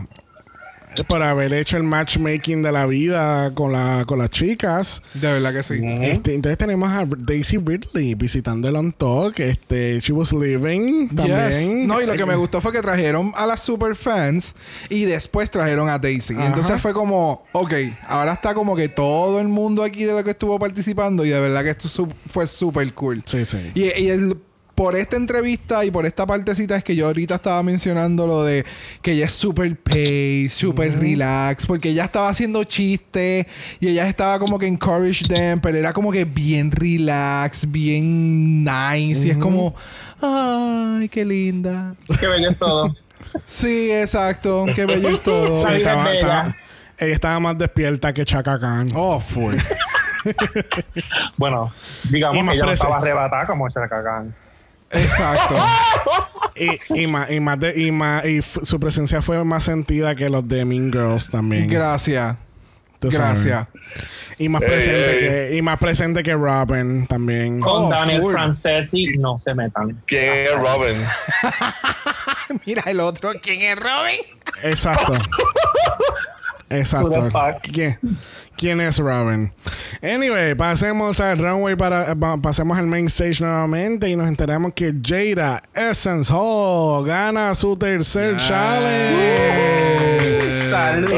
[1.10, 5.02] por haber hecho el matchmaking de la vida con, la, con las chicas.
[5.14, 5.82] De verdad que sí.
[6.02, 9.38] Este, entonces tenemos a Daisy Ridley visitando el On Talk.
[9.42, 11.16] Este, She Was Living Yes.
[11.18, 11.88] también.
[11.88, 14.54] No, y lo que me gustó fue que trajeron a las super fans
[14.90, 16.34] y después trajeron a Daisy.
[16.34, 17.74] Y entonces fue como, ok,
[18.08, 21.40] ahora está como que todo el mundo aquí de lo que estuvo participando y de
[21.42, 23.22] verdad que esto su- fue súper cool.
[23.26, 23.58] Sí, sí.
[23.76, 24.38] Y, y el-
[24.76, 28.66] por esta entrevista y por esta partecita es que yo ahorita estaba mencionando lo de
[29.02, 33.48] que ella es super pace, super relax, porque ella estaba haciendo chistes
[33.80, 39.28] y ella estaba como que encourage them, pero era como que bien relax, bien nice
[39.28, 39.74] y es como,
[40.22, 41.96] ay, qué linda.
[42.20, 42.94] Qué bello es todo.
[43.46, 45.62] Sí, exacto, qué bello y todo.
[45.66, 45.74] Sí.
[45.76, 46.20] Estaba- es bella.
[46.40, 46.58] estaba-
[46.98, 48.88] ella estaba más despierta que Chaka Khan.
[48.94, 49.56] Oh, full.
[51.38, 51.72] Bueno,
[52.10, 54.34] digamos que ella no estaba arrebatada como la cagan.
[54.92, 55.56] Exacto.
[56.58, 60.30] Y, y más, y más de- y más- y su presencia fue más sentida que
[60.30, 61.68] los de Mean Girls también.
[61.68, 62.38] Gracias.
[63.02, 63.68] Gracias.
[64.38, 65.20] Y más presente ey.
[65.50, 67.60] que, y más presente que Robin también.
[67.62, 68.32] Oh, Con Daniel full.
[68.32, 70.02] Francesi no se metan.
[70.08, 70.96] ¿Quién es Robin?
[72.66, 73.32] Mira el otro.
[73.42, 74.22] ¿Quién es Robin?
[74.64, 75.14] Exacto.
[76.70, 77.10] Exacto.
[77.10, 77.62] Who the fuck?
[77.72, 78.00] ¿Quién,
[78.58, 79.52] quién es Robin?
[80.02, 84.94] Anyway, pasemos al runway para pa- pasemos al main stage nuevamente y nos enteramos que
[85.04, 90.42] Jada Essence Hall gana su tercer challenge.
[90.70, 91.12] Salud.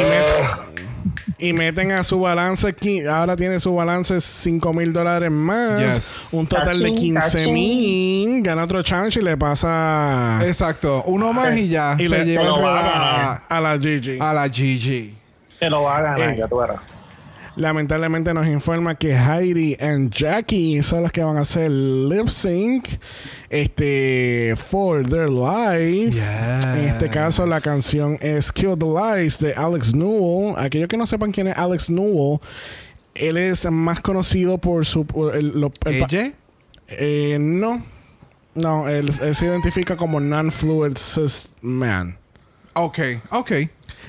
[1.39, 2.75] Y meten a su balance,
[3.11, 5.79] ahora tiene su balance 5 mil dólares más.
[5.79, 6.27] Yes.
[6.31, 8.41] Un total de Cachín, 15 mil.
[8.41, 11.03] Gana otro challenge y le pasa Exacto.
[11.05, 11.95] Uno más y ya.
[11.99, 14.17] Y se le- lleva a a la Gigi.
[14.19, 15.15] a la Gigi.
[15.59, 16.35] Que lo va a ganar, Eh.
[16.39, 16.79] ya tú verás.
[17.57, 22.87] Lamentablemente nos informa que Heidi y Jackie son las que van a hacer lip sync
[23.49, 26.17] este for their life.
[26.75, 30.53] En este caso la canción es Kill the Lies de Alex Newell.
[30.57, 32.39] Aquellos que no sepan quién es Alex Newell,
[33.15, 36.31] él es más conocido por su por el- lo- el pa- ¿Ella?
[36.89, 37.83] eh, no.
[38.53, 42.17] No, él, él se identifica como non-fluid cis man.
[42.73, 42.99] Ok,
[43.31, 43.51] ok.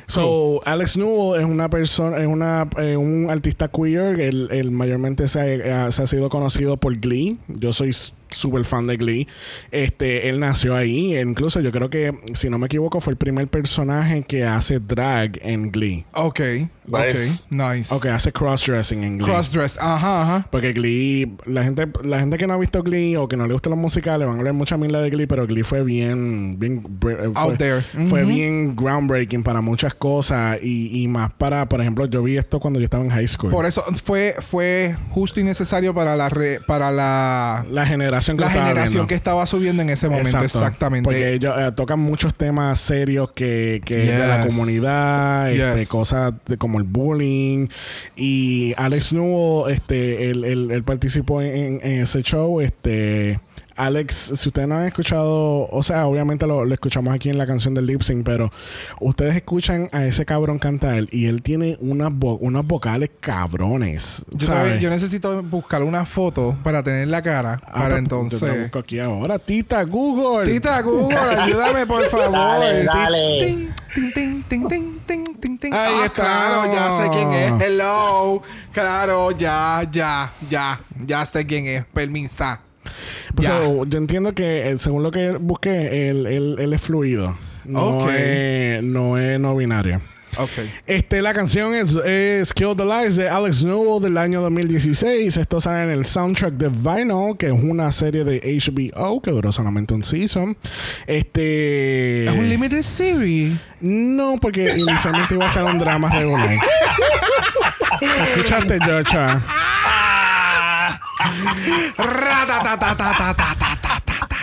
[0.08, 4.18] So, Alex Newell es una persona, es una, eh, un artista queer.
[4.20, 5.46] Él, él mayormente se ha,
[5.88, 7.36] eh, se ha sido conocido por Glee.
[7.48, 7.92] Yo soy
[8.30, 9.28] súper fan de Glee.
[9.70, 11.14] Este, él nació ahí.
[11.14, 14.78] E incluso yo creo que, si no me equivoco, fue el primer personaje que hace
[14.80, 16.04] drag en Glee.
[16.14, 16.40] Ok.
[16.86, 17.42] Nice.
[17.44, 17.50] Ok.
[17.50, 17.94] Nice.
[17.94, 19.26] O que hace crossdressing en Glee.
[19.30, 19.76] Crossdress.
[19.78, 20.48] Ajá, ajá.
[20.50, 23.52] Porque Glee, la gente, la gente que no ha visto Glee o que no le
[23.52, 26.82] gustan los musicales van a hablar mucha mierda de Glee, pero Glee fue bien, bien
[27.06, 27.82] eh, fue, Out there.
[28.08, 32.58] fue bien groundbreaking para muchas cosas y, y más para, por ejemplo, yo vi esto
[32.58, 33.50] cuando yo estaba en high school.
[33.50, 38.40] Por eso fue, fue justo y necesario para la re- para la, la generación que
[38.42, 39.06] la estaba generación viendo.
[39.06, 40.28] que estaba subiendo en ese momento.
[40.30, 40.58] Exacto.
[40.58, 41.04] Exactamente.
[41.04, 44.46] Porque ellos eh, tocan muchos temas serios que, que de la Yes.
[44.46, 45.88] comunidad, este, Yes.
[45.88, 47.68] cosas de, como el bullying.
[48.16, 52.60] Y Alex Newell, este, él, él- él participó en, en ese show.
[52.60, 53.40] Este.
[53.78, 57.46] Alex, si ustedes no han escuchado, o sea, obviamente lo, lo escuchamos aquí en la
[57.46, 58.50] canción del lip sync, pero
[59.00, 64.22] ustedes escuchan a ese cabrón cantar y él tiene unas, vo- unas vocales cabrones.
[64.32, 64.80] yo, ¿sabes?
[64.80, 67.60] yo necesito buscar una foto para tener la cara.
[67.66, 68.40] Ah, para pues, entonces.
[68.40, 69.38] yo busco aquí ahora.
[69.38, 70.50] Tita Google.
[70.52, 72.32] Tita Google, ayúdame por favor.
[72.32, 73.38] Dale, dale.
[73.46, 75.74] Tin, tin, tin, tin, tin, tin, tin, tin.
[75.74, 76.22] Ahí Ah, está.
[76.22, 77.52] Claro, ya sé quién es.
[77.66, 78.42] Hello.
[78.72, 80.80] Claro, ya, ya, ya.
[81.06, 81.84] Ya sé quién es.
[81.86, 82.60] Permisa.
[83.34, 87.36] Pues, yo entiendo que eh, según lo que busqué, él, él- él es fluido.
[87.64, 90.00] No, es, no es no binario.
[90.38, 90.50] Ok.
[90.86, 95.36] Este, la canción es, es Kill the Lies de Alex Newell del año 2016.
[95.36, 99.50] Esto sale en el soundtrack de Vinyl, que es una serie de HBO que duró
[99.52, 100.56] solamente un season.
[101.08, 102.26] Este.
[102.26, 103.58] Es un limited series.
[103.80, 106.56] No, porque inicialmente iba a ser un drama regular.
[108.30, 109.42] Escuchaste, Jocha.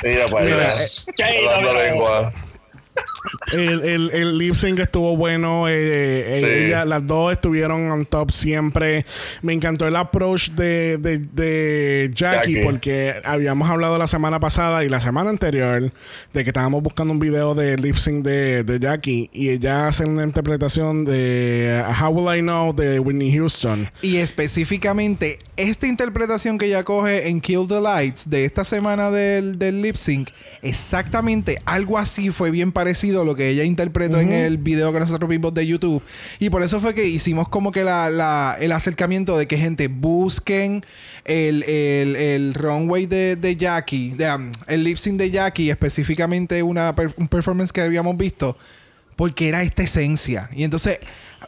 [0.04, 0.74] Mira para Mira, allá.
[3.54, 5.68] El, el, el lip sync estuvo bueno.
[5.68, 6.46] eh, eh, Sí.
[6.68, 9.06] ella- las dos estuvieron on top siempre.
[9.42, 12.64] Me encantó el approach de, de, de Jackie, Jackie.
[12.66, 15.92] porque habíamos hablado la semana pasada y la semana anterior
[16.34, 20.06] de que estábamos buscando un video de lip sync de, de Jackie y ella hace
[20.06, 23.90] una interpretación de How Will I Know de Whitney Houston.
[24.02, 29.58] Y específicamente, esta interpretación que ella coge en Kill the Lights de esta semana del,
[29.60, 30.30] del lip sync,
[30.62, 35.00] exactamente algo así fue bien parecido a lo que ella interpretó en el video que
[35.00, 36.02] nosotros vimos de YouTube.
[36.40, 39.88] Y por eso fue que hicimos como que la, la- el acercamiento de que gente
[39.88, 40.86] busquen
[41.26, 46.62] el, el, el runway de, de Jackie, de, um, el lip sync de Jackie, específicamente
[46.64, 48.58] una per- un performance que habíamos visto
[49.16, 50.50] porque era esta esencia.
[50.54, 51.00] Y entonces,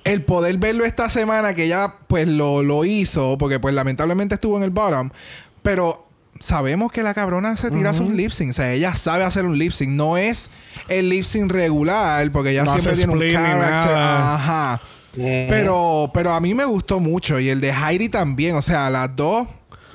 [0.04, 4.58] el poder verlo esta semana, que ella pues lo, lo hizo, porque pues lamentablemente estuvo
[4.58, 5.10] en el bottom,
[5.64, 6.07] pero
[6.40, 8.52] sabemos que la cabrona se tira sus lip sync.
[8.52, 9.90] O sea, ella sabe hacer un lip sync.
[9.90, 10.50] No es
[10.88, 13.96] el lip sync regular, porque ella No siempre tiene un character.
[13.96, 14.82] Ajá.
[15.16, 17.40] Pero, pero a mí me gustó mucho.
[17.40, 18.56] Y el de Heidi también.
[18.56, 19.48] O sea, las dos,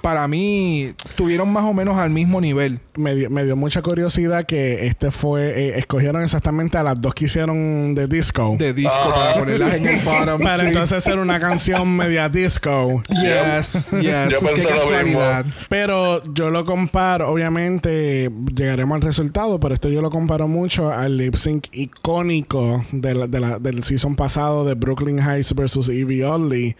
[0.02, 2.80] para mí, tuvieron más o menos al mismo nivel.
[2.96, 5.48] me, dio, me dio mucha curiosidad que este fue.
[5.68, 8.56] eh, escogieron exactamente a las dos que hicieron de disco.
[8.58, 10.42] De disco para ponerlas en el bottom.
[10.42, 10.66] para sí.
[10.66, 13.02] entonces hacer una canción media disco.
[13.08, 14.28] Yes, yes.
[14.30, 15.46] Yo Qué pensé lo casualidad.
[15.68, 21.16] Pero yo lo comparo, obviamente llegaremos al resultado, pero esto yo lo comparo mucho al
[21.16, 26.24] lip sync icónico de la- de la- del season pasado de Brooklyn Heights versus Evie
[26.24, 26.76] Oddly.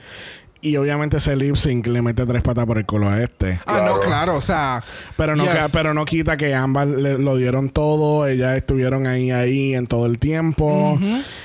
[0.65, 3.59] Y obviamente ese lip sync le mete tres patas por el culo a este.
[3.67, 4.01] Ah, no, Claro.
[4.01, 4.37] claro.
[4.37, 4.83] O sea.
[5.17, 5.69] Pero no, yes.
[5.73, 10.07] pero no quita que ambas le- lo dieron todo, ellas estuvieron ahí ahí en todo
[10.07, 10.99] el tiempo.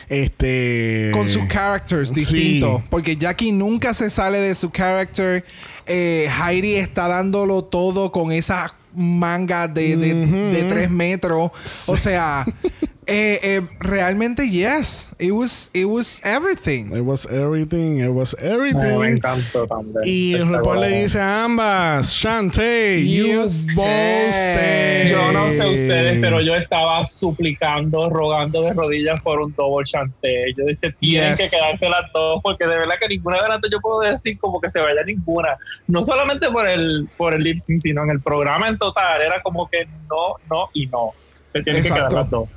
[0.07, 2.15] Este con sus characters sí.
[2.15, 2.81] distintos.
[2.89, 5.44] Porque Jackie nunca se sale de su character.
[5.85, 10.14] Eh, Heidi está dándolo todo con esa manga de, de,
[10.52, 11.52] de tres metros.
[11.88, 12.45] O sea,
[13.08, 15.16] eh, eh, realmente, yes.
[15.20, 16.92] It was, it was everything.
[16.96, 19.02] It was everything, it was Me, me everything.
[19.18, 20.04] encantó también.
[20.06, 23.42] Y RuPaul le dice a ambas, Shantae, you You
[23.76, 25.08] boasted.
[25.10, 30.54] Yo no sé ustedes, pero yo estaba suplicando, rogando de rodillas por un double chanté.
[30.58, 31.50] Yo decía, tienen Yes.
[31.50, 34.38] que quedarse las dos, porque de verdad que ninguna de las dos yo puedo decir
[34.40, 35.58] como que se vaya ninguna.
[35.88, 39.22] No solamente por el, por el lip sync, sino en el programa en total.
[39.22, 41.12] Era como que no, no y no.
[41.54, 42.10] Se tienen que Exacto.
[42.10, 42.50] quedar las dos.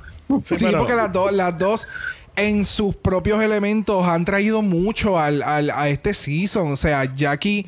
[0.45, 1.87] Sí, Sí, pero- porque las dos, las dos
[2.35, 6.71] en sus propios elementos han traído mucho al, al- a este season.
[6.71, 7.65] O sea, Jackie,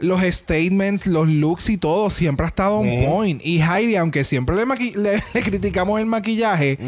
[0.00, 3.40] los statements, los looks y todo, siempre ha estado on point.
[3.44, 6.78] Y Heidi, aunque siempre le, maqui- le- le criticamos el maquillaje,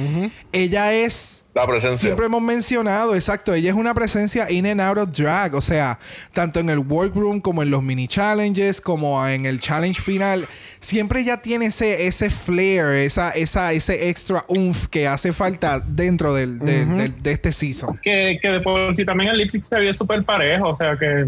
[0.52, 1.43] ella es.
[1.54, 1.98] La presencia.
[1.98, 6.00] Siempre hemos mencionado, exacto, ella es una presencia in and out of drag, o sea,
[6.32, 10.48] tanto en el workroom como en los mini challenges, como en el challenge final,
[10.80, 16.34] siempre ella tiene ese, ese flair, esa, esa, ese extra oomph que hace falta dentro
[16.34, 18.00] del, del- del- de este season.
[18.02, 20.96] Que, que de por sí también el lip sync se vio súper parejo, o sea
[20.98, 21.24] que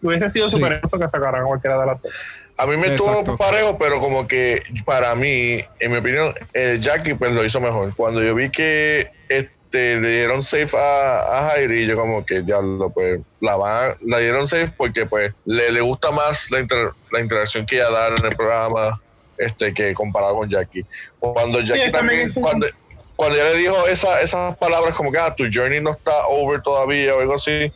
[0.00, 0.56] hubiese sido Sí.
[0.56, 2.12] súper justo que sacaran cualquiera de las dos.
[2.56, 3.18] A mí me Exacto.
[3.20, 7.60] estuvo parejo, pero como que para mí, en mi opinión, eh, Jackie pues lo hizo
[7.60, 7.94] mejor.
[7.96, 12.60] Cuando yo vi que este, le dieron safe a, a Heidi, yo como que ya
[12.60, 16.92] lo pues la van, la dieron safe porque pues le, le gusta más la, inter-
[17.10, 19.00] la interacción que ella da en el programa
[19.36, 20.86] este que comparado con Jackie.
[21.18, 22.68] Cuando Jackie también cuando,
[23.16, 26.62] cuando ella le dijo esa, esas palabras como que ah, tu journey no está over
[26.62, 27.72] todavía o algo así,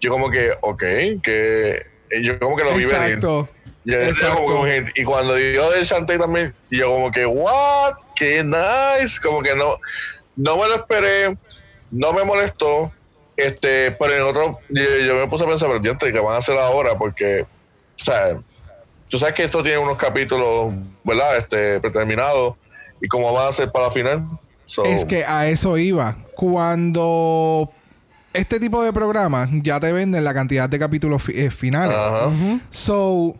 [0.00, 0.82] yo como que, ok,
[1.24, 1.86] que
[2.22, 2.92] yo como que lo vi venir.
[2.94, 3.48] Exacto.
[3.84, 3.96] Yo
[4.46, 7.94] como y cuando dio de Shantae también, yo como que, what?
[8.16, 9.20] Qué nice.
[9.22, 9.76] Como que no,
[10.36, 11.36] no me lo esperé,
[11.90, 12.92] no me molestó.
[13.36, 16.56] Este, pero en otro, yo, yo me puse a pensar, pero ¿qué van a hacer
[16.58, 16.96] ahora?
[16.96, 17.46] Porque, o
[17.96, 18.36] sea,
[19.10, 21.38] tú sabes que esto tiene unos capítulos, ¿verdad?
[21.38, 22.54] Este, predeterminados.
[23.00, 24.24] ¿Y cómo van a hacer para la final?
[24.66, 26.16] So, Es que a eso iba.
[26.36, 27.70] Cuando
[28.32, 31.96] este tipo de programas ya te venden la cantidad de capítulos fi- eh, finales.
[31.96, 32.30] Ajá.
[32.70, 33.34] So,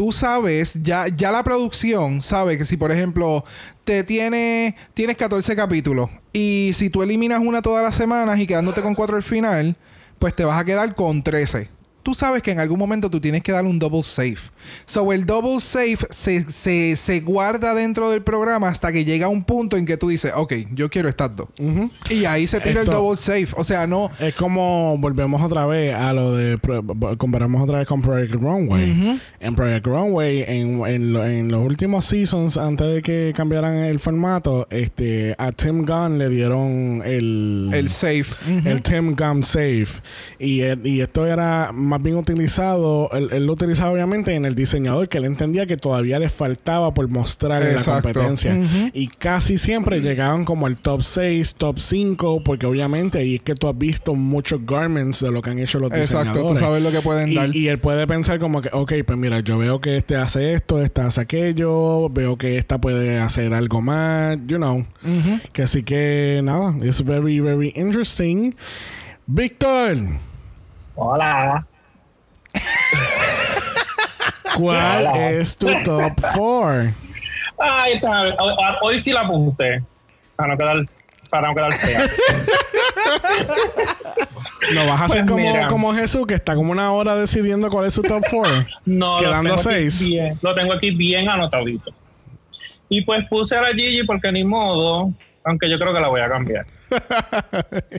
[0.00, 3.44] tú sabes, ya, ya la producción sabe que si, por ejemplo,
[3.84, 8.80] te tiene, tienes 14 capítulos y si tú eliminas una todas las semanas y quedándote
[8.80, 9.76] con 4 al final,
[10.18, 11.68] pues te vas a quedar con 13.
[12.10, 14.50] Tú sabes que en algún momento tú tienes que dar un double safe.
[14.84, 19.44] So, el double safe se, se, se guarda dentro del programa hasta que llega un
[19.44, 21.48] punto en que tú dices, ok, yo quiero estas dos.
[22.10, 23.46] Y ahí se tira el Esto- double safe.
[23.56, 26.58] O sea, no, Es como volvemos otra vez a lo de
[27.16, 29.20] comparamos otra vez con Project Runway.
[29.38, 34.00] En Project Runway, en, en, lo- en los últimos seasons, antes de que cambiaran el
[34.00, 38.26] formato, este a Tim Gunn le dieron el el safe.
[38.64, 39.86] El Tim Gunn Safe.
[40.40, 44.54] Y, el- y esto era más bien utilizado, él, él lo utilizaba obviamente en el
[44.54, 48.02] diseñador, que él entendía que todavía le faltaba por mostrar en la Exacto.
[48.12, 48.56] competencia.
[48.92, 53.54] Y casi siempre llegaban como el top 6, top 5, porque obviamente ahí es que
[53.54, 56.58] tú has visto muchos garments de lo que han hecho los Exacto, diseñadores.
[56.60, 57.54] tú sabes lo que pueden Y, dar.
[57.56, 60.80] y él puede pensar como que, ok, pues mira, yo veo que este hace esto,
[60.82, 64.84] este hace aquello, veo que esta puede hacer algo más, you know.
[65.52, 68.54] Que así que nada, it's very, very interesting.
[69.26, 69.96] Víctor,
[70.96, 71.66] Hola.
[74.56, 76.92] ¿Cuál es tu top 4?
[77.58, 79.82] Ay, está, hoy, hoy sí la apunté.
[80.36, 80.78] Para no quedar,
[81.28, 82.00] para no quedar fea.
[84.74, 87.86] ¿No vas a hacer Pues como, como Jesús, que está como una hora decidiendo cuál
[87.86, 88.66] es su top 4?
[88.86, 89.56] No, Quedando
[90.42, 91.92] lo tengo aquí bien anotadito.
[92.88, 95.12] Y pues puse a la Gigi porque ni modo.
[95.44, 96.66] aunque yo creo que la voy a cambiar.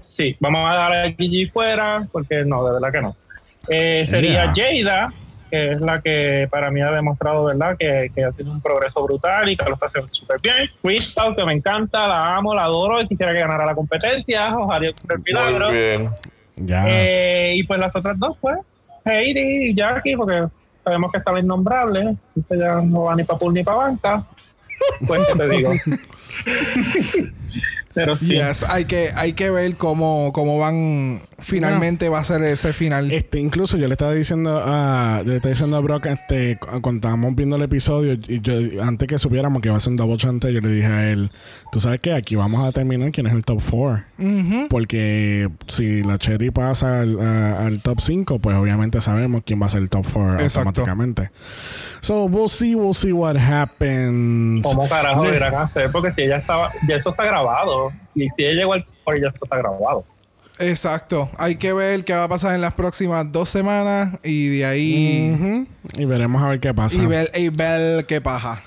[0.01, 3.15] Sí, vamos a dar a Gigi fuera, porque no, de verdad que no.
[3.69, 5.13] Eh, sería Jada,
[5.49, 9.03] que es la que para mí ha demostrado, ¿verdad?, que, que ha tenido un progreso
[9.03, 10.69] brutal y que lo está haciendo súper bien.
[10.81, 14.57] Crystal, que me encanta, la amo, la adoro y quisiera que ganara la competencia.
[14.57, 15.67] Ojalá el milagro.
[15.67, 16.09] Muy bien.
[16.55, 16.83] Ya.
[16.87, 18.57] Eh, y pues las otras dos, pues,
[19.05, 20.43] Heidi y Jackie, porque
[20.83, 22.15] sabemos que estaba innombrable.
[22.35, 24.23] Dice ya no va ni para pool ni para banca.
[25.05, 25.71] Pues, ¿qué te digo?
[27.93, 28.33] Pero sí.
[28.35, 31.21] Yes, hay que, hay que ver cómo, cómo van.
[31.41, 33.11] Finalmente va a ser ese final.
[33.11, 36.97] Este, incluso yo le estaba diciendo a, le estaba diciendo a Brock, este, cu- cuando
[36.99, 38.53] estábamos viendo el episodio, y yo,
[38.83, 41.31] antes que supiéramos que iba a ser un double chante, yo le dije a él,
[41.71, 44.03] tú sabes que aquí vamos a determinar quién es el top 4.
[44.19, 44.67] Ujú.
[44.69, 49.65] Porque si la Cherry pasa al, a- al top 5, pues obviamente sabemos quién va
[49.65, 50.59] a ser el top 4 Exacto.
[50.69, 51.31] automáticamente.
[52.01, 54.63] So we'll see, we'll see what happens.
[54.63, 55.91] ¿Cómo carajo Le- irán a hacer?
[55.91, 57.91] Porque si ella estaba, ya eso está grabado.
[58.15, 60.03] Y si ella llegó al por ya eso está grabado.
[60.61, 61.29] Exacto.
[61.37, 65.67] Hay que ver qué va a pasar en las próximas dos semanas y de ahí.
[65.97, 66.95] Y veremos a ver qué pasa.
[67.01, 68.61] Y ver, y ver qué paja.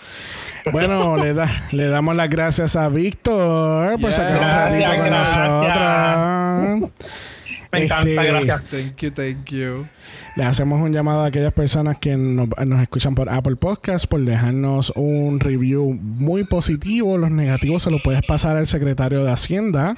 [0.72, 4.12] Bueno, le, da, le damos las gracias a Víctor por Yeah.
[4.12, 6.90] sacar un ratito con Gracias, nosotros.
[7.72, 8.62] Me encanta, Este, gracias.
[8.70, 9.86] Thank you, thank you.
[10.36, 14.20] Le hacemos un llamado a aquellas personas que nos, nos escuchan por Apple Podcast por
[14.20, 17.16] dejarnos un review muy positivo.
[17.18, 19.94] Los negativos se los puedes pasar al secretario de Hacienda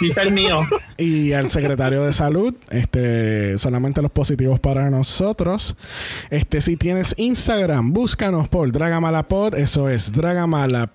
[0.00, 0.60] Dice el mío.
[0.96, 2.54] y al secretario de Salud.
[2.70, 5.74] Este, solamente los positivos para nosotros.
[6.30, 9.54] Este, si tienes Instagram, búscanos por Dragamalapod.
[9.54, 10.90] Eso es Dragamalapod.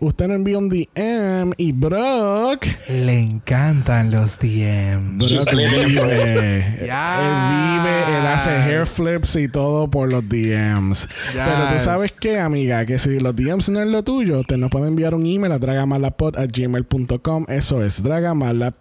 [0.00, 2.66] Usted nos envía un DM y Brock.
[2.88, 5.18] Le encantan los DMs.
[5.18, 6.78] Brock vive.
[6.80, 7.62] Yes.
[7.66, 11.08] Él hace hair flips y todo por los DMs.
[11.32, 14.70] Pero tú sabes qué, amiga, que si los DMs no es lo tuyo, te nos
[14.70, 17.46] pueden enviar un email a dragamalapod a gmail.com.
[17.48, 18.76] Eso es dragamalapod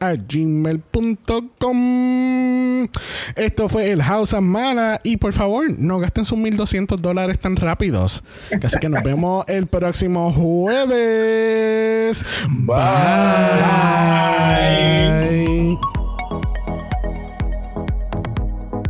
[0.00, 1.76] a gmail.com.
[3.36, 5.00] Esto fue el House of Mana.
[5.04, 8.24] Y por favor, no gasten sus 1200 dólares tan rápidos.
[8.62, 12.24] Así que nos vemos el próximo jueves.
[12.48, 12.76] Bye.